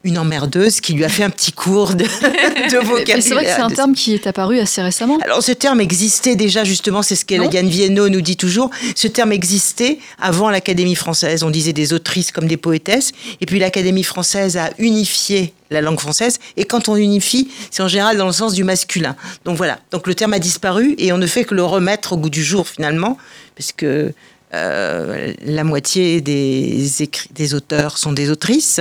une 0.07 0.17
emmerdeuse 0.17 0.79
qui 0.79 0.93
lui 0.93 1.03
a 1.03 1.09
fait 1.09 1.23
un 1.23 1.29
petit 1.29 1.51
cours 1.51 1.93
de, 1.93 2.03
de 2.71 2.77
vocabulaire. 2.77 3.21
C'est 3.21 3.33
vrai 3.33 3.43
que 3.43 3.51
c'est 3.51 3.61
un 3.61 3.69
terme 3.69 3.93
qui 3.93 4.13
est 4.13 4.25
apparu 4.25 4.59
assez 4.59 4.81
récemment. 4.81 5.17
Alors 5.21 5.43
ce 5.43 5.51
terme 5.51 5.81
existait 5.81 6.35
déjà 6.35 6.63
justement, 6.63 7.01
c'est 7.01 7.15
ce 7.15 7.25
que 7.25 7.35
Yann 7.35 7.67
Viennot 7.67 8.09
nous 8.09 8.21
dit 8.21 8.37
toujours. 8.37 8.71
Ce 8.95 9.07
terme 9.07 9.33
existait 9.33 9.99
avant 10.19 10.49
l'Académie 10.49 10.95
française. 10.95 11.43
On 11.43 11.49
disait 11.49 11.73
des 11.73 11.93
autrices 11.93 12.31
comme 12.31 12.47
des 12.47 12.57
poétesses. 12.57 13.11
Et 13.41 13.45
puis 13.45 13.59
l'Académie 13.59 14.03
française 14.03 14.55
a 14.57 14.69
unifié 14.77 15.53
la 15.69 15.81
langue 15.81 15.99
française. 15.99 16.39
Et 16.55 16.63
quand 16.63 16.87
on 16.87 16.95
unifie, 16.95 17.49
c'est 17.69 17.83
en 17.83 17.89
général 17.89 18.15
dans 18.15 18.27
le 18.27 18.31
sens 18.31 18.53
du 18.53 18.63
masculin. 18.63 19.15
Donc 19.43 19.57
voilà. 19.57 19.79
Donc 19.91 20.07
le 20.07 20.15
terme 20.15 20.33
a 20.33 20.39
disparu 20.39 20.95
et 20.97 21.11
on 21.11 21.17
ne 21.17 21.27
fait 21.27 21.43
que 21.43 21.53
le 21.53 21.63
remettre 21.63 22.13
au 22.13 22.17
goût 22.17 22.29
du 22.29 22.43
jour 22.43 22.65
finalement, 22.65 23.17
parce 23.57 23.73
que 23.73 24.13
euh, 24.53 25.33
la 25.43 25.65
moitié 25.65 26.21
des, 26.21 26.87
des 27.31 27.53
auteurs 27.53 27.97
sont 27.97 28.13
des 28.13 28.29
autrices 28.29 28.79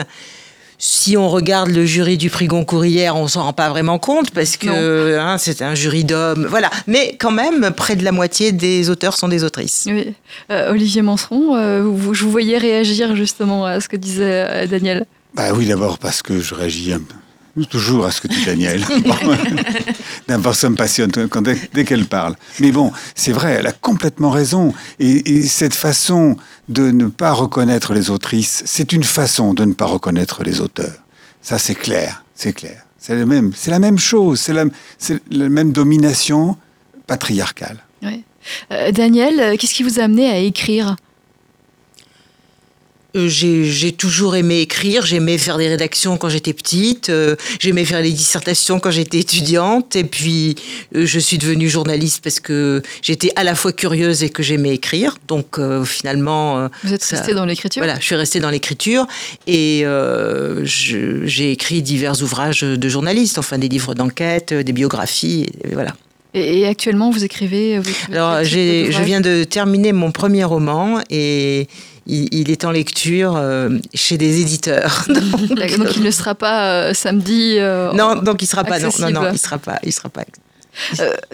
si 0.88 1.16
on 1.16 1.29
regarde 1.29 1.70
le 1.70 1.85
jury 1.85 2.16
du 2.16 2.31
prix 2.31 2.46
Goncourt 2.46 2.85
hier, 2.85 3.16
on 3.16 3.27
s'en 3.27 3.42
rend 3.42 3.53
pas 3.53 3.68
vraiment 3.70 3.99
compte 3.99 4.31
parce 4.31 4.57
que 4.57 5.18
hein, 5.18 5.37
c'est 5.37 5.61
un 5.61 5.75
jury 5.75 6.05
d'hommes. 6.05 6.46
Voilà. 6.49 6.70
Mais 6.87 7.16
quand 7.18 7.33
même, 7.33 7.72
près 7.72 7.96
de 7.96 8.05
la 8.05 8.12
moitié 8.12 8.53
des 8.53 8.88
auteurs 8.88 9.16
sont 9.16 9.27
des 9.27 9.42
autrices. 9.42 9.88
Oui. 9.88 10.14
Euh, 10.53 10.70
Olivier 10.70 11.03
Manseron, 11.03 11.57
euh, 11.57 11.83
vous, 11.83 12.14
je 12.14 12.22
vous 12.22 12.31
voyais 12.31 12.57
réagir 12.57 13.16
justement 13.16 13.66
à 13.66 13.81
ce 13.81 13.88
que 13.88 13.96
disait 13.96 14.46
euh, 14.49 14.66
Daniel. 14.68 15.07
Bah 15.35 15.53
oui, 15.53 15.66
d'abord 15.66 15.99
parce 15.99 16.22
que 16.22 16.38
je 16.38 16.55
réagis 16.55 16.92
un 16.92 17.01
peu 17.01 17.14
toujours 17.64 18.05
à 18.05 18.11
ce 18.11 18.21
que 18.21 18.29
dit 18.29 18.45
Daniel. 18.45 18.85
D'abord, 20.29 20.55
ça 20.55 20.69
me 20.69 20.77
passionne 20.77 21.11
quand, 21.11 21.42
dès, 21.42 21.85
qu'elle 21.85 22.05
parle. 22.05 22.37
Mais 22.61 22.71
bon, 22.71 22.92
c'est 23.14 23.33
vrai, 23.33 23.57
elle 23.59 23.66
a 23.66 23.73
complètement 23.73 24.31
raison. 24.31 24.75
Et, 24.99 25.42
cette 25.47 25.75
façon 25.75 26.37
de 26.69 26.90
ne 26.90 27.07
pas 27.07 27.33
reconnaître 27.33 27.95
les 27.95 28.11
autrices, 28.11 28.62
c'est 28.66 28.92
une 28.92 29.05
façon 29.05 29.55
de 29.55 29.64
ne 29.64 29.73
pas 29.73 29.87
reconnaître 29.87 30.42
les 30.42 30.61
auteurs. 30.61 31.03
Ça, 31.40 31.59
c'est 31.59 31.75
clair, 31.75 32.25
c'est 32.35 32.53
clair. 32.53 32.83
C'est 32.99 33.14
la 33.14 33.25
même, 33.25 33.53
c'est 33.55 33.71
la 33.71 33.79
même 33.79 33.99
chose, 33.99 34.40
c'est 34.40 34.53
la, 34.53 34.64
la, 35.31 35.49
même 35.49 35.73
domination 35.73 36.57
patriarcale. 37.07 37.79
Euh, 38.73 38.92
Daniel, 38.92 39.59
qu'est-ce 39.59 39.75
qui 39.75 39.83
vous 39.83 40.01
a 40.01 40.05
amené 40.05 40.29
à 40.31 40.38
écrire? 40.38 40.97
Euh, 43.16 43.29
j'ai 43.29 43.92
toujours 43.92 44.37
aimé 44.37 44.61
écrire, 44.61 45.05
j'aimais 45.05 45.38
faire 45.38 45.59
des 45.59 45.68
rédactions 45.68 46.16
quand 46.16 46.29
j'étais 46.29 46.52
petite, 46.52 47.09
euh, 47.09 47.37
j'aimais 47.61 47.85
faire 47.85 48.00
les 48.00 48.12
dissertations 48.12 48.79
quand 48.79 48.90
j'étais 48.90 49.18
étudiante, 49.18 49.96
et 49.96 50.05
puis 50.05 50.57
euh, 50.94 51.07
je 51.07 51.18
suis 51.18 51.38
devenue 51.38 51.68
journaliste 51.68 52.22
parce 52.22 52.40
que 52.40 52.83
j'étais 53.02 53.33
à 53.37 53.44
la 53.44 53.55
fois 53.55 53.72
curieuse 53.72 54.22
et 54.22 54.31
que 54.31 54.42
j'aimais 54.42 54.74
écrire. 54.74 55.16
Donc 55.29 55.59
finalement... 55.85 56.68
Vous 56.85 56.92
êtes 56.92 57.05
restée 57.05 57.35
dans 57.35 57.46
l'écriture? 57.46 57.83
Voilà, 57.83 57.98
je 57.98 58.05
suis 58.05 58.14
restée 58.14 58.40
dans 58.40 58.50
l'écriture, 58.50 59.07
et 59.46 59.85
j'ai 60.64 61.52
écrit 61.52 61.83
divers 61.83 62.22
ouvrages 62.22 62.61
de 62.61 62.88
journalistes, 62.88 63.38
enfin 63.38 63.59
des 63.59 63.68
livres 63.68 63.94
d'enquête, 63.94 64.52
des 64.52 64.72
biographies, 64.72 65.46
et 65.64 65.74
voilà. 65.74 65.94
Et, 66.35 66.66
actuellement, 66.66 67.11
vous 67.11 67.24
écrivez, 67.24 67.79
vous 67.79 67.88
écrivez 67.88 68.18
Alors, 68.18 68.44
je 68.44 69.02
viens 69.02 69.22
de 69.22 69.44
terminer 69.44 69.92
mon 69.92 70.12
premier 70.12 70.44
roman 70.44 71.00
et 71.09 71.66
il, 72.07 72.51
est 72.51 72.64
en 72.64 72.71
lecture 72.71 73.37
euh, 73.37 73.71
chez 73.95 74.16
des 74.19 74.40
éditeurs. 74.40 75.05
donc, 75.09 75.97
il 75.97 76.03
ne 76.03 76.11
sera 76.11 76.35
pas 76.35 76.71
euh, 76.71 76.95
samedi. 76.95 77.57
Euh, 77.59 77.92
non, 77.92 78.16
donc 78.16 78.42
il 78.42 78.47
sera 78.47 78.64
pas. 78.64 78.79
Non, 78.79 78.90
non, 78.99 79.11
non, 79.11 79.31
il 79.33 79.38
sera 79.38 79.59
pas. 79.59 79.79
Il 79.83 79.92
sera 79.92 80.09
pas. 80.09 80.25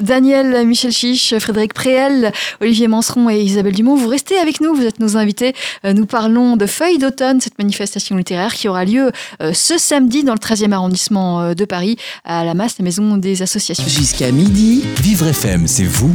Daniel, 0.01 0.65
Michel 0.69 0.93
Chiche, 0.93 1.37
Frédéric 1.41 1.75
Préel, 1.75 2.31
Olivier 2.61 2.87
Manseron 2.87 3.29
et 3.29 3.41
Isabelle 3.41 3.75
Dumont, 3.75 3.97
vous 3.97 4.07
restez 4.07 4.39
avec 4.39 4.61
nous, 4.61 4.73
vous 4.73 4.85
êtes 4.85 5.01
nos 5.01 5.17
invités. 5.17 5.53
nous 5.83 6.07
parlons 6.07 6.57
de 6.57 6.65
Feuilles 6.67 6.99
d'automne, 6.99 7.41
cette 7.41 7.59
manifestation 7.59 8.15
littéraire 8.17 8.55
qui 8.55 8.69
aura 8.69 8.85
lieu 8.85 9.11
ce 9.53 9.79
samedi 9.79 10.23
dans 10.23 10.35
le 10.35 10.39
13e 10.39 10.71
arrondissement 10.71 11.55
de 11.55 11.65
Paris, 11.65 11.97
à 12.25 12.45
la 12.45 12.55
masse, 12.55 12.79
la 12.79 12.85
maison 12.85 13.17
des 13.17 13.43
associations. 13.43 13.89
Jusqu'à 13.89 14.31
midi, 14.31 14.85
Vivre 15.01 15.27
FM, 15.27 15.67
c'est 15.67 15.87
vous, 15.87 16.15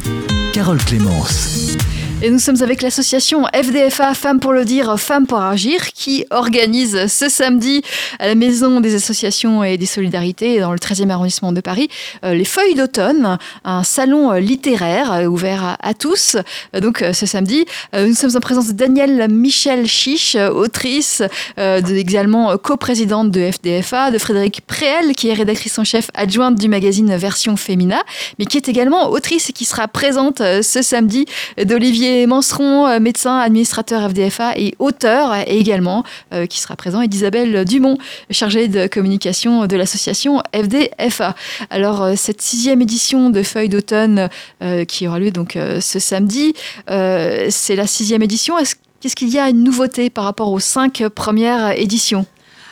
Carole 0.54 0.82
Clémence. 0.86 1.76
Et 2.24 2.32
nous 2.32 2.40
sommes 2.40 2.64
avec 2.64 2.82
l'association 2.82 3.44
FDFA 3.54 4.16
Femmes 4.16 4.40
pour 4.40 4.52
le 4.52 4.66
dire, 4.66 5.00
Femmes 5.00 5.28
pour 5.28 5.40
agir, 5.40 5.92
qui 5.94 6.26
organise 6.32 7.06
ce 7.06 7.30
samedi 7.30 7.84
à 8.18 8.26
la 8.26 8.34
Maison 8.34 8.82
des 8.82 8.96
associations 8.96 9.64
et 9.64 9.78
des 9.78 9.86
solidarités 9.86 10.60
dans 10.60 10.72
le 10.72 10.80
13e 10.80 11.12
arrondissement 11.12 11.52
de 11.52 11.62
Paris 11.62 11.90
euh, 12.26 12.34
les 12.34 12.44
Feuilles 12.44 12.74
d'automne, 12.74 13.38
un 13.64 13.84
salon 13.84 14.32
euh, 14.32 14.40
littéraire 14.40 15.14
euh, 15.14 15.26
ouvert 15.26 15.78
à 15.80 15.94
tous. 15.94 16.38
Donc 16.82 17.04
ce 17.14 17.26
samedi, 17.28 17.66
nous 17.94 18.16
sommes 18.16 18.36
en 18.36 18.40
présence 18.40 18.70
de 18.70 18.74
Danielle 18.74 19.28
Michel 19.30 19.86
Chiche, 19.86 20.36
autrice, 20.36 21.22
également 21.58 22.58
coprésidente 22.58 23.32
de 23.32 23.52
FDFA, 23.52 24.12
de 24.12 24.18
Frédéric 24.18 24.62
Préel, 24.66 25.14
qui 25.16 25.30
est 25.30 25.34
rédactrice 25.34 25.78
en 25.78 25.84
chef 25.84 26.10
adjointe 26.16 26.58
du 26.58 26.68
magazine 26.68 27.16
Version 27.16 27.58
Femina, 27.58 28.02
mais 28.40 28.46
qui 28.46 28.58
est 28.58 28.68
également 28.70 29.10
autrice 29.10 29.50
et 29.50 29.54
qui 29.54 29.66
sera 29.66 29.88
présente 29.88 30.40
ce 30.40 30.82
samedi 30.82 31.26
d'Olivier 31.64 32.07
Manseron, 32.28 32.88
euh, 32.88 33.00
médecin, 33.00 33.38
administrateur 33.38 34.10
FDFA 34.10 34.58
et 34.58 34.76
auteur 34.80 35.36
également, 35.48 36.04
euh, 36.34 36.46
qui 36.46 36.60
sera 36.60 36.76
présent, 36.76 37.02
et 37.02 37.08
d'Isabelle 37.08 37.66
Dumont, 37.66 37.98
chargée 38.32 38.68
de 38.68 38.88
communication 38.88 39.68
de 39.68 39.76
l'association 39.76 40.42
FDFA. 40.54 41.36
Alors, 41.70 42.04
euh, 42.04 42.14
cette 42.16 42.42
sixième 42.42 42.82
édition 42.82 43.30
de 43.30 43.44
Feuilles 43.44 43.70
d'automne 43.70 44.30
qui 44.88 45.08
aura 45.08 45.20
lieu 45.20 45.32
donc 45.32 45.58
ce 45.80 46.00
samedi, 46.00 46.54
c'est 46.88 47.76
la 47.76 47.88
sixième 47.88 48.24
édition. 48.24 48.56
Qu'est-ce 49.00 49.16
qu'il 49.16 49.30
y 49.30 49.40
a 49.40 49.50
une 49.50 49.64
nouveauté 49.64 50.10
par 50.10 50.24
rapport 50.24 50.52
aux 50.52 50.60
cinq 50.60 51.08
premières 51.10 51.72
éditions? 51.78 52.26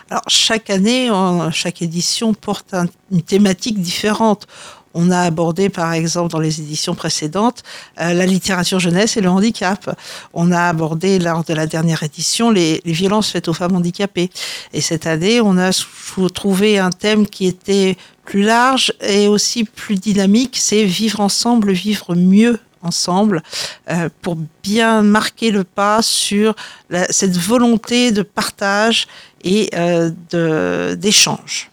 Alors 0.10 0.24
chaque 0.28 0.69
année, 0.69 1.10
chaque 1.52 1.82
édition 1.82 2.34
porte 2.34 2.76
une 3.12 3.22
thématique 3.22 3.82
différente. 3.82 4.47
On 4.98 5.12
a 5.12 5.20
abordé, 5.20 5.68
par 5.70 5.91
exemple, 5.91 6.32
dans 6.32 6.39
les 6.39 6.62
éditions 6.62 6.96
précédentes, 6.96 7.64
euh, 8.00 8.14
la 8.14 8.26
littérature 8.26 8.80
jeunesse 8.80 9.18
et 9.18 9.22
le 9.22 9.30
handicap. 9.30 9.93
On 10.34 10.54
a 10.54 10.70
abordé, 10.70 11.20
lors 11.20 11.43
de 11.43 11.54
la 11.54 11.68
dernière 11.68 12.02
édition, 12.02 12.50
les, 12.50 12.82
violences 12.86 13.30
faites 13.30 13.50
aux 13.50 13.54
femmes 13.54 13.76
handicapées. 13.76 14.30
Et 14.72 14.80
cette 14.80 15.06
année, 15.06 15.41
on 15.41 15.58
a 15.58 15.72
trouvé 16.34 16.80
un 16.80 16.91
thème 16.91 17.28
qui 17.28 17.46
était 17.46 17.98
plus 18.24 18.43
large 18.43 18.93
et 19.02 19.28
aussi 19.28 19.66
plus 19.66 19.96
dynamique, 19.96 20.56
c'est 20.58 20.86
vivre 20.86 21.20
ensemble, 21.20 21.74
vivre 21.74 22.16
mieux 22.16 22.58
ensemble 22.82 23.43
pour 24.22 24.38
bien 24.64 25.02
marquer 25.02 25.52
le 25.52 25.64
pas 25.64 26.02
sur 26.02 26.56
cette 27.10 27.38
volonté 27.38 28.12
de 28.12 28.22
partage 28.22 29.08
et 29.43 29.70
d'échange. 30.32 31.70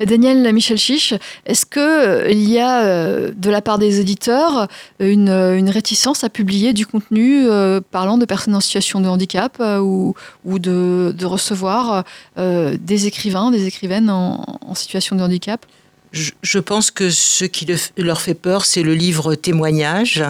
Daniel 0.00 0.52
Michel 0.52 0.78
Chiche, 0.78 1.14
est-ce 1.46 1.66
qu'il 1.66 1.82
euh, 1.82 2.32
y 2.32 2.58
a 2.58 2.84
euh, 2.84 3.32
de 3.36 3.50
la 3.50 3.62
part 3.62 3.78
des 3.78 4.00
éditeurs 4.00 4.68
une, 5.00 5.28
une 5.28 5.70
réticence 5.70 6.24
à 6.24 6.28
publier 6.28 6.72
du 6.72 6.86
contenu 6.86 7.46
euh, 7.46 7.80
parlant 7.90 8.18
de 8.18 8.24
personnes 8.24 8.54
en 8.54 8.60
situation 8.60 9.00
de 9.00 9.08
handicap 9.08 9.60
ou, 9.60 10.14
de, 10.44 11.24
recevoir 11.24 12.04
des 12.36 13.06
écrivains, 13.06 13.50
des 13.50 13.66
écrivaines 13.66 14.10
en, 14.10 14.74
situation 14.74 15.16
de 15.16 15.22
handicap? 15.22 15.64
Je, 16.12 16.58
pense 16.58 16.90
que 16.90 17.10
ce 17.10 17.44
qui 17.44 17.66
leur 17.96 18.20
fait 18.20 18.34
peur, 18.34 18.64
c'est 18.64 18.82
le 18.82 18.94
livre 18.94 19.34
témoignage 19.34 20.22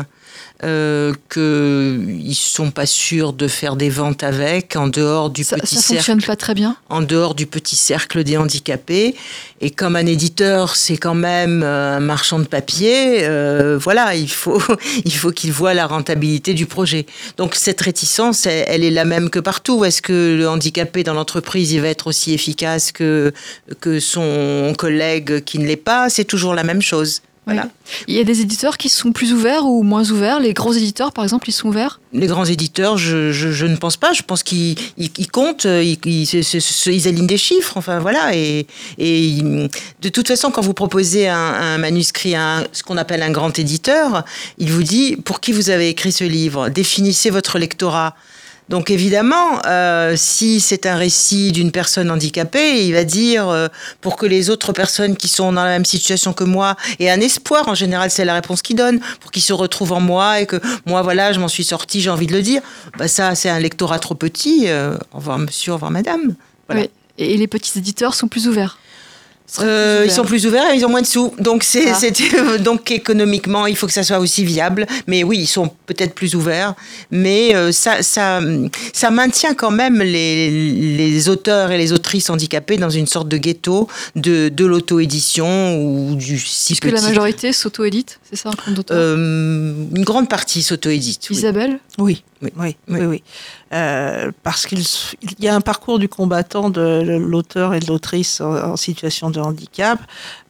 euh, 0.63 1.13
qu'ils 1.33 2.29
ne 2.29 2.35
sont 2.35 2.71
pas 2.71 2.87
sûrs 2.87 3.33
de 3.33 3.49
faire 3.49 3.77
des 3.77 3.91
ventes 3.91 4.23
avec, 4.23 4.77
en 4.77 4.89
dehors 4.89 5.31
du 5.31 5.45
ça, 5.45 5.57
petit 5.57 5.75
ça 5.75 5.81
cercle. 5.81 5.97
fonctionne 5.97 6.23
pas 6.23 6.37
très 6.37 6.55
bien? 6.55 6.77
En 6.89 7.03
dehors 7.03 7.35
du 7.35 7.47
petit 7.47 7.77
cercle 7.77 8.25
des 8.25 8.37
handicapés. 8.37 9.15
Et 9.61 9.71
comme 9.71 9.97
un 9.97 10.07
éditeur, 10.07 10.77
c'est 10.77 10.97
quand 10.97 11.15
même 11.15 11.63
euh, 11.63 11.97
un 11.97 12.01
marchand 12.01 12.39
de 12.39 12.45
papier, 12.45 13.25
euh, 13.25 13.77
voilà, 13.81 14.15
il 14.15 14.31
faut, 14.31 14.63
il 15.05 15.13
faut 15.13 15.33
qu'il 15.33 15.53
voit 15.53 15.75
la 15.75 15.87
rentabilité 15.87 16.55
du 16.55 16.67
projet. 16.67 17.07
Donc 17.37 17.55
cette 17.55 17.81
réticence, 17.81 18.47
elle, 18.47 18.65
elle 18.69 18.85
est 18.85 18.91
la 18.91 19.05
même 19.05 19.31
que 19.31 19.41
partout. 19.41 19.85
Est-ce 19.85 20.03
que 20.03 20.37
le 20.39 20.49
handicapé 20.49 21.03
dans 21.03 21.15
l'entreprise, 21.15 21.73
il 21.73 21.81
va 21.81 21.89
être 21.89 22.07
aussi 22.07 22.33
efficace 22.33 22.93
que, 22.93 23.33
que 23.81 24.01
son 24.01 24.73
collègue 24.79 25.43
qui 25.45 25.59
ne 25.59 25.67
l'est 25.67 25.77
pas? 25.77 26.09
C'est 26.11 26.25
toujours 26.25 26.55
la 26.55 26.65
même 26.65 26.83
chose. 26.83 27.23
Voilà. 27.47 27.69
Il 28.09 28.15
y 28.15 28.21
a 28.21 28.25
des 28.25 28.41
éditeurs 28.41 28.79
qui 28.79 28.89
sont 28.89 29.13
plus 29.13 29.33
ouverts 29.35 29.67
ou 29.67 29.83
moins 29.83 30.11
ouverts? 30.11 30.41
Les 30.41 30.55
gros 30.55 30.73
éditeurs, 30.73 31.13
par 31.13 31.25
exemple, 31.25 31.49
ils 31.49 31.53
sont 31.53 31.69
ouverts? 31.69 32.01
Les 32.13 32.27
grands 32.27 32.47
éditeurs, 32.47 32.97
je, 32.97 33.33
je, 33.33 33.51
je 33.51 33.67
ne 33.67 33.77
pense 33.77 33.99
pas. 33.99 34.15
Je 34.15 34.23
pense 34.23 34.43
qu'ils 34.43 34.77
ils, 34.97 35.11
ils 35.19 35.31
comptent, 35.31 35.65
ils, 35.65 35.99
ils, 36.05 37.09
alignent 37.09 37.27
des 37.27 37.37
chiffres, 37.37 37.77
enfin 37.77 37.99
voilà. 37.99 38.35
Et, 38.35 38.67
et 38.99 39.43
de 40.01 40.09
toute 40.09 40.29
façon, 40.29 40.51
quand 40.51 40.63
vous 40.63 40.75
proposez 40.75 41.29
un, 41.29 41.37
un 41.37 41.79
manuscrit 41.79 42.35
à 42.35 42.59
un, 42.59 42.65
ce 42.73 42.83
qu'on 42.83 42.97
appelle 42.97 43.23
un 43.23 43.31
grand 43.31 43.59
éditeur, 43.59 44.25
il 44.57 44.73
vous 44.73 44.83
dit 44.83 45.17
pour 45.17 45.41
qui 45.41 45.53
vous 45.53 45.69
avez 45.69 45.91
écrit 45.91 46.13
ce 46.13 46.25
livre? 46.25 46.71
Définissez 46.71 47.29
votre 47.31 47.59
lectorat. 47.59 48.15
Donc 48.69 48.91
évidemment, 48.91 49.61
euh, 49.67 50.15
si 50.17 50.59
c'est 50.59 50.87
un 50.87 50.97
récit 50.97 51.53
d'une 51.53 51.71
personne 51.71 52.11
handicapée, 52.11 52.87
il 52.87 52.93
va 52.93 53.05
dire 53.05 53.49
euh, 53.49 53.69
pour 54.01 54.17
que 54.17 54.25
les 54.25 54.49
autres 54.49 54.73
personnes 54.73 55.17
qui 55.17 55.29
sont 55.29 55.53
dans 55.53 55.65
la 55.65 55.71
même 55.71 55.85
situation 55.85 56.33
que 56.33 56.45
moi 56.45 56.77
aient 56.99 57.11
un 57.11 57.21
espoir. 57.21 57.69
En 57.69 57.75
général, 57.75 58.11
c'est 58.11 58.25
la 58.25 58.35
réponse 58.35 58.63
qu'il 58.63 58.77
donne 58.77 59.01
pour 59.21 59.31
qu'ils 59.31 59.43
se 59.43 59.53
retrouvent 59.53 59.93
en 59.93 60.01
moi 60.01 60.41
et 60.41 60.47
que 60.47 60.57
moi, 60.87 61.03
voilà, 61.03 61.33
je 61.33 61.41
m'en 61.41 61.49
suis 61.49 61.65
sortie, 61.65 62.01
j'ai 62.01 62.11
envie 62.11 62.27
de 62.27 62.33
le 62.33 62.43
dire. 62.43 62.63
Bah 62.97 63.07
ça, 63.07 63.35
c'est 63.35 63.51
un 63.51 63.61
lectorat 63.61 63.99
trop 63.99 64.15
petit. 64.15 64.65
Euh, 64.69 64.97
au 65.13 65.19
revoir, 65.19 65.39
monsieur, 65.39 65.73
au 65.73 65.75
revoir, 65.75 65.91
madame. 65.91 66.35
Oui. 66.71 66.89
Et 67.19 67.37
les 67.37 67.47
petits 67.47 67.79
éditeurs 67.79 68.15
sont 68.15 68.29
plus 68.29 68.49
ouverts. 68.49 68.79
Euh, 69.61 70.03
ils 70.05 70.11
sont 70.11 70.25
plus 70.25 70.47
ouverts 70.47 70.73
et 70.73 70.77
ils 70.77 70.85
ont 70.85 70.89
moins 70.89 71.03
de 71.03 71.07
sous. 71.07 71.33
Donc, 71.39 71.65
c'est, 71.65 71.87
ah. 71.91 72.59
donc 72.59 72.91
économiquement, 72.91 73.67
il 73.67 73.77
faut 73.77 73.87
que 73.87 73.93
ça 73.93 74.03
soit 74.03 74.19
aussi 74.19 74.45
viable. 74.45 74.87
Mais 75.07 75.23
oui, 75.23 75.39
ils 75.39 75.47
sont 75.47 75.71
peut-être 75.87 76.15
plus 76.15 76.35
ouverts. 76.35 76.75
Mais 77.11 77.55
euh, 77.55 77.71
ça, 77.71 78.03
ça, 78.03 78.41
ça 78.93 79.11
maintient 79.11 79.55
quand 79.55 79.71
même 79.71 80.01
les, 80.01 80.51
les 80.97 81.29
auteurs 81.29 81.71
et 81.71 81.79
les 81.79 81.93
autrices 81.93 82.31
handicapés 82.31 82.79
dans 82.79 82.91
une 82.91 83.07
sorte 83.07 83.29
de 83.29 83.37
ghetto 83.37 83.89
de, 84.17 84.49
de 84.49 84.65
l'auto-édition 84.65 85.77
ou 85.77 86.17
du 86.17 86.39
si 86.39 86.73
Est-ce 86.73 86.81
que 86.81 86.89
la 86.89 87.03
majorité 87.03 87.53
s'auto-édite 87.53 88.21
C'est 88.29 88.37
ça, 88.37 88.51
un 88.67 88.75
euh, 88.91 89.75
Une 89.95 90.05
grande 90.05 90.29
partie 90.29 90.63
s'auto-édite. 90.63 91.29
Isabelle? 91.31 91.79
Oui. 91.99 92.05
Oui, 92.15 92.23
oui, 92.45 92.77
oui. 92.89 92.99
oui, 93.01 93.07
oui. 93.07 93.23
Euh, 93.73 94.31
parce 94.43 94.67
qu'il 94.67 94.83
y 95.39 95.49
a 95.49 95.55
un 95.55 95.61
parcours 95.61 95.99
du 95.99 96.09
combattant 96.09 96.71
de 96.71 97.19
l'auteur 97.19 97.75
et 97.75 97.81
de 97.81 97.87
l'autrice 97.87 98.41
en, 98.41 98.73
en, 98.73 98.77
situation 98.77 99.31
de 99.31 99.41
handicap 99.41 99.99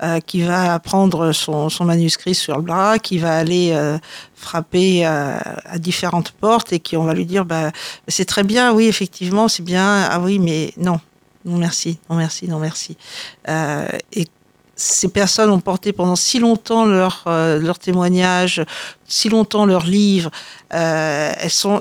euh, 0.03 0.21
qui 0.21 0.43
va 0.43 0.79
prendre 0.79 1.33
son, 1.33 1.69
son, 1.69 1.85
manuscrit 1.85 2.35
sur 2.35 2.57
le 2.57 2.63
bras, 2.63 2.99
qui 2.99 3.19
va 3.19 3.37
aller 3.37 3.71
euh, 3.73 3.99
frapper 4.35 5.05
à, 5.05 5.39
à, 5.65 5.79
différentes 5.79 6.33
portes 6.33 6.73
et 6.73 6.81
qui 6.81 6.97
on 6.97 7.05
va 7.05 7.15
lui 7.15 7.27
dire 7.27 7.45
bah, 7.45 7.71
c'est 8.09 8.27
très 8.27 8.43
bien, 8.43 8.73
oui, 8.73 8.87
effectivement, 8.87 9.49
c'est 9.49 9.65
bien, 9.65 10.07
ah 10.11 10.21
oui, 10.21 10.39
mais 10.39 10.73
non, 10.77 11.01
non 11.45 11.57
merci, 11.57 11.99
non 12.11 12.17
merci, 12.17 12.49
non 12.49 12.59
merci. 12.59 12.97
Et 14.13 14.27
ces 14.77 15.09
personnes 15.09 15.51
ont 15.51 15.61
porté 15.61 15.93
pendant 15.93 16.16
si 16.16 16.39
longtemps 16.39 16.85
leur, 16.85 17.25
euh, 17.27 17.59
leur 17.61 17.79
témoignage, 17.79 18.64
si 19.07 19.29
longtemps 19.29 19.66
leur 19.66 19.85
livre. 19.87 20.31
Euh, 20.72 21.33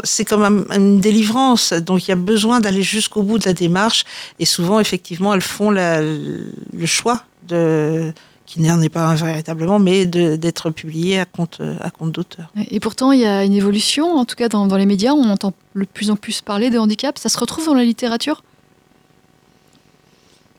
c'est 0.03 0.25
comme 0.25 0.43
un, 0.43 0.75
une 0.75 0.99
délivrance. 0.99 1.73
Donc 1.73 2.07
il 2.07 2.09
y 2.09 2.13
a 2.13 2.17
besoin 2.17 2.59
d'aller 2.59 2.83
jusqu'au 2.83 3.23
bout 3.23 3.39
de 3.39 3.45
la 3.45 3.53
démarche. 3.53 4.05
Et 4.39 4.45
souvent, 4.45 4.79
effectivement, 4.79 5.33
elles 5.33 5.41
font 5.41 5.71
le 5.71 6.85
choix 6.85 7.23
de 7.47 8.13
qui 8.45 8.61
n'en 8.61 8.81
est 8.81 8.89
pas 8.89 9.15
véritablement, 9.15 9.79
mais 9.79 10.05
d'être 10.05 10.69
publié 10.69 11.19
à 11.19 11.25
compte, 11.25 11.59
à 11.79 11.89
compte 11.89 12.11
d'auteur. 12.11 12.51
Et 12.69 12.79
pourtant, 12.79 13.11
il 13.11 13.21
y 13.21 13.25
a 13.25 13.43
une 13.43 13.53
évolution, 13.53 14.15
en 14.15 14.25
tout 14.25 14.35
cas 14.35 14.49
dans, 14.49 14.67
dans 14.67 14.77
les 14.77 14.85
médias, 14.85 15.13
on 15.13 15.29
entend 15.29 15.53
de 15.75 15.85
plus 15.85 16.11
en 16.11 16.15
plus 16.15 16.41
parler 16.41 16.69
de 16.69 16.77
handicap. 16.77 17.17
Ça 17.17 17.29
se 17.29 17.37
retrouve 17.39 17.65
dans 17.65 17.73
la 17.73 17.85
littérature? 17.85 18.43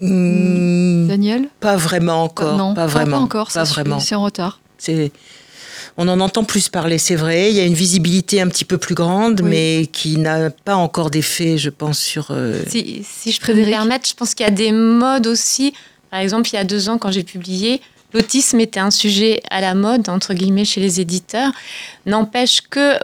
Mmh, 0.04 1.08
Daniel 1.08 1.48
Pas 1.60 1.76
vraiment 1.76 2.24
encore. 2.24 2.56
Non, 2.56 2.74
pas 2.74 2.86
vraiment. 2.86 3.18
Pas 3.18 3.22
encore. 3.22 3.50
Pas 3.52 3.64
vraiment. 3.64 4.00
C'est 4.00 4.14
en 4.14 4.22
retard. 4.22 4.60
C'est. 4.78 5.12
On 5.96 6.08
en 6.08 6.18
entend 6.18 6.42
plus 6.42 6.68
parler, 6.68 6.98
c'est 6.98 7.14
vrai. 7.14 7.50
Il 7.50 7.56
y 7.56 7.60
a 7.60 7.64
une 7.64 7.74
visibilité 7.74 8.40
un 8.40 8.48
petit 8.48 8.64
peu 8.64 8.78
plus 8.78 8.96
grande, 8.96 9.40
oui. 9.42 9.48
mais 9.50 9.86
qui 9.92 10.18
n'a 10.18 10.50
pas 10.50 10.74
encore 10.74 11.10
d'effet, 11.10 11.56
je 11.56 11.70
pense, 11.70 11.98
sur. 11.98 12.28
Euh... 12.30 12.62
Si, 12.68 13.04
si, 13.08 13.30
je 13.30 13.40
peux 13.40 13.54
me 13.54 13.64
permettre, 13.64 14.08
je 14.08 14.14
pense 14.14 14.34
qu'il 14.34 14.44
y 14.44 14.48
a 14.48 14.52
des 14.52 14.72
modes 14.72 15.26
aussi. 15.26 15.72
Par 16.10 16.20
exemple, 16.20 16.48
il 16.52 16.56
y 16.56 16.58
a 16.58 16.64
deux 16.64 16.88
ans, 16.88 16.98
quand 16.98 17.12
j'ai 17.12 17.22
publié, 17.22 17.80
l'autisme 18.12 18.58
était 18.60 18.80
un 18.80 18.90
sujet 18.90 19.40
à 19.50 19.60
la 19.60 19.74
mode, 19.74 20.08
entre 20.08 20.34
guillemets, 20.34 20.64
chez 20.64 20.80
les 20.80 21.00
éditeurs. 21.00 21.52
N'empêche 22.06 22.62
que 22.62 22.98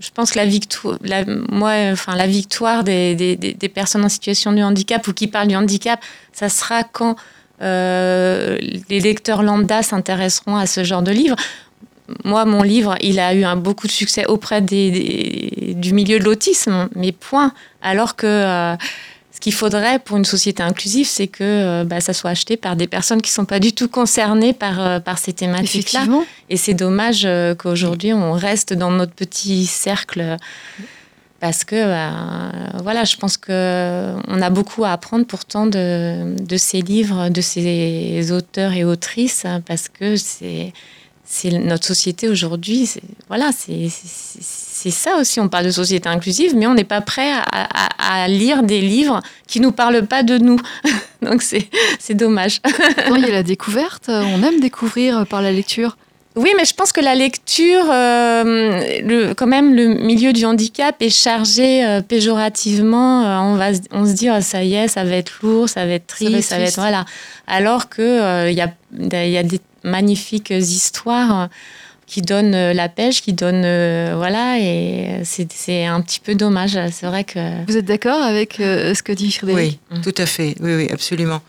je 0.00 0.10
pense 0.10 0.32
que 0.32 0.38
la 0.38 0.46
victoire, 0.46 0.98
moi, 1.50 1.72
enfin, 1.92 2.16
la 2.16 2.26
victoire 2.26 2.84
des, 2.84 3.14
des, 3.14 3.36
des, 3.36 3.68
personnes 3.68 4.04
en 4.04 4.08
situation 4.08 4.52
de 4.52 4.62
handicap 4.62 5.06
ou 5.06 5.12
qui 5.12 5.26
parlent 5.26 5.48
du 5.48 5.56
handicap, 5.56 6.00
ça 6.32 6.48
sera 6.48 6.84
quand 6.84 7.16
euh, 7.60 8.56
les 8.88 9.00
lecteurs 9.00 9.42
lambda 9.42 9.82
s'intéresseront 9.82 10.56
à 10.56 10.66
ce 10.66 10.84
genre 10.84 11.02
de 11.02 11.12
livre. 11.12 11.36
Moi, 12.24 12.44
mon 12.44 12.62
livre, 12.62 12.96
il 13.00 13.20
a 13.20 13.34
eu 13.34 13.44
beaucoup 13.56 13.86
de 13.86 13.92
succès 13.92 14.26
auprès 14.26 14.62
des, 14.62 15.74
du 15.76 15.92
milieu 15.92 16.18
de 16.18 16.24
l'autisme, 16.24 16.88
mais 16.96 17.12
point. 17.12 17.52
Alors 17.82 18.16
que 18.16 18.26
euh, 18.26 18.76
ce 19.40 19.42
qu'il 19.42 19.54
faudrait 19.54 19.98
pour 19.98 20.18
une 20.18 20.26
société 20.26 20.62
inclusive, 20.62 21.06
c'est 21.06 21.26
que 21.26 21.42
euh, 21.42 21.84
bah, 21.84 22.02
ça 22.02 22.12
soit 22.12 22.28
acheté 22.28 22.58
par 22.58 22.76
des 22.76 22.86
personnes 22.86 23.22
qui 23.22 23.30
ne 23.30 23.36
sont 23.36 23.44
pas 23.46 23.58
du 23.58 23.72
tout 23.72 23.88
concernées 23.88 24.52
par, 24.52 24.78
euh, 24.78 25.00
par 25.00 25.18
ces 25.18 25.32
thématiques-là. 25.32 26.06
Et 26.50 26.58
c'est 26.58 26.74
dommage 26.74 27.22
euh, 27.24 27.54
qu'aujourd'hui, 27.54 28.12
on 28.12 28.32
reste 28.32 28.74
dans 28.74 28.90
notre 28.90 29.14
petit 29.14 29.64
cercle. 29.64 30.36
Parce 31.40 31.64
que, 31.64 31.86
bah, 31.86 32.52
voilà, 32.82 33.04
je 33.04 33.16
pense 33.16 33.38
qu'on 33.38 33.52
a 34.42 34.50
beaucoup 34.50 34.84
à 34.84 34.92
apprendre 34.92 35.24
pourtant 35.24 35.64
de, 35.64 36.36
de 36.38 36.56
ces 36.58 36.82
livres, 36.82 37.30
de 37.30 37.40
ces 37.40 38.30
auteurs 38.32 38.74
et 38.74 38.84
autrices, 38.84 39.46
parce 39.64 39.88
que 39.88 40.16
c'est 40.16 40.74
c'est 41.24 41.52
notre 41.52 41.86
société 41.86 42.28
aujourd'hui. 42.28 42.90
Voilà, 43.28 43.52
c'est 43.56 43.88
ça 44.88 45.16
aussi. 45.18 45.40
On 45.40 45.48
parle 45.48 45.66
de 45.66 45.70
société 45.70 46.08
inclusive, 46.08 46.56
mais 46.56 46.66
on 46.66 46.72
n'est 46.72 46.84
pas 46.84 47.02
prêt 47.02 47.30
à, 47.30 47.42
à, 47.52 48.22
à, 48.22 48.28
lire 48.28 48.62
des 48.62 48.80
livres 48.80 49.20
qui 49.46 49.60
nous 49.60 49.72
parlent 49.72 50.06
pas 50.06 50.22
de 50.22 50.38
nous. 50.38 50.58
Donc 51.22 51.42
c'est 51.42 51.68
dommage. 52.14 52.62
Il 53.14 53.20
y 53.20 53.24
a 53.26 53.32
la 53.32 53.42
découverte. 53.42 54.04
On 54.08 54.42
aime 54.42 54.60
découvrir 54.60 55.26
par 55.26 55.42
la 55.42 55.52
lecture. 55.52 55.96
Oui, 56.36 56.52
mais 56.56 56.64
je 56.64 56.74
pense 56.74 56.92
que 56.92 57.00
la 57.00 57.16
lecture, 57.16 57.84
euh, 57.90 59.00
le, 59.02 59.34
quand 59.34 59.48
même, 59.48 59.74
le 59.74 59.88
milieu 59.88 60.32
du 60.32 60.44
handicap 60.44 60.94
est 61.00 61.10
chargé 61.10 61.84
euh, 61.84 62.02
péjorativement. 62.02 63.24
Euh, 63.24 63.38
on 63.38 63.56
va, 63.56 63.70
on 63.90 64.06
se 64.06 64.12
dit, 64.12 64.30
oh, 64.30 64.40
ça 64.40 64.62
y 64.62 64.74
est, 64.74 64.86
ça 64.86 65.02
va 65.02 65.16
être 65.16 65.40
lourd, 65.42 65.68
ça 65.68 65.84
va 65.86 65.92
être 65.92 66.06
triste, 66.06 66.48
ça 66.48 66.56
va 66.56 66.62
être, 66.62 66.72
ça 66.72 66.82
va 66.82 66.88
être 66.88 66.92
voilà. 66.92 67.04
Alors 67.48 67.88
que 67.88 68.48
il 68.48 68.54
y 68.54 68.60
a, 68.60 68.72
il 68.92 69.30
y 69.30 69.38
a 69.38 69.42
des 69.42 69.60
magnifiques 69.82 70.50
histoires 70.50 71.48
qui 72.10 72.22
donnent 72.22 72.72
la 72.72 72.88
pêche, 72.88 73.22
qui 73.22 73.32
donnent 73.32 73.62
voilà, 74.16 74.58
et 74.58 75.20
c'est 75.24 75.86
un 75.86 76.00
petit 76.00 76.20
peu 76.20 76.34
dommage. 76.34 76.78
C'est 76.92 77.06
vrai 77.06 77.24
que. 77.24 77.64
Vous 77.66 77.76
êtes 77.76 77.84
d'accord 77.84 78.22
avec 78.22 78.54
ce 78.58 79.02
que 79.02 79.12
dit 79.12 79.30
Frédéric 79.30 79.80
Oui, 79.90 79.98
mmh. 79.98 80.02
tout 80.02 80.14
à 80.18 80.26
fait. 80.26 80.56
Oui, 80.60 80.74
oui, 80.74 80.88
absolument. 80.90 81.40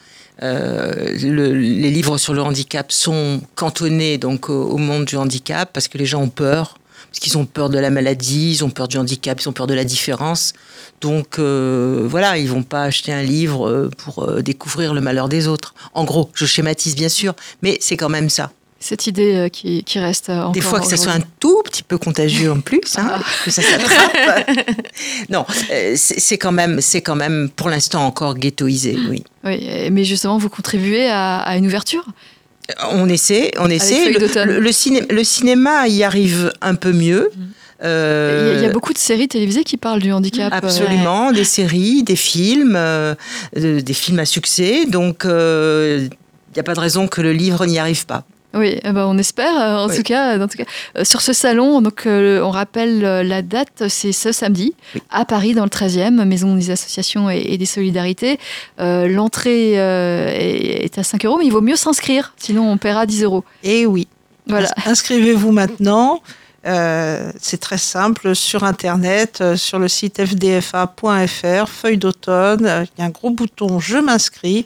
Euh, 0.43 1.16
le, 1.22 1.53
les 1.53 1.91
livres 1.91 2.18
sur 2.18 2.34
le 2.34 2.41
handicap 2.41 2.91
sont 2.91 3.41
cantonnés 3.53 4.18
donc 4.18 4.49
au, 4.49 4.70
au, 4.70 4.78
monde 4.78 5.05
du 5.05 5.16
handicap 5.16 5.70
parce 5.72 5.88
que 5.88 5.99
les 5.99 6.07
gens 6.07 6.24
ont 6.24 6.30
peur, 6.30 6.80
parce 7.12 7.20
qu'ils 7.20 7.38
ont 7.38 7.45
peur 7.45 7.70
de 7.70 7.78
la 7.78 7.91
maladie, 7.91 8.51
ils 8.51 8.64
ont 8.64 8.72
peur 8.72 8.88
du 8.88 8.97
handicap, 8.97 9.39
ils 9.39 9.47
ont 9.49 9.53
peur 9.53 9.68
de 9.68 9.76
la 9.76 9.84
différence. 9.84 10.53
Donc 10.99 11.38
euh, 11.38 12.07
voilà, 12.09 12.39
ils 12.39 12.49
vont 12.49 12.64
pas 12.64 12.84
acheter 12.84 13.14
un 13.14 13.22
livre 13.22 13.89
pour 13.97 14.24
euh, 14.24 14.41
découvrir 14.41 14.95
le 14.95 15.01
malheur 15.01 15.30
des 15.30 15.47
autres. 15.47 15.76
En 15.93 16.05
gros, 16.05 16.32
je 16.34 16.45
schématise 16.45 16.95
bien 16.95 17.09
sûr, 17.09 17.36
mais 17.62 17.78
c'est 17.80 17.97
quand 17.97 18.09
même 18.09 18.30
ça. 18.30 18.51
Cette 18.84 19.07
idée 19.07 19.36
euh, 19.36 19.47
qui, 19.47 19.84
qui 19.84 19.99
reste 19.99 20.29
euh, 20.29 20.39
encore 20.39 20.51
Des 20.51 20.59
fois 20.61 20.79
que 20.82 20.88
ça 20.88 20.97
soit 20.97 21.13
un 21.13 21.21
tout 21.39 21.61
petit 21.63 21.84
peu 21.84 21.97
contagieux 21.97 22.51
en 22.51 22.59
plus, 22.59 22.82
hein, 22.97 23.07
Ah. 23.13 23.21
que 23.45 23.51
ça 23.51 23.61
s'attrape. 23.61 24.49
non, 25.29 25.45
euh, 25.71 25.93
c'est 25.95 26.38
quand 26.38 26.51
même, 26.51 26.82
c'est 26.82 27.01
quand 27.01 27.15
même 27.15 27.49
pour 27.55 27.69
l'instant 27.69 28.05
encore 28.05 28.36
ghettoisé. 28.36 28.97
Oui. 29.09 29.23
Oui, 29.43 29.89
mais 29.91 30.03
justement, 30.03 30.38
vous 30.38 30.49
contribuez 30.49 31.07
à, 31.07 31.38
à 31.38 31.55
une 31.57 31.65
ouverture? 31.67 32.05
On 32.91 33.07
essaie, 33.09 33.51
on 33.59 33.69
essaie. 33.69 34.11
Le, 34.11 34.45
le- 34.45 34.59
le 34.59 34.71
ciné- 34.71 35.05
le 35.09 35.23
cinéma 35.23 35.88
y 35.88 36.03
arrive 36.03 36.51
un 36.61 36.75
peu 36.75 36.91
mieux. 36.93 37.29
Il 37.36 37.39
y 37.39 37.43
a- 37.43 37.88
Euh, 37.89 38.53
il 38.57 38.63
y, 38.63 38.65
a 38.67 38.71
beaucoup 38.71 38.93
de 38.93 38.97
séries 38.99 39.27
télévisées 39.27 39.63
qui 39.63 39.75
parlent 39.77 40.01
du 40.01 40.11
handicap. 40.11 40.53
Absolument, 40.53 41.32
des 41.32 41.43
séries, 41.43 42.03
des 42.03 42.15
films, 42.15 42.75
euh, 42.75 43.15
des 43.55 43.93
films 43.93 44.19
à 44.19 44.25
succès. 44.25 44.86
Donc, 44.86 45.25
euh, 45.25 46.07
il 46.07 46.53
n'y 46.55 46.59
a 46.59 46.63
pas 46.63 46.75
de 46.75 46.79
raison 46.79 47.07
que 47.07 47.21
le 47.21 47.34
livre 47.34 47.65
n'y 47.65 47.79
arrive 47.79 48.05
pas. 48.05 48.23
Oui, 48.54 48.78
eh 48.84 48.91
ben, 48.91 49.06
on 49.06 49.18
espère. 49.18 49.54
euh, 49.60 49.86
En 49.86 49.88
Oui. 49.89 49.95
tout 49.95 50.04
cas, 50.04 50.38
en 50.38 50.47
tout 50.47 50.58
cas 50.58 50.66
euh, 50.97 51.04
sur 51.06 51.22
ce 51.22 51.32
salon, 51.34 51.82
donc 51.82 52.06
euh, 52.06 52.41
on 52.41 52.49
rappelle 52.52 53.06
euh, 53.06 53.24
la 53.24 53.41
date, 53.41 53.84
c'est 53.88 54.12
ce 54.12 54.32
samedi 54.32 54.74
Oui. 54.95 55.02
à 55.10 55.24
Paris, 55.26 55.54
dans 55.54 55.64
le 55.64 55.70
13e, 55.70 56.24
Maison 56.26 56.56
des 56.56 56.70
associations 56.72 57.30
et, 57.30 57.39
et 57.39 57.58
des 57.58 57.66
solidarités. 57.66 58.39
L'entrée 58.80 59.74
est, 59.74 60.86
est 60.86 60.97
à 60.97 61.04
5 61.04 61.26
euros, 61.26 61.38
mais 61.38 61.45
il 61.45 61.52
vaut 61.52 61.62
mieux 61.62 61.76
s'inscrire, 61.76 62.34
sinon 62.38 62.70
on 62.70 62.78
paiera 62.78 63.06
10 63.06 63.24
euros. 63.24 63.43
Et 63.64 63.86
oui, 63.86 64.08
Voilà. 64.47 64.70
inscrivez-vous 64.86 65.52
maintenant. 65.52 66.22
Euh, 66.66 67.32
c'est 67.39 67.59
très 67.59 67.78
simple 67.80 68.36
sur 68.36 68.64
internet, 68.64 69.39
euh, 69.41 69.55
sur 69.55 69.80
le 69.80 69.88
site 69.88 70.24
fdfa.fr, 70.24 71.68
feuille 71.68 71.97
d'automne. 71.97 72.66
euh, 72.66 72.86
Il 72.97 73.01
y 73.01 73.03
a 73.03 73.07
un 73.07 73.09
gros 73.09 73.32
bouton 73.32 73.80
Je 73.80 73.97
m'inscris. 73.97 74.66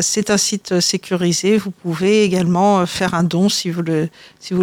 C'est 0.00 0.30
un 0.30 0.38
site 0.38 0.80
sécurisé. 0.80 1.58
Vous 1.58 1.70
pouvez 1.70 2.24
également 2.24 2.86
faire 2.86 3.14
un 3.14 3.22
don 3.22 3.48
si 3.48 3.70
vous 3.70 3.82
le 3.82 4.08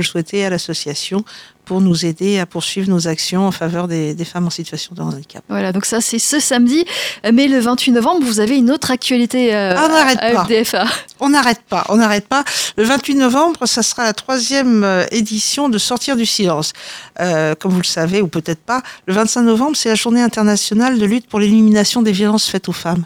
souhaitez 0.04 0.46
à 0.46 0.50
l'association 0.50 1.24
pour 1.68 1.82
nous 1.82 2.06
aider 2.06 2.40
à 2.40 2.46
poursuivre 2.46 2.90
nos 2.90 3.08
actions 3.10 3.46
en 3.46 3.52
faveur 3.52 3.90
des, 3.90 4.14
des 4.14 4.26
femmes 4.26 4.48
en 4.48 4.50
situation 4.50 4.96
de 4.96 5.02
handicap. 5.02 5.44
Voilà, 5.50 5.74
donc 5.74 5.86
ça 5.86 6.00
c'est 6.00 6.18
ce 6.18 6.40
samedi. 6.40 6.86
Mais 7.34 7.48
le 7.48 7.60
28 7.60 7.92
novembre, 7.92 8.26
vous 8.26 8.40
avez 8.40 8.58
une 8.58 8.72
autre 8.72 8.90
actualité 8.90 9.54
euh, 9.54 9.76
Ah, 9.78 9.86
on 9.86 9.94
n'arrête 9.94 10.20
à 10.22 10.32
pas. 10.32 10.46
FDFA. 10.46 10.86
On 11.20 11.30
n'arrête 11.30 11.62
pas, 11.68 11.86
on 11.90 11.98
n'arrête 11.98 12.28
pas. 12.28 12.46
Le 12.78 12.84
28 12.86 13.16
novembre, 13.16 13.66
ça 13.66 13.84
sera 13.84 14.06
la 14.06 14.14
troisième 14.14 14.84
euh, 14.86 15.06
édition 15.12 15.68
de 15.68 15.78
Sortir 15.78 16.16
du 16.16 16.26
silence. 16.26 16.72
Euh, 17.20 17.54
comme 17.56 17.72
vous 17.72 17.82
le 17.82 17.84
savez, 17.84 18.22
ou 18.22 18.28
peut-être 18.28 18.62
pas, 18.62 18.82
le 19.06 19.14
25 19.14 19.42
novembre, 19.42 19.76
c'est 19.76 19.90
la 19.90 19.96
journée 19.96 20.22
internationale 20.22 20.98
de 20.98 21.06
lutte 21.06 21.28
pour 21.28 21.40
l'élimination 21.40 22.02
des 22.02 22.14
violences 22.14 22.48
faites 22.48 22.70
aux 22.70 22.74
femmes. 22.74 23.06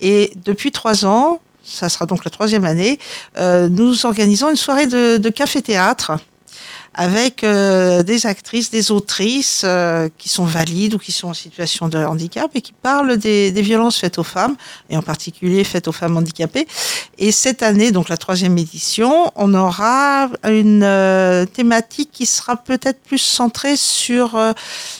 Et 0.00 0.32
depuis 0.44 0.72
trois 0.72 1.06
ans, 1.06 1.40
ça 1.64 1.88
sera 1.88 2.04
donc 2.04 2.24
la 2.24 2.30
troisième 2.30 2.64
année, 2.64 2.98
euh, 3.38 3.68
nous 3.70 4.04
organisons 4.04 4.50
une 4.50 4.56
soirée 4.56 4.86
de, 4.86 5.16
de 5.16 5.28
café-théâtre 5.30 6.18
avec 6.94 7.42
euh, 7.42 8.02
des 8.02 8.26
actrices, 8.26 8.70
des 8.70 8.90
autrices 8.90 9.62
euh, 9.64 10.08
qui 10.16 10.28
sont 10.28 10.44
valides 10.44 10.94
ou 10.94 10.98
qui 10.98 11.12
sont 11.12 11.28
en 11.28 11.34
situation 11.34 11.88
de 11.88 11.98
handicap 11.98 12.50
et 12.54 12.60
qui 12.60 12.72
parlent 12.72 13.16
des, 13.16 13.50
des 13.50 13.62
violences 13.62 13.98
faites 13.98 14.18
aux 14.18 14.24
femmes, 14.24 14.56
et 14.90 14.96
en 14.96 15.02
particulier 15.02 15.64
faites 15.64 15.88
aux 15.88 15.92
femmes 15.92 16.16
handicapées. 16.16 16.66
Et 17.18 17.32
cette 17.32 17.62
année, 17.62 17.90
donc 17.90 18.08
la 18.08 18.16
troisième 18.16 18.56
édition, 18.58 19.32
on 19.34 19.54
aura 19.54 20.28
une 20.44 20.82
euh, 20.84 21.46
thématique 21.46 22.10
qui 22.12 22.26
sera 22.26 22.56
peut-être 22.56 23.00
plus 23.02 23.18
centrée 23.18 23.76
sur 23.76 24.36
euh, 24.36 24.52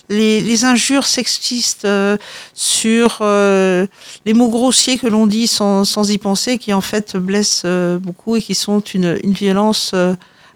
les, 0.08 0.40
les 0.40 0.64
injures 0.64 1.06
sexistes, 1.06 1.84
euh, 1.84 2.16
sur 2.54 3.18
euh, 3.20 3.86
les 4.26 4.34
mots 4.34 4.50
grossiers 4.50 4.98
que 4.98 5.06
l'on 5.06 5.26
dit 5.26 5.46
sans, 5.46 5.84
sans 5.84 6.10
y 6.10 6.18
penser, 6.18 6.58
qui 6.58 6.72
en 6.72 6.80
fait 6.80 7.16
blessent 7.16 7.66
beaucoup 8.00 8.36
et 8.36 8.42
qui 8.42 8.54
sont 8.54 8.80
une, 8.80 9.18
une 9.22 9.32
violence 9.32 9.94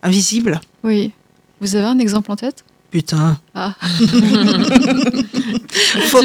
invisible. 0.02 0.60
Oui. 0.82 1.12
Vous 1.60 1.76
avez 1.76 1.86
un 1.86 1.98
exemple 1.98 2.30
en 2.32 2.36
tête? 2.36 2.64
Putain. 2.90 3.36
Ah. 3.54 3.74
Faut- 6.08 6.22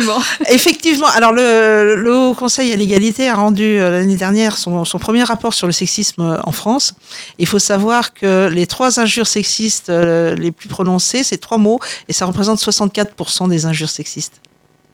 Effectivement. 0.49 1.07
Alors 1.07 1.31
le, 1.33 1.95
le 2.01 2.15
Haut 2.15 2.33
Conseil 2.33 2.71
à 2.71 2.75
l'égalité 2.75 3.27
a 3.27 3.35
rendu 3.35 3.63
euh, 3.63 3.91
l'année 3.91 4.15
dernière 4.15 4.57
son, 4.57 4.85
son 4.85 4.99
premier 4.99 5.23
rapport 5.23 5.53
sur 5.53 5.67
le 5.67 5.73
sexisme 5.73 6.21
euh, 6.21 6.37
en 6.43 6.51
France. 6.51 6.93
Il 7.37 7.47
faut 7.47 7.59
savoir 7.59 8.13
que 8.13 8.47
les 8.51 8.65
trois 8.67 8.99
injures 8.99 9.27
sexistes 9.27 9.89
euh, 9.89 10.35
les 10.35 10.51
plus 10.51 10.69
prononcées, 10.69 11.23
c'est 11.23 11.37
trois 11.37 11.57
mots, 11.57 11.79
et 12.07 12.13
ça 12.13 12.25
représente 12.25 12.59
64% 12.59 13.49
des 13.49 13.65
injures 13.65 13.89
sexistes. 13.89 14.39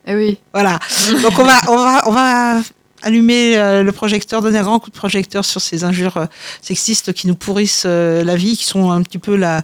Eh 0.07 0.15
oui. 0.15 0.37
Voilà. 0.53 0.79
Donc 1.21 1.37
on 1.37 1.43
va, 1.43 1.59
on 1.69 1.77
va, 1.77 2.01
on 2.07 2.11
va 2.11 2.61
allumer 3.01 3.57
euh, 3.57 3.83
le 3.83 3.91
projecteur, 3.91 4.41
donner 4.41 4.59
un 4.59 4.63
grand 4.63 4.79
coup 4.79 4.89
de 4.89 4.95
projecteur 4.95 5.45
sur 5.45 5.61
ces 5.61 5.83
injures 5.83 6.17
euh, 6.17 6.25
sexistes 6.61 7.13
qui 7.13 7.27
nous 7.27 7.35
pourrissent 7.35 7.83
euh, 7.85 8.23
la 8.23 8.35
vie, 8.35 8.57
qui 8.57 8.65
sont 8.65 8.91
un 8.91 9.01
petit 9.01 9.19
peu 9.19 9.35
la, 9.35 9.61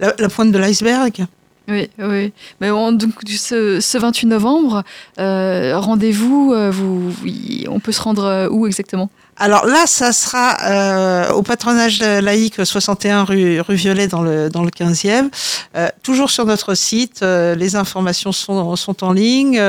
la, 0.00 0.14
la 0.18 0.28
pointe 0.28 0.52
de 0.52 0.58
l'iceberg. 0.58 1.26
Oui, 1.68 1.88
oui. 1.98 2.32
Mais 2.60 2.70
bon, 2.70 2.92
donc 2.92 3.12
ce, 3.26 3.80
ce 3.80 3.98
28 3.98 4.26
novembre, 4.26 4.82
euh, 5.18 5.78
rendez-vous, 5.78 6.52
euh, 6.52 6.70
vous, 6.70 7.14
oui, 7.22 7.66
on 7.68 7.78
peut 7.78 7.92
se 7.92 8.02
rendre 8.02 8.48
où 8.50 8.66
exactement? 8.66 9.10
Alors 9.36 9.64
là, 9.66 9.86
ça 9.86 10.12
sera 10.12 10.56
euh, 10.62 11.32
au 11.32 11.42
patronage 11.42 12.00
laïque 12.00 12.64
61 12.64 13.24
rue, 13.24 13.60
rue 13.60 13.76
Violet 13.76 14.06
dans 14.06 14.22
le, 14.22 14.50
dans 14.50 14.62
le 14.62 14.70
15e. 14.70 15.30
Euh, 15.74 15.88
toujours 16.02 16.30
sur 16.30 16.44
notre 16.44 16.74
site, 16.74 17.22
euh, 17.22 17.54
les 17.54 17.74
informations 17.76 18.32
sont, 18.32 18.76
sont 18.76 19.02
en 19.02 19.12
ligne. 19.12 19.60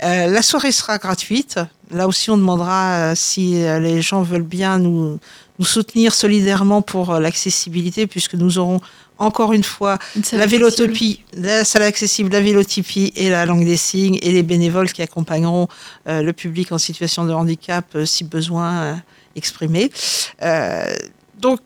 La 0.00 0.42
soirée 0.42 0.72
sera 0.72 0.98
gratuite. 0.98 1.58
Là 1.90 2.06
aussi, 2.06 2.30
on 2.30 2.36
demandera 2.36 3.10
euh, 3.10 3.12
si 3.14 3.62
euh, 3.62 3.78
les 3.78 4.02
gens 4.02 4.22
veulent 4.22 4.42
bien 4.42 4.78
nous, 4.78 5.18
nous 5.58 5.64
soutenir 5.64 6.14
solidairement 6.14 6.82
pour 6.82 7.14
euh, 7.14 7.20
l'accessibilité, 7.20 8.06
puisque 8.06 8.34
nous 8.34 8.58
aurons 8.58 8.80
encore 9.18 9.52
une 9.52 9.64
fois 9.64 9.98
Une 10.16 10.22
la 10.38 10.46
vélotopie, 10.46 11.24
la 11.34 11.64
salle 11.64 11.82
accessible, 11.82 12.32
la 12.32 12.40
vélotopie 12.40 13.12
et 13.16 13.30
la 13.30 13.46
langue 13.46 13.64
des 13.64 13.76
signes 13.76 14.18
et 14.22 14.32
les 14.32 14.42
bénévoles 14.42 14.92
qui 14.92 15.02
accompagneront 15.02 15.68
euh, 16.08 16.22
le 16.22 16.32
public 16.32 16.72
en 16.72 16.78
situation 16.78 17.24
de 17.24 17.32
handicap 17.32 17.84
euh, 17.94 18.06
si 18.06 18.24
besoin 18.24 18.76
euh, 18.76 18.94
exprimé. 19.36 19.90
Donc, 21.40 21.60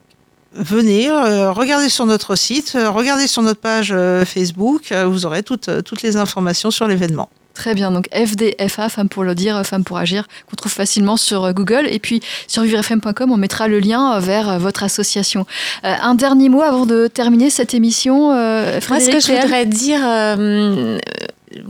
venez, 0.52 1.10
regardez 1.10 1.88
sur 1.88 2.04
notre 2.04 2.36
site, 2.36 2.76
regardez 2.76 3.26
sur 3.26 3.40
notre 3.40 3.60
page 3.60 3.94
Facebook, 4.26 4.92
vous 4.92 5.24
aurez 5.24 5.42
toutes, 5.42 5.82
toutes 5.82 6.02
les 6.02 6.18
informations 6.18 6.70
sur 6.70 6.86
l'événement. 6.86 7.30
Très 7.54 7.74
bien, 7.74 7.90
donc 7.90 8.08
FDFA, 8.14 8.88
Femmes 8.88 9.08
pour 9.08 9.24
le 9.24 9.34
dire, 9.34 9.64
Femmes 9.64 9.84
pour 9.84 9.98
agir, 9.98 10.26
qu'on 10.48 10.56
trouve 10.56 10.72
facilement 10.72 11.16
sur 11.16 11.44
euh, 11.44 11.52
Google. 11.52 11.86
Et 11.88 11.98
puis 11.98 12.20
sur 12.48 12.62
vivrefm.com, 12.62 13.30
on 13.30 13.36
mettra 13.36 13.68
le 13.68 13.78
lien 13.78 14.14
euh, 14.14 14.20
vers 14.20 14.48
euh, 14.48 14.58
votre 14.58 14.82
association. 14.82 15.46
Euh, 15.84 15.94
un 16.00 16.14
dernier 16.14 16.48
mot 16.48 16.62
avant 16.62 16.86
de 16.86 17.08
terminer 17.08 17.50
cette 17.50 17.74
émission, 17.74 18.32
euh, 18.32 18.80
Moi, 18.88 19.00
ce 19.00 19.04
Frédéric 19.04 19.14
que 19.14 19.20
je 19.20 19.40
voudrais 19.40 19.66
dire, 19.66 20.00
euh, 20.02 20.98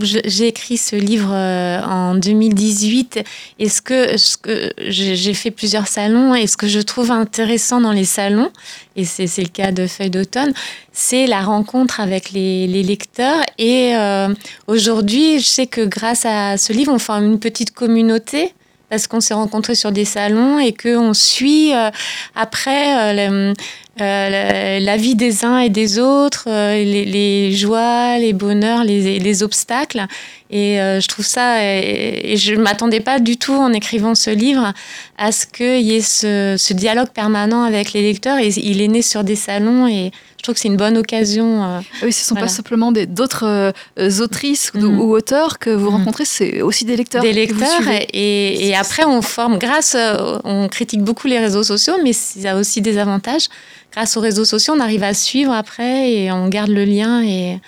j'ai 0.00 0.46
écrit 0.46 0.76
ce 0.76 0.96
livre 0.96 1.32
euh, 1.32 1.80
en 1.82 2.14
2018 2.14 3.22
et 3.58 3.68
ce 3.68 3.82
que, 3.82 4.16
ce 4.16 4.36
que 4.36 4.72
j'ai 4.88 5.34
fait 5.34 5.50
plusieurs 5.50 5.88
salons 5.88 6.34
et 6.34 6.46
ce 6.46 6.56
que 6.56 6.68
je 6.68 6.80
trouve 6.80 7.10
intéressant 7.10 7.80
dans 7.80 7.92
les 7.92 8.04
salons, 8.04 8.50
et 8.96 9.04
c'est 9.04 9.26
le 9.38 9.48
cas 9.48 9.72
de 9.72 9.86
Feuille 9.86 10.10
d'automne, 10.10 10.52
c'est 10.92 11.26
la 11.26 11.40
rencontre 11.42 12.00
avec 12.00 12.32
les, 12.32 12.66
les 12.66 12.82
lecteurs. 12.82 13.42
Et 13.58 13.96
euh, 13.96 14.28
aujourd'hui, 14.66 15.38
je 15.38 15.46
sais 15.46 15.66
que 15.66 15.84
grâce 15.84 16.24
à 16.26 16.58
ce 16.58 16.72
livre, 16.72 16.92
on 16.92 16.98
forme 16.98 17.24
une 17.24 17.40
petite 17.40 17.72
communauté 17.72 18.52
parce 18.92 19.06
qu'on 19.06 19.22
s'est 19.22 19.32
rencontrés 19.32 19.74
sur 19.74 19.90
des 19.90 20.04
salons 20.04 20.58
et 20.58 20.74
qu'on 20.74 21.14
suit 21.14 21.72
euh, 21.72 21.88
après 22.34 23.16
euh, 23.16 23.54
euh, 24.02 24.78
la, 24.80 24.96
vie 24.98 25.14
des 25.14 25.46
uns 25.46 25.60
et 25.60 25.70
des 25.70 25.98
autres, 25.98 26.44
les, 26.46 27.52
joies, 27.52 28.18
les 28.18 28.34
bonheurs, 28.34 28.84
les, 28.84 29.18
les 29.18 29.42
obstacles. 29.42 30.04
Et 30.50 30.76
je 30.76 31.08
trouve 31.08 31.24
ça, 31.24 31.64
et, 31.64 32.36
je 32.36 32.52
ne 32.52 32.60
m'attendais 32.60 33.00
pas 33.00 33.18
du 33.18 33.38
tout 33.38 33.54
en 33.54 33.72
écrivant 33.72 34.14
ce 34.14 34.28
livre 34.28 34.74
à 35.16 35.32
ce 35.32 35.46
qu'il 35.46 35.80
y 35.80 35.96
ait 35.96 36.02
ce, 36.02 36.72
dialogue 36.74 37.08
permanent 37.14 37.62
avec 37.62 37.94
les 37.94 38.02
lecteurs. 38.02 38.40
Il 38.40 38.82
est 38.82 38.88
né 38.88 39.00
sur 39.00 39.24
des 39.24 39.36
salons 39.36 39.88
et 39.88 40.10
je 40.42 40.46
trouve 40.46 40.56
que 40.56 40.60
c'est 40.60 40.66
une 40.66 40.76
bonne 40.76 40.98
occasion. 40.98 41.62
euh, 41.62 41.78
Oui, 42.02 42.12
ce 42.12 42.20
ne 42.22 42.24
sont 42.24 42.34
Voilà. 42.34 42.48
pas 42.48 42.52
simplement 42.52 42.90
d'autres 42.90 43.44
euh, 43.46 44.10
autrices 44.20 44.72
ou- 44.74 44.78
Mhm. 44.78 45.00
ou 45.00 45.12
auteurs 45.12 45.60
que 45.60 45.70
vous 45.70 45.88
Mhm. 45.88 45.98
rencontrez, 45.98 46.24
c'est 46.24 46.62
aussi 46.62 46.84
des 46.84 46.96
lecteurs. 46.96 47.22
des 47.22 47.30
que 47.46 47.52
vous 47.54 47.60
lecteurs 47.60 47.88
et, 48.12 48.66
et 48.68 48.74
après 48.74 49.04
on 49.04 49.22
forme 49.22 49.58
grâce 49.58 49.94
euh, 49.94 50.38
on 50.42 50.66
critique 50.66 51.02
beaucoup 51.04 51.28
les 51.28 51.38
réseaux 51.38 51.62
sociaux 51.62 51.94
mais 52.02 52.10
y 52.38 52.48
a 52.48 52.56
aussi 52.56 52.80
des 52.80 52.98
avantages 52.98 53.46
grâce 53.92 54.16
aux 54.16 54.20
réseaux 54.20 54.44
sociaux 54.44 54.74
on 54.76 54.80
arrive 54.80 55.04
à 55.04 55.14
suivre 55.14 55.52
après 55.52 56.10
et 56.10 56.32
on 56.32 56.48
garde 56.48 56.70
le 56.70 56.84
lien 56.84 57.22
et, 57.22 57.60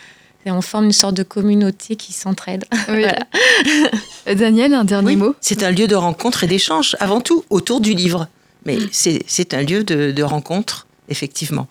et 0.44 0.50
on 0.50 0.60
forme 0.60 0.86
une 0.86 0.92
sorte 0.92 1.14
de 1.14 1.22
communauté 1.22 1.94
qui 1.94 2.12
s'entraide 2.12 2.64
Oui. 2.88 3.04
Voilà. 4.26 4.34
Daniel, 4.34 4.74
un 4.74 4.84
dernier 4.84 5.06
Oui, 5.10 5.16
mot 5.16 5.34
c'est 5.40 5.62
un 5.62 5.70
lieu 5.70 5.86
de 5.86 5.94
rencontre 5.94 6.42
et 6.42 6.48
d'échange, 6.48 6.96
avant 6.98 7.20
tout 7.20 7.44
autour 7.50 7.80
du 7.80 7.94
livre. 7.94 8.26
Mais 8.66 8.78
c'est 8.90 9.22
c'est 9.28 9.54
un 9.54 9.62
lieu 9.62 9.84
de, 9.84 10.10
de 10.10 10.22
rencontre, 10.24 10.86
effectivement. 11.08 11.68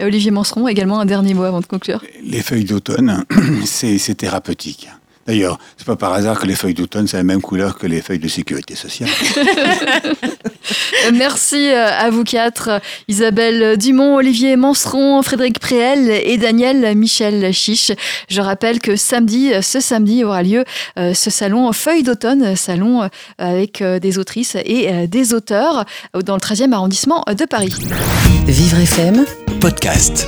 Olivier 0.00 0.30
Manseron, 0.30 0.68
également 0.68 1.00
un 1.00 1.06
dernier 1.06 1.34
mot 1.34 1.44
avant 1.44 1.60
de 1.60 1.66
conclure. 1.66 2.02
Les 2.24 2.40
feuilles 2.40 2.64
d'automne, 2.64 3.24
c'est 3.64 4.14
thérapeutique. 4.14 4.88
D'ailleurs, 5.26 5.58
c'est 5.76 5.86
pas 5.86 5.96
par 5.96 6.12
hasard 6.12 6.38
que 6.38 6.46
les 6.46 6.54
feuilles 6.54 6.74
d'automne, 6.74 7.06
c'est 7.06 7.16
la 7.16 7.22
même 7.22 7.40
couleur 7.40 7.76
que 7.78 7.86
les 7.86 8.00
feuilles 8.00 8.18
de 8.18 8.28
sécurité 8.28 8.74
sociale. 8.74 9.10
Merci 11.12 11.68
à 11.68 12.10
vous 12.10 12.24
quatre, 12.24 12.80
Isabelle 13.08 13.76
Dumont, 13.76 14.16
Olivier 14.16 14.56
Manseron, 14.56 15.22
Frédéric 15.22 15.58
Préel 15.58 16.10
et 16.10 16.36
Daniel 16.38 16.96
Michel 16.96 17.52
Chiche. 17.52 17.92
Je 18.28 18.40
rappelle 18.40 18.80
que 18.80 18.96
samedi, 18.96 19.52
ce 19.62 19.80
samedi 19.80 20.24
aura 20.24 20.42
lieu 20.42 20.64
ce 20.96 21.30
salon 21.30 21.72
Feuille 21.72 22.02
d'automne, 22.02 22.56
salon 22.56 23.08
avec 23.38 23.82
des 23.82 24.18
autrices 24.18 24.56
et 24.64 25.06
des 25.06 25.34
auteurs 25.34 25.84
dans 26.24 26.34
le 26.34 26.40
13e 26.40 26.72
arrondissement 26.72 27.24
de 27.28 27.44
Paris. 27.44 27.74
Vivre 28.46 28.78
FM, 28.78 29.24
podcast. 29.60 30.26